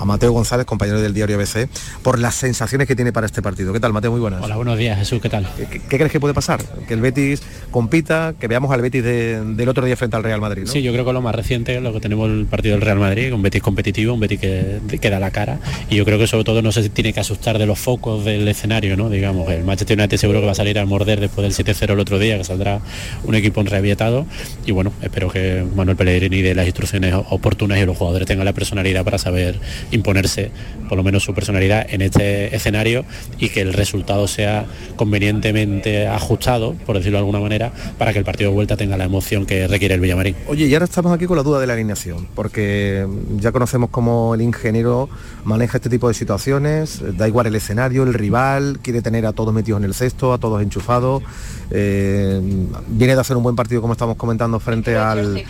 Mateo 0.05 0.31
González, 0.31 0.65
compañero 0.65 1.01
del 1.01 1.13
diario 1.13 1.35
ABC, 1.35 1.67
por 2.01 2.19
las 2.19 2.35
sensaciones 2.35 2.87
que 2.87 2.95
tiene 2.95 3.11
para 3.11 3.25
este 3.25 3.41
partido. 3.41 3.73
¿Qué 3.73 3.79
tal, 3.79 3.91
Mateo? 3.91 4.11
Muy 4.11 4.21
buenas. 4.21 4.41
Hola, 4.41 4.55
buenos 4.55 4.77
días, 4.77 4.97
Jesús, 4.97 5.21
¿qué 5.21 5.29
tal? 5.29 5.47
¿Qué, 5.57 5.67
qué 5.67 5.97
crees 5.97 6.11
que 6.11 6.19
puede 6.19 6.33
pasar? 6.33 6.63
Que 6.87 6.93
el 6.93 7.01
Betis 7.01 7.41
compita, 7.69 8.33
que 8.39 8.47
veamos 8.55 8.71
al 8.71 8.81
Betis 8.81 9.03
del 9.03 9.67
otro 9.67 9.85
día 9.85 9.97
frente 9.97 10.15
al 10.15 10.23
Real 10.23 10.39
Madrid. 10.39 10.63
Sí, 10.65 10.81
yo 10.81 10.93
creo 10.93 11.03
que 11.03 11.11
lo 11.11 11.21
más 11.21 11.35
reciente, 11.35 11.81
lo 11.81 11.91
que 11.91 11.99
tenemos 11.99 12.29
el 12.29 12.45
partido 12.45 12.75
del 12.75 12.81
Real 12.81 12.97
Madrid, 12.97 13.33
un 13.33 13.41
Betis 13.41 13.61
competitivo, 13.61 14.13
un 14.13 14.21
Betis 14.21 14.39
que, 14.39 14.79
que, 15.01 15.09
da 15.09 15.19
la 15.19 15.29
cara. 15.29 15.59
Y 15.89 15.97
yo 15.97 16.05
creo 16.05 16.17
que 16.17 16.25
sobre 16.25 16.45
todo 16.45 16.61
no 16.61 16.71
se 16.71 16.87
tiene 16.87 17.11
que 17.11 17.19
asustar 17.19 17.57
de 17.57 17.65
los 17.65 17.77
focos 17.77 18.23
del 18.23 18.47
escenario, 18.47 18.95
¿no? 18.95 19.09
Digamos, 19.09 19.51
el 19.51 19.65
Manchester 19.65 19.99
United 19.99 20.15
seguro 20.15 20.39
que 20.39 20.45
va 20.45 20.53
a 20.53 20.55
salir 20.55 20.79
a 20.79 20.85
morder 20.85 21.19
después 21.19 21.43
del 21.43 21.65
7-0 21.65 21.91
el 21.91 21.99
otro 21.99 22.17
día, 22.17 22.37
que 22.37 22.45
saldrá 22.45 22.79
un 23.25 23.35
equipo 23.35 23.59
enrabietado. 23.59 24.25
Y 24.65 24.71
bueno, 24.71 24.93
espero 25.01 25.29
que 25.29 25.65
Manuel 25.75 25.97
Pellegrini 25.97 26.41
dé 26.41 26.55
las 26.55 26.65
instrucciones 26.65 27.13
oportunas 27.13 27.77
y 27.77 27.85
los 27.85 27.97
jugadores 27.97 28.25
tengan 28.25 28.45
la 28.45 28.53
personalidad 28.53 29.03
para 29.03 29.17
saber 29.17 29.59
imponerse, 29.91 30.51
por 30.87 30.97
lo 30.97 31.03
menos 31.03 31.23
su 31.23 31.33
personalidad, 31.33 31.85
en 31.89 32.01
este 32.01 32.55
escenario 32.55 33.03
y 33.37 33.49
que 33.49 33.59
el 33.59 33.73
resultado 33.73 34.29
sea 34.29 34.65
convenientemente 34.95 36.07
ajustado, 36.07 36.73
por 36.85 36.95
decirlo 36.95 37.17
de 37.17 37.23
alguna 37.23 37.41
manera, 37.41 37.73
para 37.97 38.13
que 38.13 38.19
el 38.19 38.23
partido 38.23 38.44
de 38.49 38.55
vuelta 38.55 38.77
tenga 38.77 38.97
la 38.97 39.05
emoción 39.05 39.45
que 39.45 39.67
requiere 39.67 39.95
el 39.95 40.01
Villamarín. 40.01 40.35
Oye, 40.47 40.65
y 40.65 40.73
ahora 40.73 40.85
estamos 40.85 41.11
aquí 41.11 41.25
con 41.25 41.37
la 41.37 41.43
duda 41.43 41.59
de 41.59 41.67
la 41.67 41.73
alineación, 41.73 42.27
porque 42.35 43.07
ya 43.37 43.51
conocemos 43.51 43.89
cómo 43.89 44.35
el 44.35 44.41
ingeniero 44.41 45.09
maneja 45.43 45.77
este 45.77 45.89
tipo 45.89 46.07
de 46.07 46.13
situaciones, 46.13 47.01
da 47.17 47.27
igual 47.27 47.47
el 47.47 47.55
escenario, 47.55 48.03
el 48.03 48.13
rival, 48.13 48.79
quiere 48.81 49.01
tener 49.01 49.25
a 49.25 49.33
todos 49.33 49.53
metidos 49.53 49.79
en 49.79 49.85
el 49.85 49.93
cesto, 49.93 50.33
a 50.33 50.37
todos 50.37 50.61
enchufados, 50.61 51.23
eh, 51.71 52.39
viene 52.87 53.15
de 53.15 53.21
hacer 53.21 53.37
un 53.37 53.43
buen 53.43 53.55
partido 53.55 53.81
como 53.81 53.93
estamos 53.93 54.17
comentando 54.17 54.59
frente 54.59 54.95
al, 54.95 55.43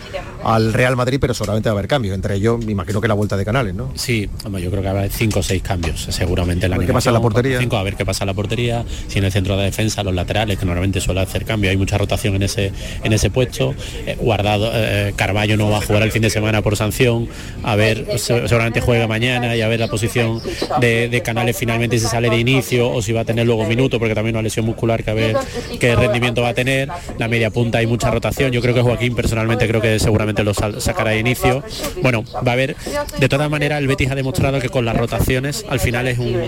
al 0.44 0.72
Real 0.72 0.96
Madrid, 0.96 1.18
pero 1.20 1.34
seguramente 1.34 1.68
va 1.68 1.74
a 1.74 1.78
haber 1.78 1.88
cambios, 1.88 2.14
entre 2.14 2.36
ellos 2.36 2.64
me 2.64 2.72
imagino 2.72 3.00
que 3.00 3.08
la 3.08 3.14
vuelta 3.14 3.36
de 3.36 3.44
Canales, 3.44 3.74
¿no? 3.74 3.90
Sí, 3.94 4.28
yo 4.44 4.70
creo 4.70 4.82
que 4.82 4.88
habrá 4.88 5.08
cinco 5.08 5.40
o 5.40 5.42
seis 5.42 5.62
cambios, 5.62 6.06
seguramente. 6.10 6.68
La 6.68 6.78
¿Qué 6.78 6.92
pasa 6.92 7.10
en 7.10 7.14
la 7.14 7.20
portería? 7.20 7.58
Cinco, 7.58 7.76
a 7.76 7.82
ver 7.82 7.96
qué 7.96 8.04
pasa 8.04 8.24
en 8.24 8.28
la 8.28 8.34
portería, 8.34 8.84
si 9.08 9.18
en 9.18 9.24
el 9.24 9.32
centro 9.32 9.56
de 9.56 9.64
defensa, 9.64 10.02
los 10.02 10.14
laterales, 10.14 10.58
que 10.58 10.64
normalmente 10.64 11.00
suele 11.00 11.20
hacer 11.20 11.44
cambio, 11.44 11.70
hay 11.70 11.76
mucha 11.76 11.98
rotación 11.98 12.36
en 12.36 12.42
ese, 12.42 12.72
en 13.02 13.12
ese 13.12 13.30
puesto. 13.30 13.74
Eh, 14.06 14.16
guardado, 14.20 14.70
eh, 14.72 15.12
Carballo 15.16 15.56
no 15.56 15.70
va 15.70 15.78
a 15.78 15.80
jugar 15.80 16.02
el 16.02 16.12
fin 16.12 16.22
de 16.22 16.30
semana 16.30 16.62
por 16.62 16.76
sanción, 16.76 17.28
a 17.62 17.76
ver, 17.76 18.18
seguramente 18.18 18.80
juega 18.80 19.06
mañana 19.06 19.56
y 19.56 19.62
a 19.62 19.68
ver 19.68 19.80
la 19.80 19.88
posición 19.88 20.40
de, 20.80 21.22
Canales 21.24 21.56
finalmente 21.56 21.98
si 21.98 22.06
sale 22.06 22.30
de 22.30 22.38
inicio 22.38 22.90
o 22.90 23.02
si 23.02 23.12
va 23.12 23.22
a 23.22 23.24
tener 23.24 23.46
luego 23.46 23.64
minutos, 23.64 23.98
porque 23.98 24.14
también 24.14 24.36
una 24.36 24.42
lesión 24.42 24.64
muscular 24.64 25.02
que 25.02 25.10
a 25.10 25.14
ver 25.14 25.36
qué 25.80 25.96
rendimiento 26.06 26.42
va 26.42 26.48
a 26.48 26.54
tener. 26.54 26.88
La 27.18 27.28
media 27.28 27.50
punta 27.50 27.78
hay 27.78 27.86
mucha 27.86 28.10
rotación, 28.10 28.52
yo 28.52 28.60
creo 28.60 28.74
que 28.74 28.82
Joaquín 28.82 29.14
personalmente 29.14 29.66
creo 29.68 29.80
que 29.80 29.98
seguramente 29.98 30.44
lo 30.44 30.54
sacará 30.54 31.10
de 31.10 31.18
inicio. 31.18 31.62
Bueno, 32.02 32.24
va 32.46 32.52
a 32.52 32.54
haber, 32.54 32.76
de 33.18 33.28
todas 33.28 33.50
maneras 33.50 33.80
el 33.80 33.86
Betis 33.86 34.10
ha 34.10 34.14
demostrado 34.14 34.60
que 34.60 34.68
con 34.68 34.84
las 34.84 34.96
rotaciones 34.96 35.64
al 35.68 35.80
final 35.80 36.08
es 36.08 36.18
un, 36.18 36.40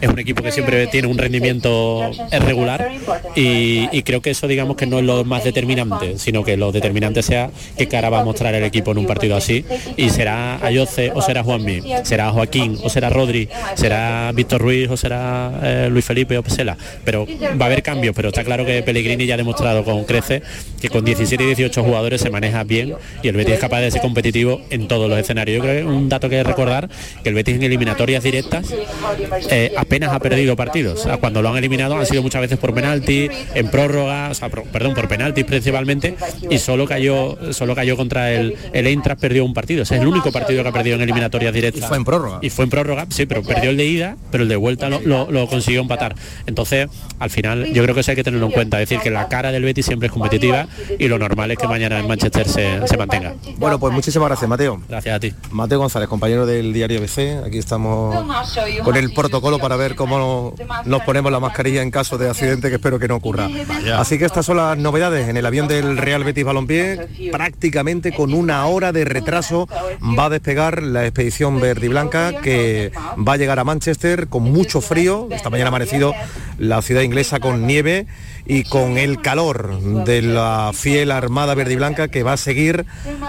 es 0.00 0.08
un 0.08 0.18
equipo 0.18 0.42
que 0.42 0.52
siempre 0.52 0.86
tiene 0.86 1.08
un 1.08 1.18
rendimiento 1.18 2.10
regular 2.40 2.90
y, 3.34 4.02
creo 4.06 4.22
que 4.22 4.30
eso 4.30 4.46
digamos 4.46 4.76
que 4.76 4.86
no 4.86 5.00
es 5.00 5.04
lo 5.04 5.24
más 5.24 5.42
determinante, 5.42 6.16
sino 6.18 6.44
que 6.44 6.56
lo 6.56 6.70
determinante 6.70 7.22
sea 7.22 7.50
qué 7.76 7.88
cara 7.88 8.08
va 8.08 8.20
a 8.20 8.24
mostrar 8.24 8.54
el 8.54 8.62
equipo 8.62 8.92
en 8.92 8.98
un 8.98 9.06
partido 9.06 9.36
así 9.36 9.64
y 9.96 10.10
será 10.10 10.64
Ayoce 10.64 11.10
o 11.12 11.20
será 11.20 11.42
Juanmi, 11.42 11.82
será 12.04 12.30
Joaquín 12.30 12.78
o 12.84 12.88
será 12.88 13.10
Rodri, 13.10 13.48
será 13.74 14.30
Víctor 14.32 14.60
Ruiz 14.60 14.88
o 14.90 14.96
será 14.96 15.52
eh, 15.62 15.88
Luis 15.90 16.04
Felipe 16.04 16.38
o 16.38 16.42
Pesela, 16.42 16.76
pero 17.04 17.26
va 17.60 17.64
a 17.64 17.66
haber 17.66 17.82
cambios, 17.82 18.14
pero 18.14 18.28
está 18.28 18.44
claro 18.44 18.64
que 18.64 18.82
Pellegrini 18.86 19.26
ya 19.26 19.34
ha 19.34 19.36
demostrado 19.36 19.84
con 19.84 20.04
crece 20.04 20.42
que 20.80 20.88
con 20.88 21.04
17 21.04 21.42
y 21.42 21.46
18 21.48 21.82
jugadores 21.82 22.22
se 22.22 22.30
maneja 22.30 22.64
bien 22.64 22.94
y 23.22 23.28
el 23.28 23.36
Betis 23.36 23.54
es 23.54 23.60
capaz 23.60 23.80
de 23.80 23.90
ser 23.90 24.00
competitivo 24.00 24.62
en 24.70 24.88
todos 24.88 25.10
los 25.10 25.18
escenarios. 25.18 25.58
Yo 25.58 25.62
creo 25.62 25.82
que 25.82 25.84
un 25.84 26.08
dato 26.08 26.28
que 26.28 26.42
recordar 26.42 26.88
que 27.22 27.28
el 27.28 27.34
Betis 27.34 27.56
en 27.56 27.64
eliminatorias 27.64 28.22
directas 28.22 28.72
eh, 29.50 29.72
apenas 29.76 30.12
ha 30.12 30.20
perdido 30.20 30.56
partidos. 30.56 31.06
Cuando 31.20 31.42
lo 31.42 31.50
han 31.50 31.58
eliminado 31.58 31.98
han 31.98 32.06
sido 32.06 32.22
muchas 32.22 32.40
veces 32.40 32.58
por 32.58 32.72
penalti, 32.72 33.28
en 33.54 33.68
prórroga, 33.68 34.32
perdón, 34.72 34.94
por 34.94 35.08
penalti 35.08 35.44
principalmente 35.44 36.16
y 36.48 36.58
solo 36.58 36.86
cayó 36.86 37.36
solo 37.52 37.74
cayó 37.74 37.96
contra 37.96 38.32
el, 38.32 38.54
el 38.72 38.86
Eintracht, 38.86 39.20
perdió 39.20 39.44
un 39.44 39.54
partido. 39.54 39.82
Ese 39.82 39.96
es 39.96 40.00
el 40.02 40.06
único 40.06 40.30
partido 40.32 40.62
que 40.62 40.68
ha 40.68 40.72
perdido 40.72 40.96
en 40.96 41.02
eliminatorias 41.02 41.52
directas. 41.52 41.84
Y 41.84 41.86
fue 41.86 41.96
en 41.96 42.04
prórroga. 42.04 42.38
Y 42.42 42.50
fue 42.50 42.64
en 42.64 42.70
prórroga, 42.70 43.06
sí, 43.10 43.26
pero 43.26 43.42
perdió 43.42 43.70
el 43.70 43.76
de 43.76 43.86
ida, 43.86 44.16
pero 44.30 44.42
el 44.44 44.48
de 44.48 44.56
vuelta 44.56 44.88
lo, 44.88 45.46
consiguió 45.48 45.80
empatar. 45.80 46.14
Entonces, 46.46 46.88
al 47.18 47.30
final, 47.30 47.72
yo 47.72 47.82
creo 47.82 47.94
que 47.94 48.00
eso 48.00 48.12
hay 48.12 48.16
que 48.16 48.24
tenerlo 48.24 48.46
en 48.46 48.52
cuenta. 48.52 48.75
Es 48.80 48.88
decir, 48.88 49.02
que 49.02 49.10
la 49.10 49.28
cara 49.28 49.52
del 49.52 49.62
Betis 49.62 49.86
siempre 49.86 50.06
es 50.06 50.12
competitiva 50.12 50.66
y 50.98 51.08
lo 51.08 51.18
normal 51.18 51.50
es 51.50 51.58
que 51.58 51.66
mañana 51.66 51.98
en 51.98 52.08
Manchester 52.08 52.48
se, 52.48 52.96
mantenga. 52.96 53.34
Bueno, 53.56 53.78
pues 53.78 53.92
muchísimas 53.92 54.28
gracias, 54.28 54.48
Mateo. 54.48 54.80
Gracias 54.88 55.16
a 55.16 55.20
ti. 55.20 55.32
Mateo 55.50 55.78
González, 55.78 56.08
compañero 56.08 56.46
del 56.46 56.72
diario 56.72 56.98
ABC. 56.98 57.44
Aquí 57.44 57.58
estamos 57.58 58.24
con 58.82 58.96
el 58.96 59.12
protocolo 59.12 59.58
para 59.58 59.76
ver 59.76 59.94
cómo 59.94 60.54
nos 60.84 61.02
ponemos 61.02 61.30
la 61.32 61.40
mascarilla 61.40 61.82
en 61.82 61.90
caso 61.90 62.18
de 62.18 62.28
accidente, 62.28 62.68
que 62.68 62.76
espero 62.76 62.98
que 62.98 63.08
no 63.08 63.16
ocurra. 63.16 63.48
Así 63.96 64.18
que 64.18 64.24
estas 64.24 64.46
son 64.46 64.56
las 64.56 64.78
novedades 64.78 65.28
en 65.28 65.36
el 65.36 65.46
avión 65.46 65.68
del 65.68 65.96
Real 65.96 66.24
Betis 66.24 66.44
Balompié, 66.44 67.08
prácticamente 67.30 68.12
con 68.12 68.34
una 68.34 68.66
hora 68.66 68.92
de 68.92 69.04
retraso 69.04 69.68
va 70.18 70.26
a 70.26 70.30
despegar 70.30 70.82
la 70.82 71.04
expedición 71.04 71.60
verde 71.60 71.86
y 71.86 71.88
blanca 71.88 72.40
que 72.42 72.92
va 73.26 73.34
a 73.34 73.36
llegar 73.36 73.58
a 73.58 73.64
Manchester 73.64 74.28
con 74.28 74.44
mucho 74.44 74.80
frío. 74.80 75.28
Esta 75.30 75.50
mañana 75.50 75.68
ha 75.68 75.72
amanecido 75.74 76.14
la 76.58 76.82
ciudad 76.82 77.02
inglesa 77.02 77.40
con 77.40 77.66
nieve 77.66 78.06
y 78.46 78.62
con 78.68 78.98
el 78.98 79.20
calor 79.20 79.80
de 80.04 80.22
la 80.22 80.72
fiel 80.74 81.10
Armada 81.10 81.54
Verde 81.54 81.74
y 81.74 81.76
Blanca 81.76 82.08
que 82.08 82.22
va 82.22 82.34
a 82.34 82.36
seguir 82.36 82.86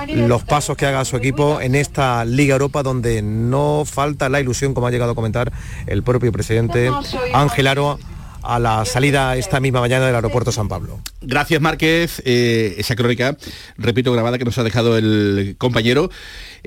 los 0.07 0.43
pasos 0.43 0.77
que 0.77 0.85
haga 0.85 1.05
su 1.05 1.17
equipo 1.17 1.61
en 1.61 1.75
esta 1.75 2.25
Liga 2.25 2.53
Europa 2.53 2.83
donde 2.83 3.21
no 3.21 3.83
falta 3.85 4.29
la 4.29 4.39
ilusión, 4.39 4.73
como 4.73 4.87
ha 4.87 4.91
llegado 4.91 5.11
a 5.11 5.15
comentar 5.15 5.51
el 5.85 6.03
propio 6.03 6.31
presidente 6.31 6.89
Ángel 7.33 7.67
Aro 7.67 7.99
a 8.47 8.59
la 8.59 8.85
salida 8.85 9.35
esta 9.35 9.59
misma 9.59 9.81
mañana 9.81 10.05
del 10.05 10.15
aeropuerto 10.15 10.51
San 10.53 10.69
Pablo. 10.69 10.99
Gracias 11.21 11.59
Márquez, 11.59 12.21
eh, 12.23 12.75
esa 12.77 12.95
crónica, 12.95 13.35
repito, 13.77 14.13
grabada 14.13 14.37
que 14.37 14.45
nos 14.45 14.57
ha 14.57 14.63
dejado 14.63 14.97
el 14.97 15.55
compañero. 15.57 16.09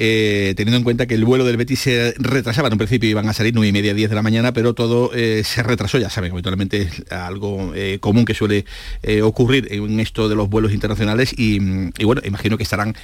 Eh, 0.02 0.54
teniendo 0.56 0.78
en 0.78 0.82
cuenta 0.82 1.04
que 1.04 1.14
el 1.14 1.26
vuelo 1.26 1.44
del 1.44 1.58
Betis 1.58 1.80
se 1.80 2.14
retrasaba, 2.16 2.68
en 2.68 2.72
un 2.72 2.78
principio 2.78 3.10
iban 3.10 3.28
a 3.28 3.34
salir 3.34 3.52
9 3.54 3.68
y 3.68 3.72
media, 3.72 3.92
10 3.92 4.08
de 4.08 4.16
la 4.16 4.22
mañana, 4.22 4.54
pero 4.54 4.72
todo 4.72 5.10
eh, 5.14 5.42
se 5.44 5.62
retrasó, 5.62 5.98
ya 5.98 6.08
saben, 6.08 6.32
habitualmente 6.32 6.80
es 6.80 7.12
algo 7.12 7.72
eh, 7.74 7.98
común 8.00 8.24
que 8.24 8.32
suele 8.32 8.64
ocurrir 9.22 9.68
en 9.70 10.00
esto 10.00 10.30
de 10.30 10.36
los 10.36 10.48
vuelos 10.48 10.72
internacionales 10.72 11.34
y, 11.36 11.58
bueno, 12.02 12.22
imagino 12.24 12.56
que 12.56 12.62
estarán 12.62 12.94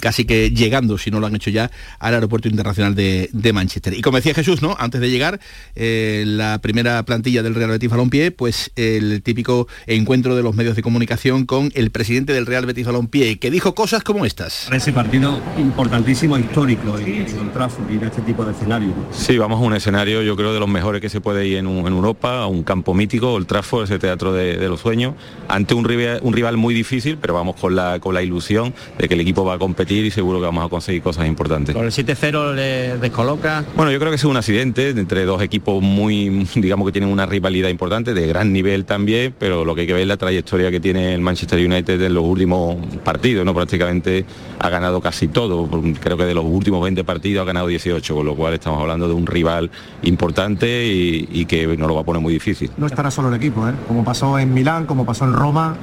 casi 0.00 0.24
que 0.24 0.50
llegando, 0.50 0.96
si 0.96 1.10
no 1.10 1.18
lo 1.18 1.26
han 1.26 1.34
hecho 1.34 1.50
ya, 1.50 1.72
al 1.98 2.14
aeropuerto 2.14 2.48
internacional 2.48 2.94
de, 2.94 3.52
Manchester. 3.52 3.94
Y 3.94 4.02
como 4.02 4.18
decía 4.18 4.34
Jesús, 4.34 4.62
¿no? 4.62 4.76
Antes 4.78 5.00
de 5.00 5.10
llegar, 5.10 5.40
la 5.74 6.60
primera 6.60 7.02
plantilla 7.04 7.42
del 7.42 7.54
Real 7.54 7.70
Betis 7.70 7.90
Balompié, 7.90 8.30
pues 8.30 8.70
el 8.76 9.22
típico 9.22 9.66
encuentro 9.86 10.36
de 10.36 10.42
los 10.42 10.54
medios 10.54 10.76
de 10.76 10.82
comunicación 10.82 11.46
con 11.46 11.72
el 11.74 11.90
presidente 11.90 12.32
del 12.32 12.46
Real 12.46 12.66
Betis 12.66 12.86
Balompié, 12.86 13.38
que 13.38 13.50
dijo 13.50 13.74
cosas 13.74 14.04
como 14.04 14.24
estas. 14.24 14.70
Ese 14.70 14.92
partido 14.92 15.40
importantísimo 15.58 16.36
histórico 16.44 16.98
en, 16.98 17.08
el 17.08 17.50
Trafford 17.52 17.90
y 17.90 17.94
en 17.94 18.04
este 18.04 18.22
tipo 18.22 18.44
de 18.44 18.52
escenario. 18.52 18.92
Sí, 19.10 19.38
vamos 19.38 19.60
a 19.60 19.64
un 19.64 19.74
escenario 19.74 20.22
yo 20.22 20.36
creo 20.36 20.52
de 20.52 20.60
los 20.60 20.68
mejores 20.68 21.00
que 21.00 21.08
se 21.08 21.20
puede 21.20 21.46
ir 21.46 21.58
en, 21.58 21.66
Europa, 21.66 22.42
a 22.42 22.46
un 22.46 22.62
campo 22.62 22.94
mítico, 22.94 23.36
el 23.36 23.46
Trafford, 23.46 23.84
ese 23.84 23.98
teatro 23.98 24.32
de, 24.32 24.68
los 24.68 24.80
sueños, 24.80 25.14
ante 25.48 25.74
un 25.74 25.84
rival, 25.84 26.20
un 26.22 26.32
rival 26.32 26.56
muy 26.56 26.74
difícil, 26.74 27.18
pero 27.20 27.34
vamos 27.34 27.56
con 27.56 27.74
la, 27.76 27.98
con 28.00 28.14
la 28.14 28.22
ilusión 28.22 28.74
de 28.98 29.08
que 29.08 29.14
el 29.14 29.20
equipo 29.20 29.44
va 29.44 29.54
a 29.54 29.58
competir 29.58 30.04
y 30.04 30.10
seguro 30.10 30.38
que 30.40 30.46
vamos 30.46 30.64
a 30.64 30.68
conseguir 30.68 31.02
cosas 31.02 31.26
importantes. 31.26 31.74
¿Con 31.74 31.84
el 31.84 31.92
7-0 31.92 32.54
le 32.54 32.98
descoloca? 32.98 33.64
Bueno, 33.76 33.90
yo 33.92 33.98
creo 33.98 34.10
que 34.10 34.16
es 34.16 34.24
un 34.24 34.36
accidente 34.36 34.90
entre 34.90 35.24
dos 35.24 35.42
equipos 35.42 35.82
muy, 35.82 36.46
digamos 36.54 36.86
que 36.86 36.92
tienen 36.92 37.10
una 37.10 37.26
rivalidad 37.26 37.68
importante, 37.68 38.14
de 38.14 38.26
gran 38.26 38.52
nivel 38.52 38.84
también, 38.84 39.34
pero 39.38 39.64
lo 39.64 39.74
que 39.74 39.82
hay 39.82 39.86
que 39.86 39.92
ver 39.92 40.02
es 40.02 40.08
la 40.08 40.16
trayectoria 40.16 40.70
que 40.70 40.80
tiene 40.80 41.14
el 41.14 41.20
Manchester 41.20 41.58
United 41.58 42.00
en 42.00 42.14
los 42.14 42.24
últimos 42.24 42.76
partidos, 43.04 43.44
¿no? 43.44 43.54
Prácticamente 43.54 44.24
ha 44.58 44.68
ganado 44.68 45.00
casi 45.00 45.28
todo, 45.28 45.68
creo 46.00 46.16
que 46.16 46.23
de 46.26 46.34
los 46.34 46.44
últimos 46.44 46.82
20 46.82 47.04
partidos 47.04 47.42
ha 47.42 47.46
ganado 47.46 47.66
18, 47.66 48.14
con 48.14 48.26
lo 48.26 48.34
cual 48.34 48.54
estamos 48.54 48.80
hablando 48.80 49.08
de 49.08 49.14
un 49.14 49.26
rival 49.26 49.70
importante 50.02 50.86
y, 50.86 51.28
y 51.30 51.46
que 51.46 51.66
nos 51.66 51.88
lo 51.88 51.94
va 51.94 52.02
a 52.02 52.04
poner 52.04 52.22
muy 52.22 52.32
difícil. 52.32 52.70
No 52.76 52.86
estará 52.86 53.10
solo 53.10 53.28
el 53.28 53.34
equipo, 53.34 53.68
¿eh? 53.68 53.72
como 53.86 54.04
pasó 54.04 54.38
en 54.38 54.52
Milán, 54.52 54.86
como 54.86 55.04
pasó 55.04 55.24
en 55.24 55.32
Roma, 55.32 55.76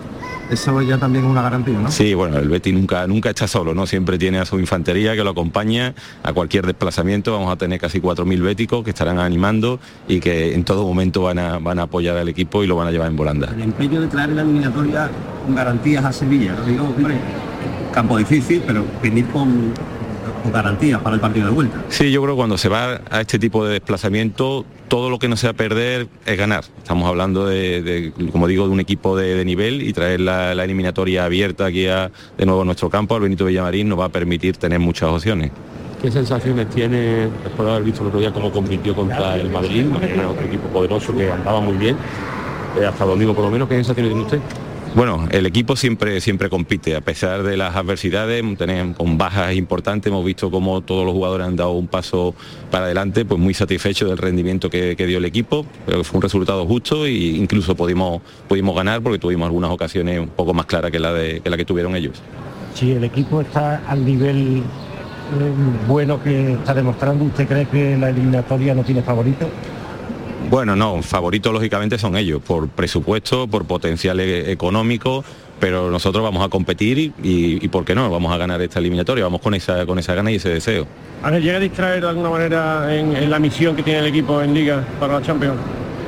eso 0.52 0.82
ya 0.82 0.98
también 0.98 1.24
es 1.24 1.32
una 1.32 1.42
garantía, 1.42 1.80
¿no? 1.80 1.90
Sí, 1.90 2.14
bueno, 2.14 2.38
el 2.38 2.50
Betty 2.50 2.74
nunca, 2.74 3.08
nunca 3.08 3.30
está 3.30 3.48
solo, 3.48 3.74
¿no? 3.74 3.88
Siempre 3.88 4.18
tiene 4.18 4.38
a 4.40 4.46
su 4.46 4.60
infantería 4.60 5.16
que 5.16 5.24
lo 5.24 5.30
acompaña 5.30 5.96
a 6.24 6.34
cualquier 6.34 6.66
desplazamiento. 6.66 7.32
Vamos 7.32 7.54
a 7.54 7.56
tener 7.56 7.80
casi 7.80 8.02
4.000 8.02 8.42
béticos 8.42 8.84
que 8.84 8.90
estarán 8.90 9.18
animando 9.18 9.80
y 10.10 10.20
que 10.20 10.54
en 10.54 10.66
todo 10.66 10.86
momento 10.86 11.22
van 11.22 11.40
a, 11.40 11.58
van 11.60 11.80
a 11.80 11.84
apoyar 11.84 12.18
al 12.18 12.28
equipo 12.28 12.66
y 12.66 12.68
lo 12.68 12.76
van 12.76 12.90
a 12.90 12.92
llevar 12.92 13.08
en 13.08 13.16
volanda. 13.16 13.50
El 13.56 13.62
empeño 13.62 14.02
de 14.02 14.08
traer 14.08 14.32
la 14.32 14.42
eliminatoria 14.42 15.10
con 15.46 15.56
garantías 15.56 16.04
a 16.04 16.12
Sevilla, 16.12 16.54
¿no? 16.54 16.66
digo, 16.66 16.84
hombre, 16.84 17.16
campo 17.94 18.18
difícil, 18.18 18.62
pero 18.68 18.84
venir 19.02 19.28
con 19.28 19.74
garantías 20.52 21.02
para 21.02 21.16
el 21.16 21.22
partido 21.22 21.48
de 21.48 21.54
vuelta. 21.54 21.78
Sí, 21.90 22.12
yo 22.12 22.22
creo 22.22 22.36
que 22.36 22.38
cuando 22.38 22.58
se 22.58 22.70
va 22.70 23.02
a 23.10 23.22
este 23.22 23.40
tipo 23.40 23.66
de 23.66 23.74
desplazamiento, 23.74 24.66
todo 24.88 25.10
lo 25.10 25.20
que 25.20 25.28
no 25.28 25.38
sea 25.38 25.54
perder 25.54 26.08
es 26.26 26.38
ganar. 26.38 26.64
Estamos 26.78 27.08
hablando 27.08 27.46
de, 27.46 27.82
de, 27.82 28.14
como 28.32 28.48
digo, 28.48 28.66
de 28.66 28.74
un 28.74 28.80
equipo 28.80 29.16
de, 29.16 29.36
de 29.36 29.46
nivel 29.46 29.82
y 29.82 29.94
traer 29.94 30.20
la, 30.20 30.54
la, 30.56 30.64
eliminatoria 30.64 31.26
abierta 31.26 31.66
aquí 31.66 31.88
a, 31.88 32.12
de 32.38 32.46
nuevo 32.46 32.62
a 32.62 32.66
nuestro 32.66 32.90
campo, 32.90 33.16
al 33.16 33.22
Benito 33.22 33.46
Villamarín, 33.46 33.90
nos 33.90 34.00
va 34.00 34.06
a 34.06 34.10
permitir 34.10 34.58
tener 34.58 34.80
muchas 34.80 35.10
opciones. 35.10 35.52
¿Qué 36.02 36.10
sensaciones 36.10 36.70
tiene 36.70 37.30
después 37.44 37.66
de 37.66 37.72
haber 37.72 37.84
visto 37.84 38.02
el 38.02 38.08
otro 38.08 38.20
día 38.20 38.34
cómo 38.34 38.52
compitió 38.52 38.96
contra 38.96 39.36
el 39.36 39.52
Madrid, 39.52 39.86
era 40.02 40.30
otro 40.30 40.46
equipo 40.46 40.68
poderoso 40.70 41.16
que 41.16 41.32
andaba 41.32 41.62
muy 41.62 41.78
bien, 41.78 41.96
eh, 42.80 42.86
hasta 42.86 43.06
domingo 43.06 43.36
por 43.36 43.46
lo 43.46 43.52
menos? 43.52 43.70
¿Qué 43.70 43.76
sensaciones 43.76 44.12
tiene 44.12 44.26
usted? 44.26 44.40
Bueno, 44.94 45.26
el 45.32 45.46
equipo 45.46 45.78
siempre, 45.78 46.20
siempre 46.20 46.50
compite, 46.50 46.98
a 46.98 47.02
pesar 47.02 47.44
de 47.44 47.56
las 47.56 47.78
adversidades, 47.78 48.44
tenemos, 48.58 48.98
con 48.98 49.18
bajas 49.18 49.56
importantes, 49.56 50.12
hemos 50.12 50.26
visto 50.26 50.52
cómo 50.52 50.82
todos 50.82 51.06
los 51.06 51.14
jugadores 51.14 51.48
han 51.48 51.56
dado 51.56 51.72
un 51.72 51.88
paso 51.88 52.36
para 52.70 52.86
adelante, 52.86 53.24
pues 53.24 53.40
muy 53.40 53.54
satisfecho 53.54 54.10
del 54.10 54.18
rendimiento 54.18 54.70
que, 54.70 54.98
que 54.98 55.06
dio 55.06 55.20
el 55.20 55.26
equipo, 55.26 55.66
pero 55.86 56.04
fue 56.04 56.18
un 56.18 56.24
resultado 56.24 56.66
justo 56.66 57.06
e 57.06 57.12
incluso 57.14 57.74
pudimos, 57.74 58.22
pudimos 58.50 58.76
ganar 58.76 59.02
porque 59.02 59.18
tuvimos 59.18 59.46
algunas 59.46 59.72
ocasiones 59.72 60.20
un 60.20 60.28
poco 60.28 60.54
más 60.54 60.66
claras 60.66 60.92
que 60.92 61.00
la, 61.00 61.14
de, 61.14 61.40
que 61.40 61.50
la 61.50 61.56
que 61.56 61.64
tuvieron 61.64 61.96
ellos. 61.96 62.22
Si 62.74 62.92
el 62.92 63.06
equipo 63.06 63.40
está 63.40 63.84
al 63.88 64.04
nivel 64.04 64.58
eh, 64.58 64.62
bueno 65.88 66.22
que 66.22 66.54
está 66.54 66.74
demostrando, 66.74 67.24
¿usted 67.24 67.48
cree 67.48 67.66
que 67.66 67.98
la 67.98 68.10
eliminatoria 68.10 68.76
no 68.76 68.84
tiene 68.84 69.02
favorito? 69.02 69.48
Bueno, 70.50 70.76
no, 70.76 71.02
favoritos 71.02 71.54
lógicamente 71.54 71.98
son 71.98 72.18
ellos, 72.18 72.42
por 72.42 72.68
presupuesto, 72.68 73.48
por 73.48 73.66
potencial 73.66 74.20
e 74.20 74.52
económico, 74.52 75.24
pero 75.60 75.90
nosotros 75.90 76.24
vamos 76.24 76.44
a 76.46 76.50
competir 76.50 76.98
y, 76.98 77.14
y, 77.24 77.68
por 77.70 77.86
qué 77.86 77.96
no, 77.96 78.10
vamos 78.10 78.34
a 78.34 78.38
ganar 78.38 78.62
esta 78.62 78.80
eliminatoria, 78.80 79.24
vamos 79.24 79.42
con 79.42 79.54
esa, 79.54 79.86
con 79.86 80.00
esa 80.00 80.14
gana 80.16 80.32
y 80.32 80.36
ese 80.36 80.50
deseo. 80.50 80.88
Ver, 81.24 81.42
¿llega 81.42 81.58
a 81.58 81.60
distraer 81.60 82.02
de 82.02 82.10
alguna 82.10 82.30
manera 82.30 82.94
en, 82.94 83.16
en 83.16 83.30
la 83.30 83.40
misión 83.40 83.76
que 83.76 83.84
tiene 83.84 84.00
el 84.00 84.08
equipo 84.08 84.42
en 84.42 84.54
Liga 84.54 84.84
para 85.00 85.20
la 85.20 85.22
Champions? 85.22 85.60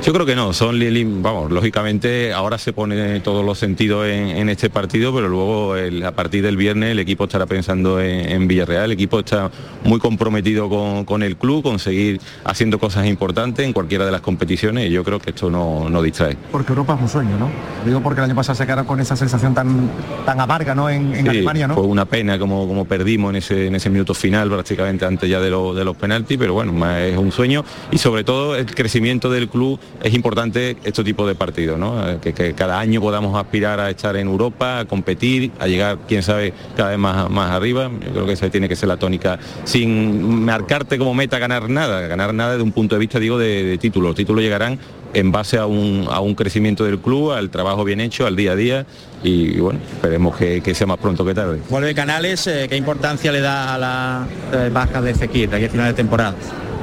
Yo 0.04 0.12
creo 0.12 0.26
que 0.26 0.36
no, 0.36 0.52
son 0.52 0.78
vamos, 1.22 1.50
lógicamente 1.50 2.34
ahora 2.34 2.58
se 2.58 2.74
pone 2.74 3.20
todos 3.20 3.42
los 3.42 3.58
sentidos 3.58 4.06
en, 4.06 4.28
en 4.28 4.50
este 4.50 4.68
partido, 4.68 5.14
pero 5.14 5.30
luego 5.30 5.76
el, 5.76 6.04
a 6.04 6.12
partir 6.12 6.42
del 6.42 6.58
viernes 6.58 6.90
el 6.90 6.98
equipo 6.98 7.24
estará 7.24 7.46
pensando 7.46 7.98
en, 7.98 8.28
en 8.30 8.46
Villarreal, 8.46 8.84
el 8.84 8.92
equipo 8.92 9.20
está 9.20 9.50
muy 9.82 9.98
comprometido 9.98 10.68
con, 10.68 11.06
con, 11.06 11.22
el 11.22 11.38
club, 11.38 11.62
con 11.62 11.78
seguir 11.78 12.20
haciendo 12.44 12.78
cosas 12.78 13.06
importantes 13.06 13.64
en 13.64 13.72
cualquiera 13.72 14.04
de 14.04 14.12
las 14.12 14.20
competiciones 14.20 14.90
y 14.90 14.90
yo 14.90 15.04
creo 15.04 15.18
que 15.18 15.30
esto 15.30 15.48
no, 15.48 15.88
no 15.88 16.02
distrae. 16.02 16.36
Porque 16.52 16.72
Europa 16.72 16.96
es 16.96 17.00
un 17.00 17.08
sueño, 17.08 17.38
¿no? 17.38 17.48
Digo 17.86 18.02
porque 18.02 18.20
el 18.20 18.26
año 18.26 18.34
pasado 18.34 18.56
se 18.56 18.66
quedaron 18.66 18.84
con 18.84 19.00
esa 19.00 19.16
sensación 19.16 19.54
tan, 19.54 19.88
tan 20.26 20.38
amarga, 20.38 20.74
¿no? 20.74 20.90
En, 20.90 21.14
en 21.14 21.22
sí, 21.22 21.28
Alemania, 21.30 21.66
¿no? 21.66 21.76
Fue 21.76 21.84
una 21.84 22.04
pena 22.04 22.38
como, 22.38 22.68
como 22.68 22.84
perdimos 22.84 23.30
en 23.30 23.36
ese, 23.36 23.68
en 23.68 23.74
ese 23.74 23.88
minuto 23.88 24.12
final, 24.12 24.50
prácticamente 24.50 25.06
antes 25.06 25.30
ya 25.30 25.40
de, 25.40 25.48
lo, 25.48 25.72
de 25.72 25.82
los 25.82 25.96
penaltis, 25.96 26.36
pero 26.36 26.52
bueno, 26.52 26.94
es 26.94 27.16
un 27.16 27.32
sueño 27.32 27.64
y 27.90 27.96
sobre 27.96 28.22
todo 28.22 28.54
el 28.54 28.66
crecimiento 28.66 29.30
del 29.30 29.48
club 29.48 29.80
es 30.02 30.14
importante 30.14 30.76
este 30.84 31.04
tipo 31.04 31.26
de 31.26 31.34
partidos, 31.34 31.78
¿no? 31.78 32.20
que, 32.20 32.32
que, 32.32 32.54
cada 32.54 32.78
año 32.78 33.00
podamos 33.00 33.36
aspirar 33.36 33.80
a 33.80 33.90
estar 33.90 34.16
en 34.16 34.28
Europa, 34.28 34.80
a 34.80 34.84
competir, 34.84 35.52
a 35.58 35.66
llegar, 35.66 35.98
quién 36.06 36.22
sabe, 36.22 36.52
cada 36.76 36.90
vez 36.90 36.98
más, 36.98 37.30
más 37.30 37.50
arriba. 37.50 37.90
Yo 38.04 38.12
creo 38.12 38.26
que 38.26 38.32
esa 38.32 38.50
tiene 38.50 38.68
que 38.68 38.76
ser 38.76 38.88
la 38.88 38.96
tónica, 38.96 39.38
sin 39.64 40.44
marcarte 40.44 40.98
como 40.98 41.14
meta 41.14 41.38
ganar 41.38 41.68
nada, 41.68 42.06
ganar 42.06 42.34
nada 42.34 42.52
desde 42.52 42.64
un 42.64 42.72
punto 42.72 42.94
de 42.94 42.98
vista, 42.98 43.18
digo, 43.18 43.38
de, 43.38 43.64
de 43.64 43.78
títulos. 43.78 44.08
Los 44.08 44.16
títulos 44.16 44.42
llegarán 44.42 44.78
en 45.14 45.32
base 45.32 45.56
a 45.58 45.66
un, 45.66 46.06
a 46.10 46.20
un, 46.20 46.34
crecimiento 46.34 46.84
del 46.84 46.98
club, 46.98 47.32
al 47.32 47.50
trabajo 47.50 47.84
bien 47.84 48.00
hecho, 48.00 48.26
al 48.26 48.36
día 48.36 48.52
a 48.52 48.56
día 48.56 48.86
y, 49.22 49.56
y 49.56 49.60
bueno, 49.60 49.78
esperemos 49.92 50.36
que, 50.36 50.60
que, 50.60 50.74
sea 50.74 50.86
más 50.86 50.98
pronto 50.98 51.24
que 51.24 51.34
tarde. 51.34 51.60
Vuelve 51.70 51.94
Canales, 51.94 52.46
eh, 52.46 52.66
¿qué 52.68 52.76
importancia 52.76 53.32
le 53.32 53.40
da 53.40 53.74
a 53.74 53.78
la 53.78 54.26
eh, 54.52 54.70
baja 54.72 55.00
de 55.00 55.14
Fekir 55.14 55.48
de 55.48 55.56
aquí 55.56 55.66
a 55.66 55.70
final 55.70 55.86
de 55.86 55.94
temporada? 55.94 56.34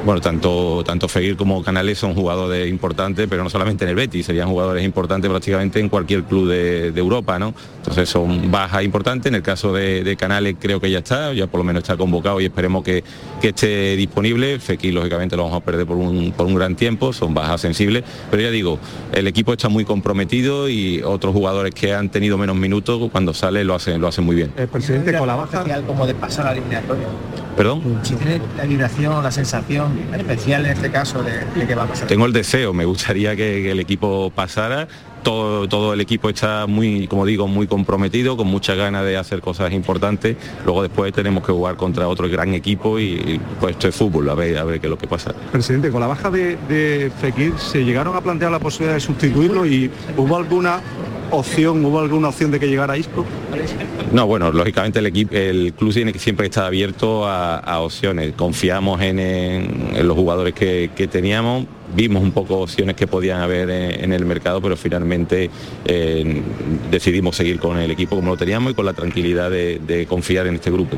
Bueno, 0.05 0.21
tanto, 0.21 0.83
tanto 0.83 1.07
como 1.37 1.63
Canales 1.63 1.99
son 1.99 2.15
jugadores 2.15 2.69
importantes, 2.69 3.27
pero 3.29 3.43
no 3.43 3.49
solamente 3.49 3.83
en 3.83 3.89
el 3.89 3.95
Betis, 3.95 4.25
serían 4.25 4.49
jugadores 4.49 4.83
importantes 4.83 5.29
prácticamente 5.29 5.79
en 5.79 5.89
cualquier 5.89 6.23
club 6.23 6.49
de, 6.49 6.91
de 6.91 6.99
Europa, 6.99 7.37
¿no? 7.37 7.53
Entonces 7.77 8.09
son 8.09 8.49
bajas 8.49 8.83
importantes, 8.83 9.29
en 9.29 9.35
el 9.35 9.41
caso 9.41 9.73
de, 9.73 10.03
de, 10.03 10.15
Canales 10.15 10.55
creo 10.59 10.79
que 10.79 10.89
ya 10.89 10.99
está, 10.99 11.33
ya 11.33 11.47
por 11.47 11.59
lo 11.59 11.63
menos 11.63 11.83
está 11.83 11.97
convocado 11.97 12.41
y 12.41 12.45
esperemos 12.45 12.83
que, 12.83 13.03
que 13.41 13.49
esté 13.49 13.95
disponible. 13.95 14.59
Fekir 14.59 14.93
lógicamente 14.93 15.35
lo 15.35 15.43
vamos 15.43 15.57
a 15.57 15.65
perder 15.65 15.85
por 15.85 15.97
un, 15.97 16.31
por 16.31 16.45
un 16.45 16.55
gran 16.55 16.75
tiempo, 16.75 17.13
son 17.13 17.33
bajas 17.33 17.61
sensibles, 17.61 18.03
pero 18.29 18.41
ya 18.41 18.51
digo, 18.51 18.79
el 19.13 19.27
equipo 19.27 19.53
está 19.53 19.69
muy 19.69 19.85
comprometido 19.85 20.69
y 20.69 21.01
otros 21.03 21.33
jugadores 21.33 21.73
que 21.73 21.93
han 21.93 22.09
tenido 22.09 22.37
menos 22.37 22.55
minutos, 22.55 23.09
cuando 23.11 23.33
sale 23.33 23.63
lo 23.63 23.75
hacen, 23.75 23.99
lo 24.01 24.07
hacen 24.07 24.25
muy 24.25 24.35
bien. 24.35 24.51
El 24.57 24.67
presidente 24.67 25.17
con 25.17 25.27
la 25.27 25.35
baja... 25.35 25.63
como 25.85 26.07
de 26.07 26.15
pasar 26.15 26.47
a 26.47 26.51
la 26.51 26.57
eliminatoria. 26.57 27.07
¿Perdón? 27.55 27.99
Si 28.03 28.15
tiene 28.15 28.41
la 28.57 28.63
vibración, 28.63 29.21
la 29.23 29.31
sensación 29.31 29.90
especial 30.15 30.65
en 30.65 30.71
este 30.71 30.91
caso 30.91 31.23
de, 31.23 31.45
de 31.55 31.67
que 31.67 31.75
va 31.75 31.83
a 31.83 31.87
pasar. 31.87 32.07
Tengo 32.07 32.25
el 32.25 32.33
deseo, 32.33 32.73
me 32.73 32.85
gustaría 32.85 33.31
que, 33.31 33.61
que 33.63 33.71
el 33.71 33.79
equipo 33.79 34.31
pasara. 34.33 34.87
Todo, 35.23 35.67
todo, 35.67 35.93
el 35.93 36.01
equipo 36.01 36.29
está 36.29 36.65
muy, 36.67 37.07
como 37.07 37.25
digo, 37.25 37.47
muy 37.47 37.67
comprometido, 37.67 38.35
con 38.37 38.47
muchas 38.47 38.77
ganas 38.77 39.05
de 39.05 39.17
hacer 39.17 39.41
cosas 39.41 39.71
importantes. 39.71 40.35
Luego 40.65 40.81
después 40.81 41.13
tenemos 41.13 41.45
que 41.45 41.51
jugar 41.51 41.75
contra 41.75 42.07
otro 42.07 42.27
gran 42.27 42.53
equipo 42.53 42.99
y, 42.99 43.03
y 43.03 43.41
pues 43.59 43.73
esto 43.73 43.87
es 43.87 43.95
fútbol, 43.95 44.29
a 44.29 44.35
ver, 44.35 44.57
a 44.57 44.63
ver 44.63 44.79
qué 44.79 44.87
es 44.87 44.91
lo 44.91 44.97
que 44.97 45.07
pasa. 45.07 45.33
Presidente, 45.51 45.91
con 45.91 46.01
la 46.01 46.07
baja 46.07 46.29
de, 46.31 46.57
de 46.67 47.11
Fekir 47.21 47.53
se 47.57 47.83
llegaron 47.83 48.15
a 48.15 48.21
plantear 48.21 48.51
la 48.51 48.59
posibilidad 48.59 48.95
de 48.95 49.01
sustituirlo 49.01 49.65
y 49.65 49.91
hubo 50.17 50.35
alguna 50.35 50.81
opción, 51.31 51.83
hubo 51.85 51.99
alguna 51.99 52.29
opción 52.29 52.51
de 52.51 52.59
que 52.59 52.67
llegara 52.67 52.97
Isco? 52.97 53.25
No, 54.11 54.27
bueno, 54.27 54.51
lógicamente 54.51 54.99
el 54.99 55.07
equipo, 55.07 55.35
el 55.35 55.73
club 55.73 55.93
tiene 55.93 56.13
que 56.13 56.19
siempre 56.19 56.47
estar 56.47 56.65
abierto 56.65 57.25
a, 57.25 57.57
a 57.57 57.79
opciones. 57.79 58.33
Confiamos 58.33 59.01
en, 59.01 59.19
en, 59.19 59.91
en 59.95 60.07
los 60.07 60.15
jugadores 60.15 60.53
que, 60.53 60.91
que, 60.95 61.07
teníamos, 61.07 61.65
vimos 61.95 62.23
un 62.23 62.31
poco 62.31 62.59
opciones 62.59 62.95
que 62.95 63.07
podían 63.07 63.41
haber 63.41 63.69
en, 63.69 64.03
en 64.05 64.13
el 64.13 64.25
mercado, 64.25 64.61
pero 64.61 64.75
finalmente 64.75 65.49
eh, 65.85 66.41
decidimos 66.89 67.35
seguir 67.35 67.59
con 67.59 67.77
el 67.77 67.91
equipo 67.91 68.15
como 68.15 68.31
lo 68.31 68.37
teníamos 68.37 68.71
y 68.71 68.75
con 68.75 68.85
la 68.85 68.93
tranquilidad 68.93 69.49
de, 69.49 69.79
de 69.79 70.05
confiar 70.05 70.47
en 70.47 70.55
este 70.55 70.71
grupo. 70.71 70.97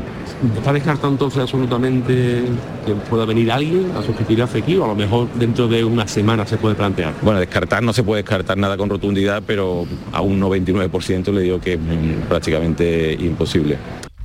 ¿Está 0.58 0.74
descartando 0.74 1.14
entonces 1.14 1.42
absolutamente 1.42 2.44
que 2.86 2.94
pueda 3.10 3.26
venir 3.26 3.52
alguien 3.52 3.92
a 3.98 4.02
sustituir 4.02 4.42
a 4.42 4.48
Fekir 4.48 4.80
o 4.80 4.86
a 4.86 4.88
lo 4.90 4.96
mejor 4.96 5.28
dentro 5.36 5.68
de 5.68 5.84
una 5.84 6.08
semana 6.08 6.46
se 6.46 6.58
puede 6.58 6.76
plantear? 6.76 7.14
Bueno, 7.22 7.40
descartar 7.40 7.84
no 7.84 7.94
se 7.94 8.04
puede 8.04 8.22
descartar 8.22 8.58
nada 8.58 8.78
con 8.78 8.90
rotundidad, 8.90 9.44
pero 9.46 9.86
a 10.12 10.22
un 10.22 10.40
99% 10.40 11.32
le 11.32 11.42
digo 11.42 11.60
que 11.60 11.74
es 11.74 11.80
prácticamente 12.28 13.14
imposible. 13.14 13.78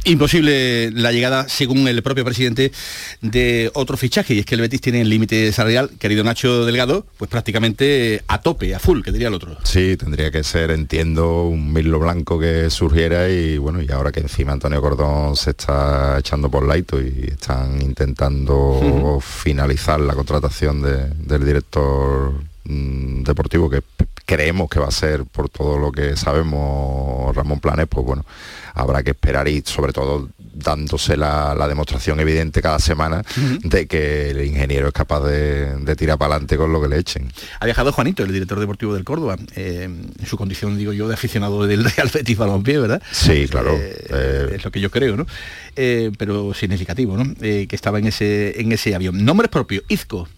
Imposible 0.09 0.91
la 0.91 1.13
llegada, 1.13 1.49
según 1.51 1.87
el 1.87 2.03
propio 2.03 2.25
presidente, 2.25 2.73
de 3.21 3.71
otro 3.75 3.99
fichaje, 3.99 4.33
y 4.33 4.39
es 4.39 4.47
que 4.47 4.55
el 4.55 4.63
Betis 4.63 4.81
tiene 4.81 5.03
el 5.03 5.11
límite 5.11 5.53
salarial, 5.53 5.91
querido 5.99 6.25
Nacho 6.25 6.65
Delgado, 6.65 7.07
pues 7.19 7.31
prácticamente 7.31 8.23
a 8.27 8.41
tope, 8.41 8.75
a 8.75 8.79
full, 8.79 9.03
que 9.03 9.13
diría 9.13 9.29
el 9.29 9.35
otro. 9.35 9.59
Sí, 9.65 9.99
tendría 9.99 10.31
que 10.31 10.43
ser, 10.43 10.71
entiendo, 10.71 11.45
un 11.45 11.75
Mirlo 11.75 11.99
Blanco 11.99 12.39
que 12.39 12.71
surgiera 12.71 13.29
y 13.29 13.59
bueno, 13.59 13.83
y 13.83 13.91
ahora 13.93 14.11
que 14.11 14.21
encima 14.21 14.53
Antonio 14.53 14.81
Cordón 14.81 15.37
se 15.37 15.51
está 15.51 16.19
echando 16.19 16.51
por 16.51 16.67
laito 16.67 16.99
y 17.01 17.29
están 17.33 17.83
intentando 17.83 18.55
uh 18.57 19.19
-huh. 19.19 19.21
finalizar 19.21 20.01
la 20.01 20.15
contratación 20.15 20.81
de, 20.81 21.09
del 21.19 21.45
director 21.45 22.33
mmm, 22.65 23.25
deportivo 23.25 23.69
que 23.69 23.83
creemos 24.29 24.69
que 24.69 24.79
va 24.79 24.89
a 24.89 24.91
ser 24.91 25.25
por 25.25 25.49
todo 25.49 25.79
lo 25.79 25.91
que 25.91 26.15
sabemos 26.15 27.35
Ramón 27.35 27.61
Planes, 27.61 27.87
pues 27.89 28.05
bueno, 28.05 28.27
habrá 28.75 29.03
que 29.03 29.13
esperar 29.13 29.49
y 29.49 29.63
sobre 29.65 29.95
todo 29.95 30.29
dándose 30.53 31.17
la, 31.17 31.55
la 31.55 31.67
demostración 31.67 32.21
evidente 32.21 32.61
cada 32.61 32.79
semana 32.79 33.21
uh 33.21 33.41
-huh. 33.41 33.61
de 33.63 33.87
que 33.87 34.31
el 34.31 34.45
ingeniero 34.45 34.89
es 34.89 34.93
capaz 34.93 35.21
de, 35.21 35.77
de 35.77 35.97
tirar 35.97 36.19
para 36.19 36.35
adelante 36.35 36.59
con 36.59 36.71
lo 36.75 36.83
que 36.83 36.89
le 36.89 36.99
echen. 36.99 37.33
Ha 37.59 37.65
viajado 37.65 37.91
Juanito, 37.91 38.23
el 38.23 38.31
director 38.31 38.61
deportivo 38.61 38.93
del 38.93 39.05
Córdoba, 39.05 39.37
eh, 39.57 39.85
en 39.85 40.27
su 40.27 40.37
condición, 40.37 40.77
digo 40.77 40.93
yo, 40.93 41.09
de 41.09 41.15
aficionado 41.15 41.67
del 41.67 41.85
Real 41.85 42.11
Betis 42.13 42.37
Balompié, 42.37 42.81
¿verdad? 42.81 43.03
Sí, 43.11 43.49
claro. 43.49 43.75
Eh, 43.77 44.07
eh... 44.11 44.53
Es 44.57 44.65
lo 44.65 44.71
que 44.71 44.81
yo 44.81 44.91
creo, 44.91 45.17
¿no? 45.17 45.27
Pero 45.75 46.53
significativo, 46.53 47.17
¿no? 47.17 47.35
Que 47.35 47.67
estaba 47.71 47.99
en 47.99 48.09
ese, 48.09 48.61
en 48.61 48.73
ese 48.73 48.95
avión. 48.95 49.25
Nombres 49.25 49.49
propios, 49.49 49.85
Izco. 49.89 50.29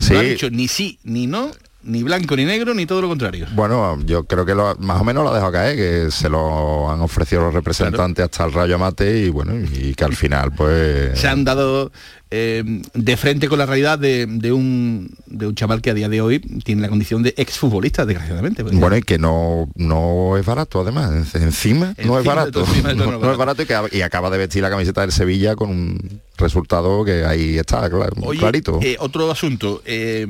sí. 0.00 0.12
No 0.14 0.18
ha 0.18 0.22
dicho 0.22 0.50
ni 0.50 0.68
sí 0.68 0.98
ni 1.04 1.26
no 1.26 1.52
ni 1.86 2.02
blanco 2.02 2.36
ni 2.36 2.44
negro, 2.44 2.74
ni 2.74 2.84
todo 2.86 3.00
lo 3.00 3.08
contrario. 3.08 3.46
Bueno, 3.54 3.98
yo 4.04 4.24
creo 4.24 4.44
que 4.44 4.54
lo- 4.54 4.76
más 4.80 5.00
o 5.00 5.04
menos 5.04 5.24
lo 5.24 5.30
ha 5.30 5.34
dejado 5.34 5.52
caer, 5.52 5.76
que 5.76 6.10
se 6.10 6.28
lo 6.28 6.90
han 6.90 7.00
ofrecido 7.00 7.42
los 7.42 7.54
representantes 7.54 8.24
hasta 8.24 8.44
el 8.44 8.52
Rayo 8.52 8.74
Amate 8.74 9.20
y 9.20 9.30
bueno, 9.30 9.52
y 9.56 9.94
que 9.94 10.04
al 10.04 10.14
final 10.14 10.52
pues... 10.52 11.18
Se 11.18 11.28
han 11.28 11.44
dado 11.44 11.92
eh, 12.30 12.64
de 12.92 13.16
frente 13.16 13.48
con 13.48 13.58
la 13.58 13.66
realidad 13.66 13.98
de, 14.00 14.26
de 14.26 14.52
un, 14.52 15.10
de 15.26 15.46
un 15.46 15.54
chaval 15.54 15.80
que 15.80 15.90
a 15.90 15.94
día 15.94 16.08
de 16.08 16.20
hoy 16.20 16.40
tiene 16.40 16.82
la 16.82 16.88
condición 16.88 17.22
de 17.22 17.32
exfutbolista, 17.36 18.04
desgraciadamente. 18.04 18.64
pues. 18.64 18.76
Bueno, 18.76 18.96
y 18.96 19.02
que 19.02 19.16
no, 19.18 19.68
no 19.76 20.36
es 20.36 20.44
barato 20.44 20.80
además, 20.80 21.34
en- 21.34 21.42
encima, 21.42 21.94
no 22.04 22.18
es 22.18 22.24
barato. 22.24 22.64
todo, 22.64 22.66
no, 22.82 22.82
no 22.94 23.14
es 23.14 23.20
no 23.20 23.30
es 23.32 23.38
barato 23.38 23.62
y, 23.62 23.66
que, 23.66 23.76
y 23.92 24.00
acaba 24.02 24.28
de 24.30 24.38
vestir 24.38 24.60
la 24.62 24.70
camiseta 24.70 25.02
del 25.02 25.12
Sevilla 25.12 25.54
con 25.54 25.70
un 25.70 26.20
resultado 26.36 27.04
que 27.04 27.24
ahí 27.24 27.56
está, 27.58 27.88
claro, 27.88 28.12
Oye, 28.22 28.40
clarito. 28.40 28.80
eh, 28.82 28.96
otro 28.98 29.30
asunto. 29.30 29.80
eh, 29.86 30.26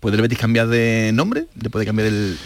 ¿Puede 0.00 0.16
el 0.16 0.22
Betis 0.22 0.38
cambiar 0.38 0.68
de 0.68 1.10
nombre? 1.14 1.44
¿Le 1.62 1.68
puede 1.70 1.84
cambiar 1.86 2.08
el, 2.08 2.36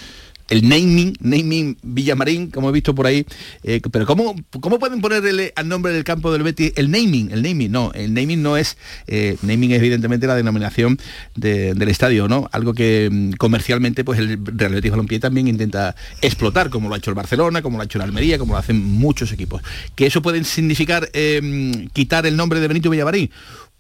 el 0.51 0.69
naming, 0.69 1.17
naming 1.21 1.79
Villamarín, 1.83 2.51
como 2.51 2.69
he 2.69 2.73
visto 2.73 2.95
por 2.95 3.07
ahí? 3.07 3.25
Eh, 3.63 3.81
pero 3.93 4.05
¿cómo, 4.07 4.35
¿cómo 4.61 4.79
pueden 4.81 5.01
ponerle 5.01 5.53
al 5.57 5.69
nombre 5.69 5.93
del 5.93 6.03
campo 6.05 6.33
del 6.33 6.43
Betis 6.43 6.73
el 6.77 6.91
naming? 6.91 7.31
El 7.31 7.43
naming, 7.43 7.71
no. 7.71 7.93
El 7.95 8.13
naming 8.13 8.43
no 8.43 8.57
es... 8.57 8.77
eh, 9.07 9.37
naming 9.43 9.71
es 9.71 9.79
evidentemente 9.79 10.27
la 10.27 10.35
denominación 10.35 10.99
de- 11.37 11.75
del 11.75 11.89
estadio, 11.89 12.27
¿no? 12.29 12.49
Algo 12.53 12.75
que 12.75 13.09
mm, 13.11 13.33
comercialmente 13.35 14.03
pues 14.05 14.19
el 14.19 14.39
Real 14.45 14.73
Betis 14.75 14.91
Balompié 14.91 15.21
también 15.21 15.47
intenta 15.49 15.95
explotar, 16.23 16.71
como 16.71 16.89
lo 16.89 16.97
ha 16.97 16.99
hecho 16.99 17.11
el 17.11 17.17
Barcelona, 17.17 17.63
como 17.63 17.77
lo 17.79 17.83
ha 17.83 17.85
hecho 17.87 17.99
el 17.99 18.03
Almería, 18.03 18.37
como 18.39 18.53
lo 18.55 18.59
hacen 18.59 18.83
muchos 18.85 19.31
equipos. 19.33 19.63
¿Que 19.95 20.07
eso 20.07 20.21
puede 20.23 20.43
significar 20.45 21.09
eh, 21.13 21.89
quitar 21.93 22.27
el 22.27 22.37
nombre 22.37 22.59
de 22.61 22.67
Benito 22.69 22.91
Villamarín? 22.91 23.31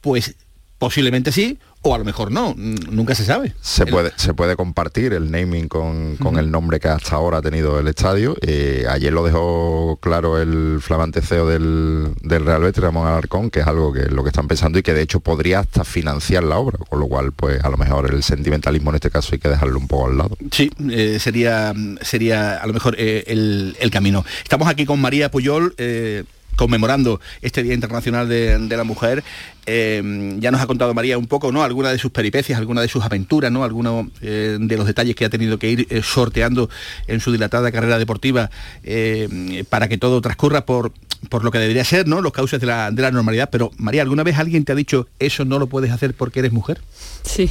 Pues 0.00 0.36
posiblemente 0.78 1.32
sí, 1.32 1.58
o 1.86 1.94
a 1.94 1.98
lo 1.98 2.04
mejor 2.04 2.32
no, 2.32 2.54
nunca 2.56 3.14
se 3.14 3.26
sabe. 3.26 3.52
Se 3.60 3.84
puede, 3.84 4.10
se 4.16 4.32
puede 4.32 4.56
compartir 4.56 5.12
el 5.12 5.30
naming 5.30 5.68
con, 5.68 6.16
con 6.16 6.38
el 6.38 6.50
nombre 6.50 6.80
que 6.80 6.88
hasta 6.88 7.16
ahora 7.16 7.38
ha 7.38 7.42
tenido 7.42 7.78
el 7.78 7.88
estadio. 7.88 8.36
Eh, 8.40 8.86
ayer 8.88 9.12
lo 9.12 9.22
dejó 9.22 9.98
claro 10.00 10.40
el 10.40 10.78
flamante 10.80 11.20
CEO 11.20 11.46
del, 11.46 12.14
del 12.22 12.46
Real 12.46 12.62
Betis, 12.62 12.82
Ramón 12.82 13.06
Alarcón, 13.06 13.50
que 13.50 13.60
es 13.60 13.66
algo 13.66 13.92
que 13.92 14.00
es 14.00 14.10
lo 14.10 14.22
que 14.22 14.30
están 14.30 14.48
pensando 14.48 14.78
y 14.78 14.82
que 14.82 14.94
de 14.94 15.02
hecho 15.02 15.20
podría 15.20 15.60
hasta 15.60 15.84
financiar 15.84 16.44
la 16.44 16.56
obra, 16.56 16.78
con 16.88 17.00
lo 17.00 17.06
cual 17.06 17.32
pues 17.32 17.62
a 17.62 17.68
lo 17.68 17.76
mejor 17.76 18.10
el 18.12 18.22
sentimentalismo 18.22 18.88
en 18.88 18.96
este 18.96 19.10
caso 19.10 19.30
hay 19.32 19.38
que 19.38 19.50
dejarlo 19.50 19.78
un 19.78 19.86
poco 19.86 20.08
al 20.08 20.16
lado. 20.16 20.38
Sí, 20.52 20.70
eh, 20.90 21.18
sería, 21.20 21.74
sería 22.00 22.56
a 22.56 22.66
lo 22.66 22.72
mejor 22.72 22.96
eh, 22.98 23.24
el, 23.26 23.76
el 23.78 23.90
camino. 23.90 24.24
Estamos 24.42 24.68
aquí 24.68 24.86
con 24.86 25.02
María 25.02 25.30
Puyol. 25.30 25.74
Conmemorando 26.56 27.20
este 27.42 27.62
Día 27.62 27.74
Internacional 27.74 28.28
de, 28.28 28.76
la 28.76 28.84
Mujer. 28.84 29.22
Eh, 29.66 30.36
ya 30.38 30.50
nos 30.50 30.60
ha 30.60 30.66
contado 30.66 30.92
María 30.94 31.16
un 31.16 31.26
poco, 31.26 31.50
¿no? 31.52 31.62
Algunas 31.62 31.92
de 31.92 31.98
sus 31.98 32.10
peripecias, 32.10 32.58
algunas 32.58 32.82
de 32.82 32.88
sus 32.88 33.02
aventuras, 33.04 33.50
¿no? 33.50 33.64
Algunos 33.64 34.08
eh, 34.20 34.58
de 34.60 34.76
los 34.76 34.86
detalles 34.86 35.16
que 35.16 35.24
ha 35.24 35.30
tenido 35.30 35.58
que 35.58 35.70
ir 35.70 35.86
eh, 35.90 36.02
sorteando 36.02 36.68
en 37.06 37.20
su 37.20 37.32
dilatada 37.32 37.72
carrera 37.72 37.98
deportiva 37.98 38.50
para 39.68 39.88
que 39.88 39.98
todo 39.98 40.20
transcurra 40.20 40.66
por, 40.66 40.92
por 41.28 41.44
lo 41.44 41.50
que 41.50 41.58
debería 41.58 41.84
ser, 41.84 42.06
¿no? 42.06 42.20
Los 42.20 42.32
cauces 42.32 42.60
de 42.60 42.66
la, 42.66 42.90
de 42.90 43.02
la 43.02 43.10
normalidad. 43.10 43.48
Pero, 43.50 43.70
María, 43.76 44.02
¿alguna 44.02 44.22
vez 44.22 44.38
alguien 44.38 44.64
te 44.64 44.72
ha 44.72 44.74
dicho 44.74 45.08
eso 45.18 45.44
no 45.44 45.58
lo 45.58 45.66
puedes 45.66 45.90
hacer 45.90 46.14
porque 46.14 46.40
eres 46.40 46.52
mujer? 46.52 46.80
Sí. 47.22 47.50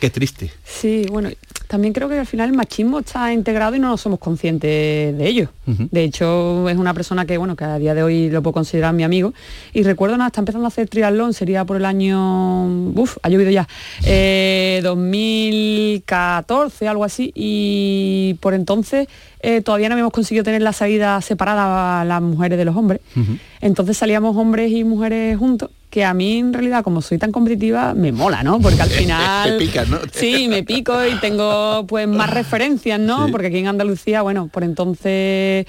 Qué 0.00 0.10
triste. 0.10 0.50
Sí, 0.64 1.06
bueno, 1.10 1.30
también 1.66 1.92
creo 1.92 2.08
que 2.08 2.18
al 2.18 2.26
final 2.26 2.50
el 2.50 2.56
machismo 2.56 3.00
está 3.00 3.32
integrado 3.32 3.76
y 3.76 3.78
no 3.78 3.96
somos 3.96 4.18
conscientes 4.18 5.18
de 5.18 5.28
ello. 5.28 5.50
De 5.66 6.04
hecho, 6.04 6.68
es 6.68 6.78
una 6.78 6.94
persona 6.94 7.26
que, 7.26 7.36
bueno, 7.36 7.56
que 7.56 7.64
a 7.64 7.78
día 7.78 7.94
de 7.94 8.02
hoy 8.02 8.30
lo 8.30 8.42
puedo 8.42 8.54
considerar 8.54 8.94
mi 8.94 9.02
amigo. 9.02 9.34
Y 9.74 9.82
recuerdo, 9.82 10.16
nada, 10.16 10.28
está 10.28 10.40
empezando 10.40 10.64
a 10.64 10.68
hacer 10.68 10.88
triatlón, 10.88 11.34
sería 11.34 11.64
por 11.64 11.76
el 11.76 11.84
año, 11.84 12.66
uf, 12.94 13.18
ha 13.22 13.28
llovido 13.28 13.50
ya, 13.50 13.68
eh, 14.04 14.80
2014, 14.82 16.88
algo 16.88 17.04
así. 17.04 17.32
Y 17.34 18.36
por 18.40 18.54
entonces 18.54 19.08
eh, 19.40 19.60
todavía 19.60 19.88
no 19.88 19.94
habíamos 19.94 20.12
conseguido 20.12 20.44
tener 20.44 20.62
la 20.62 20.72
salida 20.72 21.20
separada 21.20 22.00
a 22.00 22.04
las 22.04 22.22
mujeres 22.22 22.56
de 22.56 22.64
los 22.64 22.76
hombres. 22.76 23.00
Entonces 23.60 23.96
salíamos 23.96 24.36
hombres 24.36 24.72
y 24.72 24.84
mujeres 24.84 25.36
juntos, 25.36 25.70
que 25.90 26.04
a 26.04 26.12
mí 26.14 26.38
en 26.38 26.52
realidad, 26.52 26.84
como 26.84 27.00
soy 27.00 27.18
tan 27.18 27.32
competitiva, 27.32 27.94
me 27.94 28.12
mola, 28.12 28.42
¿no? 28.42 28.60
Porque 28.60 28.82
al 28.82 28.90
final... 28.90 29.58
Te 29.58 29.64
picas, 29.64 29.88
¿no? 29.88 29.98
Sí, 30.12 30.48
me 30.48 30.62
pico 30.62 30.94
y 31.06 31.14
tengo 31.20 31.86
pues 31.86 32.06
más 32.06 32.30
referencias, 32.30 33.00
¿no? 33.00 33.28
Porque 33.30 33.48
aquí 33.48 33.58
en 33.58 33.68
Andalucía, 33.68 34.22
bueno, 34.22 34.48
por 34.48 34.64
entonces... 34.64 35.66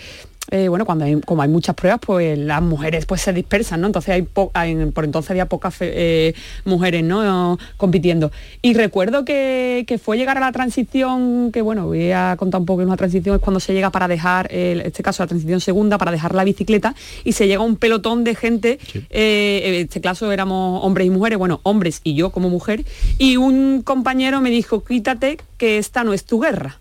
eh, 0.52 0.68
bueno, 0.68 0.84
cuando 0.86 1.06
hay, 1.06 1.20
como 1.22 1.44
hay 1.44 1.48
muchas 1.50 1.76
pruebas, 1.76 2.00
pues 2.04 2.36
las 2.38 2.62
mujeres 2.62 3.06
pues 3.06 3.22
se 3.22 3.34
dispersan, 3.34 3.82
¿no? 3.82 3.88
Entonces 3.88 4.16
hay, 4.16 4.24
po- 4.24 4.50
hay- 4.56 4.74
por 4.88 5.06
entonces 5.06 5.30
había 5.30 5.46
pocas 5.46 5.76
eh, 5.82 6.34
mujeres, 6.66 7.04
¿no? 7.04 7.60
Compitiendo. 7.78 8.32
Y 8.64 8.74
recuerdo 8.74 9.26
que, 9.26 9.84
que 9.88 10.00
fue 10.00 10.18
llegar 10.18 10.38
a 10.38 10.40
la 10.40 10.52
transición, 10.52 11.52
que 11.52 11.62
bueno, 11.62 11.86
voy 11.86 12.12
a 12.12 12.36
contar 12.40 12.62
un 12.62 12.66
poco, 12.66 12.82
una 12.82 12.98
transición 12.98 13.36
es 13.36 13.42
cuando 13.42 13.60
se 13.60 13.74
llega 13.74 13.92
para 13.92 14.08
dejar, 14.08 14.48
en 14.52 14.80
este 14.82 15.04
caso 15.04 15.22
la 15.22 15.28
transición 15.28 15.62
segunda, 15.62 15.98
para 16.00 16.12
dejar 16.12 16.34
la 16.34 16.44
bicicleta 16.44 16.96
y 17.24 17.34
se 17.34 17.48
llega 17.48 17.62
un 17.62 17.76
pelotón 17.76 18.24
de 18.24 18.34
gente, 18.34 18.80
eh, 19.12 19.62
en 19.66 19.74
este 19.76 20.02
caso 20.02 20.32
éramos 20.32 20.84
hombres 20.84 21.06
y 21.06 21.10
mujeres, 21.12 21.38
bueno, 21.38 21.60
hombres 21.64 22.02
y 22.04 22.16
yo 22.16 22.32
como 22.32 22.50
mujer, 22.50 22.86
y 23.20 23.38
un 23.38 23.84
compañero 23.84 24.42
me 24.42 24.50
dijo, 24.50 24.84
quítate 24.84 25.38
que 25.58 25.78
esta 25.78 26.04
no 26.04 26.14
es 26.14 26.24
tu 26.26 26.40
guerra. 26.40 26.80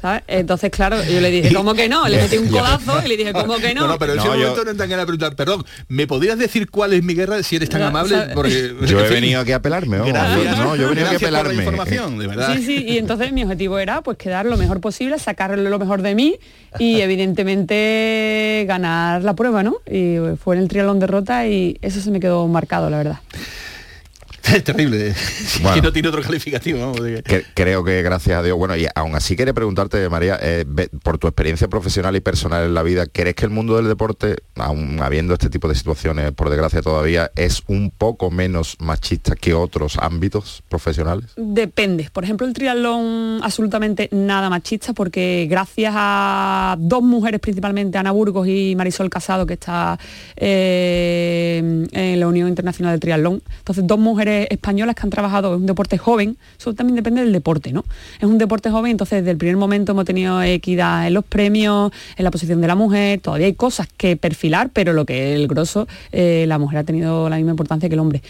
¿Sabes? 0.00 0.22
Entonces, 0.28 0.70
claro, 0.70 0.96
yo 1.04 1.20
le 1.20 1.30
dije, 1.30 1.52
¿cómo 1.54 1.74
que 1.74 1.88
no? 1.88 2.06
Le 2.08 2.18
metí 2.22 2.36
un 2.38 2.48
codazo 2.50 3.02
y 3.04 3.08
le 3.08 3.16
dije, 3.16 3.32
¿cómo 3.32 3.56
que 3.56 3.74
no? 3.74 3.82
No, 3.82 3.86
no, 3.88 3.98
pero 3.98 4.12
en 4.12 4.18
ese 4.18 4.28
No, 4.28 4.34
yo- 4.34 4.40
momento 4.42 4.64
no 4.64 4.70
entran 4.70 4.88
ganas 4.90 5.02
de 5.02 5.06
preguntar, 5.06 5.36
perdón, 5.36 5.64
¿me 5.88 6.06
podrías 6.06 6.38
decir 6.38 6.70
cuál 6.70 6.92
es 6.92 7.02
mi 7.02 7.14
guerra 7.14 7.42
si 7.42 7.56
eres 7.56 7.68
tan 7.68 7.80
No, 7.80 7.86
amable? 7.88 8.16
¿sabes? 8.16 8.34
Porque, 8.34 8.74
Yo 8.86 9.00
en 9.00 9.06
he 9.06 9.08
venido 9.08 9.40
aquí 9.40 9.52
a 9.52 9.60
pelarme. 9.62 9.98
Gracias. 9.98 10.58
No, 10.58 10.76
yo 10.76 10.86
he 10.86 10.88
venido 10.90 11.06
aquí 11.06 11.16
a 11.16 11.18
por 11.20 11.30
la 11.30 11.38
pelarme. 11.42 11.62
información, 11.64 12.18
de 12.18 12.26
verdad. 12.26 12.54
Sí, 12.56 12.62
sí, 12.64 12.84
y 12.86 12.98
entonces 12.98 13.32
mi 13.32 13.42
objetivo 13.44 13.78
era 13.78 14.02
pues 14.02 14.16
quedar 14.18 14.46
lo 14.46 14.56
mejor 14.56 14.80
posible, 14.80 15.18
sacarle 15.18 15.68
lo 15.68 15.78
mejor 15.78 16.02
de 16.02 16.14
mí 16.14 16.36
y 16.78 17.00
evidentemente 17.62 18.64
ganar 18.68 19.22
la 19.22 19.34
prueba, 19.34 19.62
¿no? 19.62 19.76
Y 19.90 20.16
fue 20.42 20.56
en 20.56 20.62
el 20.62 20.68
triatlón 20.68 20.98
derrota 21.00 21.46
y 21.46 21.78
eso 21.82 22.00
se 22.00 22.10
me 22.10 22.20
quedó 22.20 22.46
marcado, 22.48 22.90
la 22.90 22.98
verdad. 22.98 23.18
Es 24.56 24.64
terrible. 24.64 25.14
Si 25.14 25.62
Bueno. 25.62 25.82
no 25.82 25.92
tiene 25.92 26.08
otro 26.08 26.22
calificativo, 26.22 26.80
vamos. 26.80 27.00
que- 27.00 27.22
Que- 27.22 27.44
creo 27.54 27.82
que 27.84 28.02
gracias 28.02 28.38
a 28.38 28.42
Dios, 28.42 28.56
bueno, 28.58 28.76
y 28.76 28.86
aún 28.94 29.14
así 29.14 29.36
quería 29.36 29.52
preguntarte, 29.54 30.08
María, 30.08 30.38
eh, 30.40 30.64
por 31.02 31.18
tu 31.18 31.26
experiencia 31.26 31.68
profesional 31.68 32.14
y 32.16 32.20
personal 32.20 32.64
en 32.64 32.74
la 32.74 32.82
vida, 32.82 33.06
¿crees 33.06 33.34
que 33.34 33.44
el 33.44 33.50
mundo 33.50 33.76
del 33.76 33.88
deporte, 33.88 34.36
aún 34.56 35.00
habiendo 35.00 35.34
este 35.34 35.48
tipo 35.50 35.68
de 35.68 35.74
situaciones, 35.74 36.32
por 36.32 36.50
desgracia 36.50 36.82
todavía, 36.82 37.30
es 37.36 37.62
un 37.66 37.90
poco 37.90 38.30
menos 38.30 38.76
machista 38.80 39.34
que 39.36 39.54
otros 39.54 39.96
ámbitos 39.98 40.62
profesionales? 40.68 41.30
Depende. 41.36 42.08
Por 42.12 42.24
ejemplo, 42.24 42.46
el 42.46 42.52
triatlón 42.52 43.40
absolutamente 43.42 44.08
nada 44.12 44.50
machista 44.50 44.92
porque 44.92 45.46
gracias 45.50 45.94
a 45.96 46.76
dos 46.78 47.02
mujeres 47.02 47.40
principalmente, 47.40 47.98
Ana 47.98 48.10
Burgos 48.10 48.46
y 48.48 48.74
Marisol 48.76 49.08
Casado, 49.10 49.46
que 49.46 49.54
está 49.54 49.98
eh, 50.36 51.86
en 51.92 52.20
la 52.20 52.26
Unión 52.26 52.48
Internacional 52.48 52.92
del 52.94 53.00
Triatlón. 53.00 53.42
Entonces, 53.58 53.86
dos 53.86 53.98
mujeres 53.98 54.41
españolas 54.50 54.94
que 54.94 55.02
han 55.02 55.10
trabajado, 55.10 55.54
es 55.54 55.60
un 55.60 55.66
deporte 55.66 55.98
joven, 55.98 56.36
eso 56.58 56.74
también 56.74 56.96
depende 56.96 57.22
del 57.22 57.32
deporte, 57.32 57.72
¿no? 57.72 57.84
Es 58.18 58.24
un 58.24 58.38
deporte 58.38 58.70
joven, 58.70 58.92
entonces 58.92 59.20
desde 59.20 59.30
el 59.30 59.38
primer 59.38 59.56
momento 59.56 59.92
hemos 59.92 60.04
tenido 60.04 60.42
equidad 60.42 61.06
en 61.06 61.14
los 61.14 61.24
premios, 61.24 61.92
en 62.16 62.24
la 62.24 62.30
posición 62.30 62.60
de 62.60 62.66
la 62.66 62.74
mujer, 62.74 63.20
todavía 63.20 63.46
hay 63.46 63.54
cosas 63.54 63.88
que 63.96 64.16
perfilar, 64.16 64.70
pero 64.72 64.92
lo 64.92 65.04
que 65.04 65.32
es 65.32 65.40
el 65.40 65.48
grosso, 65.48 65.86
eh, 66.12 66.44
la 66.48 66.58
mujer 66.58 66.78
ha 66.78 66.84
tenido 66.84 67.28
la 67.28 67.36
misma 67.36 67.52
importancia 67.52 67.88
que 67.88 67.94
el 67.94 68.00
hombre. 68.00 68.22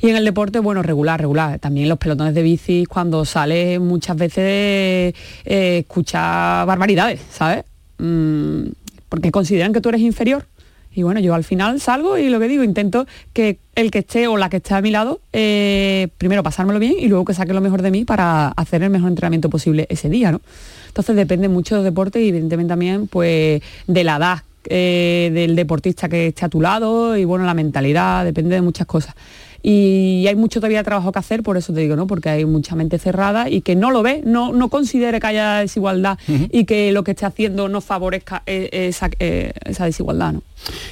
Y 0.00 0.08
en 0.08 0.16
el 0.16 0.24
deporte, 0.24 0.58
bueno, 0.58 0.82
regular, 0.82 1.20
regular. 1.20 1.58
También 1.58 1.88
los 1.88 1.98
pelotones 1.98 2.34
de 2.34 2.42
bici, 2.42 2.86
cuando 2.86 3.24
sale 3.24 3.78
muchas 3.78 4.16
veces 4.16 5.14
eh, 5.44 5.78
escucha 5.80 6.64
barbaridades, 6.64 7.20
¿sabes? 7.30 7.64
Mm, 7.98 8.68
porque 9.08 9.30
consideran 9.30 9.72
que 9.72 9.80
tú 9.80 9.88
eres 9.88 10.00
inferior. 10.00 10.46
Y 10.92 11.02
bueno, 11.02 11.20
yo 11.20 11.34
al 11.34 11.44
final 11.44 11.80
salgo 11.80 12.18
y 12.18 12.28
lo 12.30 12.40
que 12.40 12.48
digo, 12.48 12.64
intento 12.64 13.06
que 13.32 13.58
el 13.76 13.90
que 13.90 14.00
esté 14.00 14.26
o 14.26 14.36
la 14.36 14.50
que 14.50 14.56
esté 14.56 14.74
a 14.74 14.80
mi 14.80 14.90
lado, 14.90 15.20
eh, 15.32 16.08
primero 16.18 16.42
pasármelo 16.42 16.78
bien 16.78 16.94
y 16.98 17.08
luego 17.08 17.24
que 17.24 17.34
saque 17.34 17.52
lo 17.54 17.60
mejor 17.60 17.82
de 17.82 17.90
mí 17.90 18.04
para 18.04 18.48
hacer 18.48 18.82
el 18.82 18.90
mejor 18.90 19.08
entrenamiento 19.08 19.48
posible 19.50 19.86
ese 19.88 20.08
día, 20.08 20.32
¿no? 20.32 20.40
Entonces 20.88 21.14
depende 21.14 21.48
mucho 21.48 21.76
del 21.76 21.84
deporte 21.84 22.20
y 22.20 22.30
evidentemente 22.30 22.70
también 22.72 23.06
pues 23.06 23.62
de 23.86 24.04
la 24.04 24.16
edad 24.16 24.42
eh, 24.66 25.30
del 25.32 25.56
deportista 25.56 26.08
que 26.08 26.28
esté 26.28 26.44
a 26.44 26.48
tu 26.48 26.60
lado 26.60 27.16
y 27.16 27.24
bueno, 27.24 27.44
la 27.46 27.54
mentalidad, 27.54 28.24
depende 28.24 28.56
de 28.56 28.60
muchas 28.60 28.86
cosas. 28.86 29.14
Y 29.62 30.26
hay 30.26 30.36
mucho 30.36 30.60
todavía 30.60 30.82
trabajo 30.82 31.12
que 31.12 31.18
hacer, 31.18 31.42
por 31.42 31.56
eso 31.56 31.72
te 31.72 31.80
digo, 31.80 31.96
¿no? 31.96 32.06
Porque 32.06 32.28
hay 32.28 32.44
mucha 32.44 32.74
mente 32.74 32.98
cerrada 32.98 33.48
y 33.48 33.60
que 33.60 33.76
no 33.76 33.90
lo 33.90 34.02
ve, 34.02 34.22
no, 34.24 34.52
no 34.52 34.68
considere 34.68 35.20
que 35.20 35.26
haya 35.26 35.58
desigualdad 35.58 36.18
y 36.50 36.64
que 36.64 36.92
lo 36.92 37.04
que 37.04 37.12
esté 37.12 37.26
haciendo 37.26 37.68
no 37.68 37.80
favorezca 37.80 38.42
eh, 38.46 38.68
esa, 38.72 39.10
eh, 39.18 39.52
esa 39.64 39.84
desigualdad, 39.84 40.32
¿no? 40.34 40.42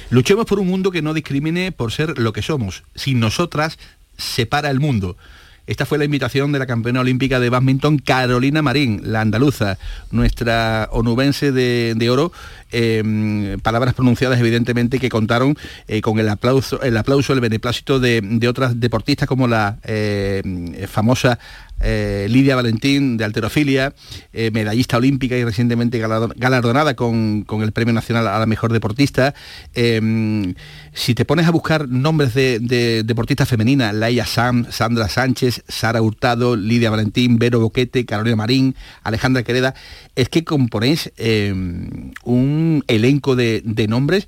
Luchemos 0.09 0.45
por 0.45 0.59
un 0.59 0.67
mundo 0.67 0.91
que 0.91 1.01
no 1.01 1.13
discrimine 1.13 1.71
por 1.71 1.91
ser 1.91 2.17
lo 2.17 2.33
que 2.33 2.41
somos. 2.41 2.83
Sin 2.95 3.19
nosotras, 3.19 3.77
separa 4.17 4.69
el 4.69 4.79
mundo. 4.79 5.15
Esta 5.69 5.85
fue 5.85 5.99
la 5.99 6.05
invitación 6.05 6.51
de 6.51 6.57
la 6.57 6.65
campeona 6.65 7.01
olímpica 7.01 7.39
de 7.39 7.51
badminton 7.51 7.99
Carolina 7.99 8.63
Marín, 8.63 9.01
la 9.03 9.21
andaluza, 9.21 9.77
nuestra 10.09 10.89
onubense 10.91 11.51
de, 11.51 11.93
de 11.95 12.09
oro. 12.09 12.31
eh, 12.71 13.57
palabras 13.61 13.93
pronunciadas 13.93 14.39
evidentemente 14.39 14.99
que 14.99 15.09
contaron 15.09 15.55
eh, 15.87 16.01
con 16.01 16.19
el 16.19 16.27
aplauso, 16.29 16.81
el 16.81 16.97
aplauso, 16.97 17.33
el 17.33 17.39
beneplácito 17.39 17.99
de, 17.99 18.21
de 18.23 18.47
otras 18.47 18.79
deportistas 18.79 19.27
como 19.27 19.47
la 19.47 19.77
eh, 19.83 20.87
famosa 20.91 21.37
eh, 21.81 22.27
Lidia 22.29 22.55
Valentín 22.55 23.17
de 23.17 23.25
alterofilia, 23.25 23.93
eh, 24.33 24.51
medallista 24.51 24.97
olímpica 24.97 25.35
y 25.37 25.43
recientemente 25.43 25.99
galardonada 25.99 26.95
con, 26.95 27.45
el 27.61 27.71
Premio 27.71 27.93
Nacional 27.93 28.27
a 28.27 28.39
la 28.39 28.45
Mejor 28.45 28.73
Deportista. 28.73 29.33
Em, 29.73 30.55
si 30.93 31.15
te 31.15 31.25
pones 31.25 31.47
a 31.47 31.51
buscar 31.51 31.87
nombres 31.87 32.33
de, 32.33 33.03
deportistas 33.03 33.47
femeninas, 33.47 33.93
Laia 33.93 34.25
Sam, 34.25 34.65
Sandra 34.69 35.07
Sánchez, 35.09 35.63
Sara 35.67 36.01
Hurtado, 36.01 36.55
Lidia 36.55 36.89
Valentín, 36.89 37.39
Vero 37.39 37.59
Boquete, 37.59 38.05
Carolina 38.05 38.35
Marín, 38.35 38.75
Alejandra 39.03 39.43
Quereda, 39.43 39.73
es 40.15 40.29
que 40.29 40.43
componéis 40.43 41.11
em, 41.17 42.11
un 42.23 42.83
elenco 42.87 43.35
de, 43.35 43.63
nombres 43.87 44.27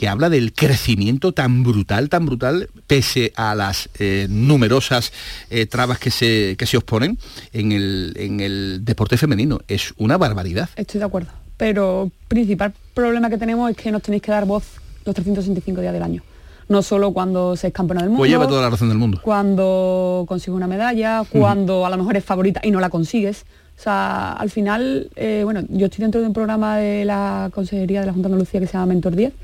que 0.00 0.08
habla 0.08 0.30
del 0.30 0.54
crecimiento 0.54 1.32
tan 1.32 1.62
brutal, 1.62 2.08
tan 2.08 2.24
brutal, 2.24 2.70
pese 2.86 3.34
a 3.36 3.54
las 3.54 3.90
eh, 3.98 4.28
numerosas 4.30 5.12
eh, 5.50 5.66
trabas 5.66 5.98
que 5.98 6.10
se, 6.10 6.56
que 6.56 6.64
se 6.64 6.78
oponen 6.78 7.18
en 7.52 7.72
el, 7.72 8.14
en 8.16 8.40
el 8.40 8.80
deporte 8.82 9.18
femenino. 9.18 9.60
Es 9.68 9.92
una 9.98 10.16
barbaridad. 10.16 10.70
Estoy 10.76 11.00
de 11.00 11.04
acuerdo. 11.04 11.28
Pero 11.58 12.10
principal 12.28 12.72
problema 12.94 13.28
que 13.28 13.36
tenemos 13.36 13.70
es 13.70 13.76
que 13.76 13.92
nos 13.92 14.00
tenéis 14.00 14.22
que 14.22 14.30
dar 14.32 14.46
voz 14.46 14.64
los 15.04 15.14
365 15.14 15.82
días 15.82 15.92
del 15.92 16.02
año. 16.02 16.22
No 16.70 16.80
solo 16.80 17.12
cuando 17.12 17.54
se 17.54 17.66
es 17.66 17.72
campeona 17.74 18.00
del 18.00 18.08
mundo. 18.08 18.22
Pues 18.22 18.30
lleva 18.30 18.48
toda 18.48 18.62
la 18.62 18.70
razón 18.70 18.88
del 18.88 18.96
mundo. 18.96 19.20
Cuando 19.22 20.24
consigue 20.26 20.52
una 20.52 20.66
medalla, 20.66 21.24
cuando 21.30 21.84
a 21.84 21.90
lo 21.90 21.98
mejor 21.98 22.16
es 22.16 22.24
favorita 22.24 22.62
y 22.64 22.70
no 22.70 22.80
la 22.80 22.88
consigues. 22.88 23.44
O 23.78 23.82
sea, 23.82 24.32
al 24.32 24.48
final, 24.48 25.10
eh, 25.16 25.42
bueno, 25.44 25.60
yo 25.68 25.86
estoy 25.86 26.00
dentro 26.00 26.22
de 26.22 26.26
un 26.26 26.32
programa 26.32 26.78
de 26.78 27.04
la 27.04 27.50
Consejería 27.52 28.00
de 28.00 28.06
la 28.06 28.14
Junta 28.14 28.28
de 28.28 28.32
Andalucía 28.32 28.60
que 28.60 28.66
se 28.66 28.72
llama 28.72 28.86
Mentor 28.86 29.14
10 29.14 29.34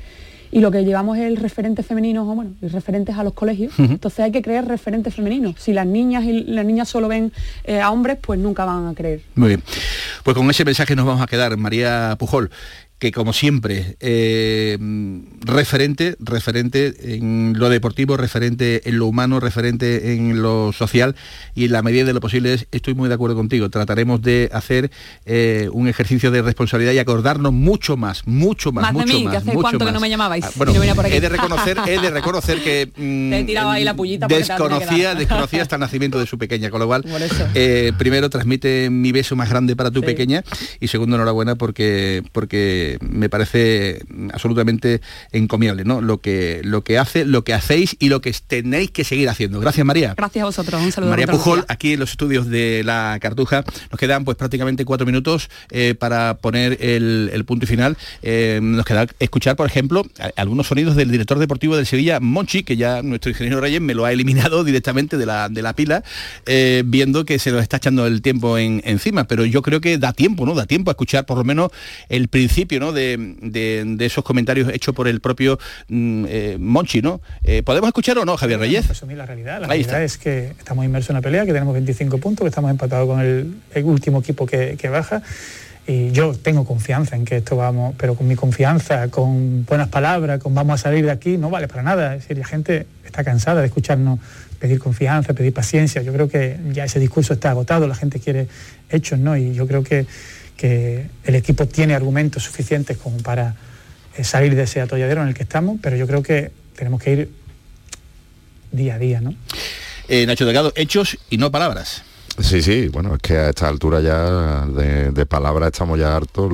y 0.57 0.61
lo 0.61 0.71
que 0.71 0.87
llevamos 0.87 1.19
es 1.19 1.25
el 1.25 1.37
referente 1.37 1.83
femenino, 1.83 2.23
o 2.23 2.35
bueno, 2.35 2.53
referentes 2.63 3.15
a 3.15 3.23
los 3.23 3.35
colegios. 3.35 3.75
Entonces 3.79 4.21
hay 4.21 4.33
que 4.33 4.41
crear 4.41 4.67
referentes 4.67 5.15
femeninos. 5.15 5.57
Si 5.59 5.75
las 5.75 5.87
niñas 5.87 6.25
y 6.25 6.45
las 6.45 6.65
niñas 6.65 6.89
solo 6.89 7.09
ven 7.09 7.31
eh, 7.65 7.83
a 7.83 7.91
hombres, 7.91 8.17
pues 8.23 8.41
nunca 8.41 8.65
van 8.65 8.89
a 8.89 8.95
creer. 8.95 9.21
Muy 9.35 9.49
bien. 9.49 9.63
Pues 10.25 10.35
con 10.35 10.49
ese 10.49 10.65
mensaje 10.65 10.97
nos 10.97 11.05
vamos 11.05 11.21
a 11.21 11.27
quedar, 11.27 11.55
María 11.59 12.17
Pujol 12.19 12.51
que 12.99 13.13
como 13.13 13.35
siempre, 13.35 13.97
eh, 14.01 14.79
referente, 15.41 16.17
referente 16.19 16.95
en 17.17 17.53
lo 17.59 17.69
deportivo, 17.69 18.17
referente 18.17 18.89
en 18.89 18.99
lo 18.99 19.07
humano, 19.07 19.39
referente 19.39 20.15
en 20.15 20.41
lo 20.41 20.73
social 20.73 21.15
y 21.55 21.67
en 21.67 21.73
la 21.73 21.83
medida 21.83 22.05
de 22.05 22.15
lo 22.15 22.21
posible 22.21 22.67
estoy 22.71 22.95
muy 22.95 23.09
de 23.09 23.15
acuerdo 23.15 23.37
contigo, 23.37 23.69
trataremos 23.69 24.23
de 24.23 24.49
hacer 24.51 24.91
eh, 25.27 25.69
un 25.73 25.89
ejercicio 25.89 26.31
de 26.31 26.41
responsabilidad 26.41 26.93
y 26.93 26.99
acordarnos 26.99 27.53
mucho 27.53 27.99
más, 27.99 28.27
mucho 28.27 28.73
más, 28.73 28.93
mucho 28.95 29.07
de 29.07 29.13
mí, 29.13 29.25
más. 29.25 29.33
Que 29.33 29.37
hace 29.39 29.53
cuánto 29.53 29.85
que 29.85 29.93
no 29.93 30.01
me 30.01 30.09
llamabais. 30.09 30.47
Ah, 30.47 30.51
bueno, 30.57 30.73
he 30.73 31.21
de 31.21 31.29
reconocer, 31.29 31.79
he 31.87 32.01
de 32.01 32.11
reconocer 32.11 32.63
que 32.63 32.91
mm, 32.97 33.33
he 33.35 33.45
tirado 33.45 33.71
ahí 33.71 33.85
la 33.85 33.95
pullita 33.95 34.27
desconocía, 34.27 35.15
desconocía 35.15 35.61
hasta 35.61 35.77
el 35.77 35.81
nacimiento 35.81 36.19
de 36.19 36.27
su 36.27 36.39
pequeña, 36.39 36.71
con 36.71 36.81
lo 36.81 36.87
cual 36.87 37.05
eh, 37.55 37.93
primero 37.99 38.31
transmite 38.31 38.89
mi 38.89 39.13
beso 39.13 39.37
más 39.37 39.51
grande 39.51 39.77
para 39.77 39.91
tu 39.91 40.01
pequeña 40.01 40.43
y 40.81 40.89
segundo 40.89 41.17
enhorabuena 41.17 41.57
porque 41.57 42.23
porque 42.33 42.86
me 43.01 43.29
parece 43.29 44.01
absolutamente 44.33 45.01
encomiable, 45.33 45.85
¿no? 45.85 46.01
Lo 46.01 46.19
que, 46.19 46.61
lo 46.65 46.83
que 46.83 46.99
hace, 46.99 47.25
lo 47.25 47.45
que 47.45 47.55
hacéis 47.55 47.97
y 47.99 48.09
lo 48.09 48.21
que 48.21 48.35
tenéis 48.47 48.91
que 48.91 49.05
seguir 49.05 49.29
haciendo. 49.29 49.61
Gracias, 49.61 49.87
María. 49.87 50.15
Gracias 50.17 50.43
a 50.43 50.47
vosotros. 50.47 50.83
Un 50.83 50.93
saludo. 50.93 51.11
María 51.11 51.27
Pujol, 51.27 51.65
aquí 51.69 51.95
en 51.95 52.01
los 52.01 52.11
estudios 52.11 52.49
de 52.49 52.83
la 52.85 53.19
Cartuja. 53.21 53.65
Nos 53.91 53.99
quedan 53.99 54.25
pues 54.25 54.37
prácticamente 54.37 54.85
cuatro 54.85 55.07
minutos 55.07 55.49
eh, 55.71 55.95
para 55.99 56.39
poner 56.39 56.79
el, 56.81 57.45
punto 57.47 57.65
y 57.65 57.69
final. 57.69 57.97
Eh, 58.23 58.61
nos 58.63 58.85
queda 58.85 59.07
escuchar, 59.21 59.57
por 59.57 59.67
ejemplo, 59.67 60.05
algunos 60.37 60.67
sonidos 60.67 60.97
del 60.97 61.11
director 61.11 61.39
deportivo 61.39 61.77
del 61.77 61.87
Sevilla, 61.87 62.21
Monchi, 62.21 62.63
que 62.63 62.77
ya 62.77 63.03
nuestro 63.03 63.31
ingeniero 63.31 63.61
Reyes 63.61 63.81
me 63.81 63.95
lo 63.95 64.05
ha 64.05 64.13
eliminado 64.13 64.65
directamente 64.65 65.17
de 65.17 65.27
la, 65.27 65.49
de 65.49 65.63
la 65.63 65.75
pila, 65.75 66.03
eh, 66.47 66.83
viendo 66.87 67.25
que 67.25 67.39
se 67.39 67.51
nos 67.51 67.63
está 67.63 67.77
echando 67.79 68.07
el 68.07 68.23
tiempo 68.23 68.59
encima. 68.59 69.25
Pero 69.25 69.45
yo 69.45 69.63
creo 69.63 69.81
que 69.81 69.99
da 69.99 70.13
tiempo, 70.13 70.47
¿no? 70.47 70.55
Da 70.55 70.67
tiempo 70.67 70.91
a 70.91 70.93
escuchar 70.93 71.27
por 71.27 71.39
lo 71.39 71.45
menos 71.45 71.71
el 72.09 72.29
principio, 72.29 72.76
¿no? 72.81 72.93
De, 72.93 73.17
de, 73.41 74.07
esos 74.07 74.25
comentarios 74.25 74.69
hechos 74.73 74.95
por 74.95 75.09
el 75.09 75.21
propio 75.21 75.59
mm, 75.89 76.25
eh, 76.29 76.57
Monchi, 76.59 77.03
¿no? 77.03 77.21
Eh, 77.45 77.63
¿Podemos 77.63 77.89
escuchar 77.89 78.19
o 78.19 78.25
no, 78.25 78.37
Javier 78.37 78.61
Reyes? 78.61 78.87
la 79.17 79.27
realidad. 79.27 79.61
La 79.61 79.69
realidad 79.69 80.03
es 80.03 80.19
que 80.19 80.49
estamos 80.59 80.85
inmersos 80.85 81.11
en 81.11 81.17
una 81.17 81.23
pelea, 81.23 81.47
que 81.47 81.53
tenemos 81.53 81.73
25 81.73 82.19
puntos, 82.19 82.45
que 82.45 82.49
estamos 82.49 82.71
empatados 82.71 83.09
con 83.09 83.21
el, 83.21 83.85
último 83.85 84.21
equipo 84.21 84.47
que, 84.47 84.89
baja 84.89 85.23
y 85.89 86.11
yo 86.11 86.35
tengo 86.35 86.65
confianza 86.65 87.15
en 87.15 87.25
que 87.25 87.37
esto 87.37 87.57
vamos, 87.57 87.95
pero 87.97 88.17
con 88.17 88.27
mi 88.27 88.35
confianza, 88.35 89.09
con 89.09 89.65
buenas 89.65 89.89
palabras, 89.89 90.41
con 90.41 90.53
vamos 90.53 90.81
a 90.81 90.83
salir 90.83 91.05
de 91.05 91.13
aquí, 91.13 91.39
no 91.39 91.49
vale 91.49 91.69
para 91.69 91.83
nada. 91.83 92.17
Es 92.17 92.23
decir, 92.23 92.39
la 92.39 92.47
gente 92.47 92.87
está 93.05 93.23
cansada 93.23 93.61
de 93.61 93.69
escucharnos 93.69 94.19
pedir 94.59 94.79
confianza, 94.81 95.33
pedir 95.33 95.53
paciencia. 95.53 96.03
Yo 96.03 96.13
creo 96.13 96.29
que 96.29 96.57
ya 96.73 96.85
ese 96.85 96.99
discurso 96.99 97.35
está 97.35 97.51
agotado, 97.51 97.87
la 97.87 97.95
gente 97.95 98.19
quiere 98.19 98.49
hechos, 98.91 99.19
¿no? 99.19 99.37
Y 99.37 99.55
yo 99.55 99.67
creo 99.67 99.85
que 99.85 100.07
que 100.57 101.09
el 101.25 101.35
equipo 101.35 101.67
tiene 101.67 101.95
argumentos 101.95 102.45
suficientes 102.45 102.97
como 102.97 103.19
para 103.19 103.57
eh, 104.17 104.25
salir 104.25 104.55
de 104.55 104.63
ese 104.63 104.81
atolladero 104.81 105.23
en 105.23 105.29
el 105.29 105.35
que 105.35 105.43
estamos, 105.43 105.79
pero 105.83 105.97
yo 105.97 106.07
creo 106.07 106.23
que 106.23 106.51
tenemos 106.75 107.03
que 107.03 107.13
ir 107.13 107.31
día 108.73 108.95
a 108.95 108.99
día, 108.99 109.21
¿no? 109.21 109.35
Eh, 110.09 110.27
Nacho 110.27 110.45
Delgado, 110.45 110.73
hechos 110.77 111.19
y 111.31 111.39
no 111.39 111.51
palabras. 111.51 112.03
Sí, 112.39 112.61
sí, 112.61 112.89
bueno, 112.89 113.15
es 113.15 113.23
que 113.23 113.35
a 113.35 113.49
esta 113.49 113.67
altura 113.67 114.01
ya 114.01 114.67
de, 114.67 115.27
palabras 115.27 115.69
estamos 115.73 115.99
ya 115.99 116.15
hartos, 116.15 116.53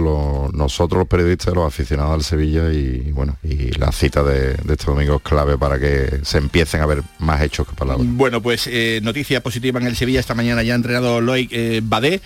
nosotros 0.54 1.00
los 1.00 1.08
periodistas, 1.08 1.52
los 1.54 1.66
aficionados 1.66 2.14
al 2.14 2.22
Sevilla 2.22 2.72
y 2.72 3.10
bueno, 3.10 3.36
y 3.42 3.72
la 3.72 3.90
cita 3.90 4.22
de, 4.22 4.52
este 4.52 4.86
domingo 4.86 5.16
es 5.16 5.22
clave 5.22 5.58
para 5.58 5.80
que 5.80 6.20
se 6.22 6.38
empiecen 6.38 6.82
a 6.82 6.86
ver 6.86 7.02
más 7.18 7.42
hechos 7.42 7.66
que 7.66 7.74
palabras. 7.74 8.06
Bueno, 8.10 8.40
pues 8.40 8.68
eh, 8.68 9.00
noticia 9.02 9.42
positiva 9.42 9.80
en 9.80 9.88
el 9.88 9.96
Sevilla, 9.96 10.20
esta 10.20 10.34
mañana 10.34 10.62
ya 10.62 10.74
ha 10.74 10.76
entrenado 10.76 11.20
Loic 11.20 11.50
eh, 11.52 11.80
Badé, 11.82 12.20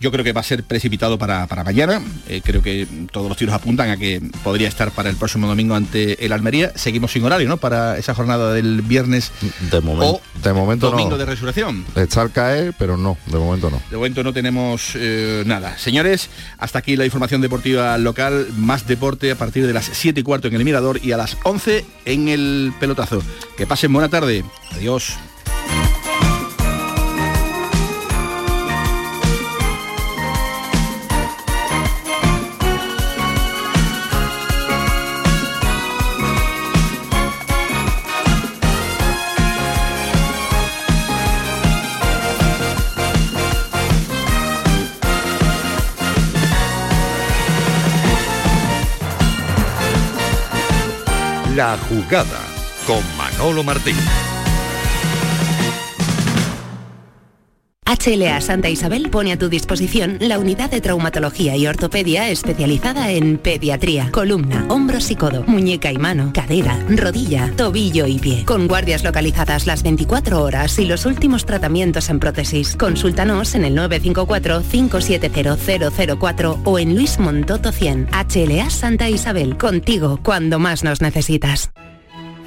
yo 0.00 0.10
creo 0.10 0.24
que 0.24 0.32
va 0.32 0.40
a 0.40 0.44
ser 0.44 0.64
precipitado 0.64 1.18
para, 1.18 1.46
mañana. 1.64 2.02
Eh, 2.26 2.40
creo 2.42 2.62
que 2.62 2.86
todos 3.12 3.28
los 3.28 3.36
tiros 3.36 3.54
apuntan 3.54 3.90
a 3.90 3.98
que 3.98 4.22
podría 4.42 4.66
estar 4.66 4.90
para 4.90 5.10
el 5.10 5.16
próximo 5.16 5.46
domingo 5.46 5.74
ante 5.74 6.24
el 6.24 6.32
Almería. 6.32 6.72
Seguimos 6.74 7.12
sin 7.12 7.22
horario, 7.24 7.48
¿no? 7.48 7.58
Para 7.58 7.98
esa 7.98 8.14
jornada 8.14 8.54
del 8.54 8.80
viernes 8.80 9.30
de 9.70 9.80
momento, 9.80 10.20
de 10.42 10.52
momento 10.54 10.90
domingo 10.90 11.18
de 11.18 11.26
resurrección. 11.26 11.84
Está 11.94 12.22
al 12.22 12.32
caer, 12.32 12.74
pero 12.78 12.96
no, 12.96 13.18
de 13.26 13.38
momento 13.38 13.70
no. 13.70 13.82
De 13.90 13.96
momento 13.96 14.24
no 14.24 14.32
tenemos 14.32 14.92
eh, 14.94 15.42
nada. 15.46 15.76
Señores, 15.76 16.30
hasta 16.58 16.78
aquí 16.78 16.96
la 16.96 17.04
información 17.04 17.42
deportiva 17.42 17.98
local. 17.98 18.48
Más 18.56 18.86
deporte 18.86 19.30
a 19.30 19.36
partir 19.36 19.66
de 19.66 19.74
las 19.74 19.84
7 19.92 20.20
y 20.20 20.22
cuarto 20.22 20.48
en 20.48 20.54
el 20.54 20.64
Mirador 20.64 21.00
y 21.02 21.12
a 21.12 21.18
las 21.18 21.36
11 21.44 21.84
en 22.06 22.28
el 22.28 22.72
pelotazo. 22.80 23.22
Que 23.56 23.66
pasen 23.66 23.92
buena 23.92 24.08
tarde. 24.08 24.44
Adiós. 24.72 25.18
Jugada 51.88 52.40
con 52.86 53.02
Manolo 53.16 53.62
Martín. 53.62 53.96
HLA 57.90 58.40
Santa 58.40 58.70
Isabel 58.70 59.10
pone 59.10 59.32
a 59.32 59.36
tu 59.36 59.48
disposición 59.48 60.18
la 60.20 60.38
unidad 60.38 60.70
de 60.70 60.80
traumatología 60.80 61.56
y 61.56 61.66
ortopedia 61.66 62.28
especializada 62.28 63.10
en 63.10 63.36
pediatría, 63.36 64.12
columna, 64.12 64.64
hombros 64.68 65.10
y 65.10 65.16
codo, 65.16 65.42
muñeca 65.48 65.90
y 65.90 65.98
mano, 65.98 66.30
cadera, 66.32 66.78
rodilla, 66.88 67.52
tobillo 67.56 68.06
y 68.06 68.20
pie. 68.20 68.44
Con 68.44 68.68
guardias 68.68 69.02
localizadas 69.02 69.66
las 69.66 69.82
24 69.82 70.40
horas 70.40 70.78
y 70.78 70.84
los 70.84 71.04
últimos 71.04 71.46
tratamientos 71.46 72.10
en 72.10 72.20
prótesis. 72.20 72.76
Consúltanos 72.76 73.56
en 73.56 73.64
el 73.64 73.76
954-570004 73.76 76.60
o 76.62 76.78
en 76.78 76.94
Luis 76.94 77.18
Montoto 77.18 77.72
100. 77.72 78.10
HLA 78.12 78.70
Santa 78.70 79.08
Isabel, 79.08 79.56
contigo 79.56 80.20
cuando 80.22 80.60
más 80.60 80.84
nos 80.84 81.00
necesitas. 81.00 81.72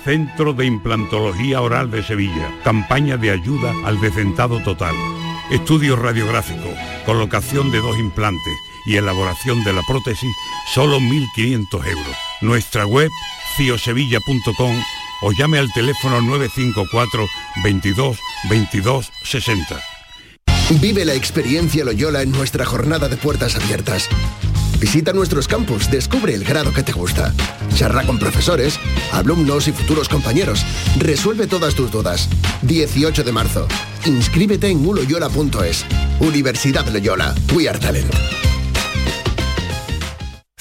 Centro 0.06 0.54
de 0.54 0.66
Implantología 0.66 1.62
Oral 1.62 1.92
de 1.92 2.02
Sevilla. 2.02 2.50
Campaña 2.64 3.18
de 3.18 3.32
ayuda 3.32 3.74
al 3.86 4.00
decentado 4.00 4.62
total. 4.62 4.96
Estudio 5.54 5.96
radiográfico, 5.96 6.68
colocación 7.06 7.70
de 7.70 7.78
dos 7.78 8.00
implantes 8.00 8.58
y 8.88 8.96
elaboración 8.96 9.64
de 9.64 9.72
la 9.72 9.84
prótesis, 9.84 10.32
solo 10.74 11.00
1.500 11.00 11.88
euros. 11.90 12.16
Nuestra 12.42 12.88
web, 12.88 13.12
ciosevilla.com 13.56 14.76
o 15.22 15.32
llame 15.32 15.60
al 15.60 15.72
teléfono 15.72 16.22
954 16.22 17.28
22 17.64 18.18
22 18.50 19.12
60. 19.24 19.80
Vive 20.82 21.06
la 21.06 21.14
experiencia 21.14 21.86
Loyola 21.86 22.24
en 22.24 22.32
nuestra 22.32 22.66
jornada 22.66 23.08
de 23.08 23.18
puertas 23.18 23.56
abiertas. 23.56 24.10
Visita 24.84 25.14
nuestros 25.14 25.48
campus, 25.48 25.90
descubre 25.90 26.34
el 26.34 26.44
grado 26.44 26.74
que 26.74 26.84
te 26.84 26.92
gusta. 26.92 27.34
Charla 27.74 28.06
con 28.06 28.20
profesores, 28.20 28.78
alumnos 29.14 29.70
y 29.70 29.72
futuros 29.72 30.10
compañeros. 30.10 30.66
Resuelve 31.00 31.48
todas 31.48 31.74
tus 31.74 31.90
dudas. 31.90 32.28
18 32.64 33.24
de 33.24 33.32
marzo. 33.32 33.66
Inscríbete 34.06 34.68
en 34.68 34.86
uloyola.es. 34.86 35.86
Universidad 36.20 36.86
Loyola. 36.90 37.34
We 37.56 37.70
are 37.70 37.80
talent. 37.80 38.14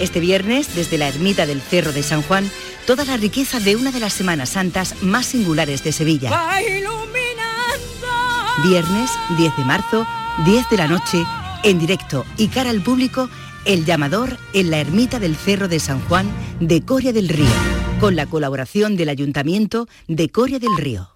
Este 0.00 0.20
viernes, 0.20 0.74
desde 0.74 0.98
la 0.98 1.08
ermita 1.08 1.46
del 1.46 1.60
Cerro 1.60 1.92
de 1.92 2.02
San 2.02 2.22
Juan, 2.22 2.50
toda 2.86 3.04
la 3.04 3.16
riqueza 3.16 3.60
de 3.60 3.76
una 3.76 3.92
de 3.92 4.00
las 4.00 4.12
Semanas 4.12 4.50
Santas 4.50 5.02
más 5.02 5.26
singulares 5.26 5.84
de 5.84 5.92
Sevilla. 5.92 6.30
Viernes 8.64 9.10
10 9.36 9.56
de 9.56 9.64
marzo, 9.64 10.06
10 10.44 10.68
de 10.70 10.76
la 10.76 10.88
noche, 10.88 11.24
en 11.62 11.78
directo 11.78 12.24
y 12.36 12.48
cara 12.48 12.70
al 12.70 12.82
público, 12.82 13.30
El 13.64 13.84
Llamador 13.84 14.36
en 14.52 14.70
la 14.70 14.78
ermita 14.78 15.18
del 15.18 15.36
Cerro 15.36 15.68
de 15.68 15.78
San 15.78 16.00
Juan 16.08 16.30
de 16.60 16.82
Coria 16.82 17.12
del 17.12 17.28
Río, 17.28 17.46
con 18.00 18.16
la 18.16 18.26
colaboración 18.26 18.96
del 18.96 19.08
Ayuntamiento 19.08 19.86
de 20.08 20.28
Coria 20.28 20.58
del 20.58 20.76
Río. 20.76 21.13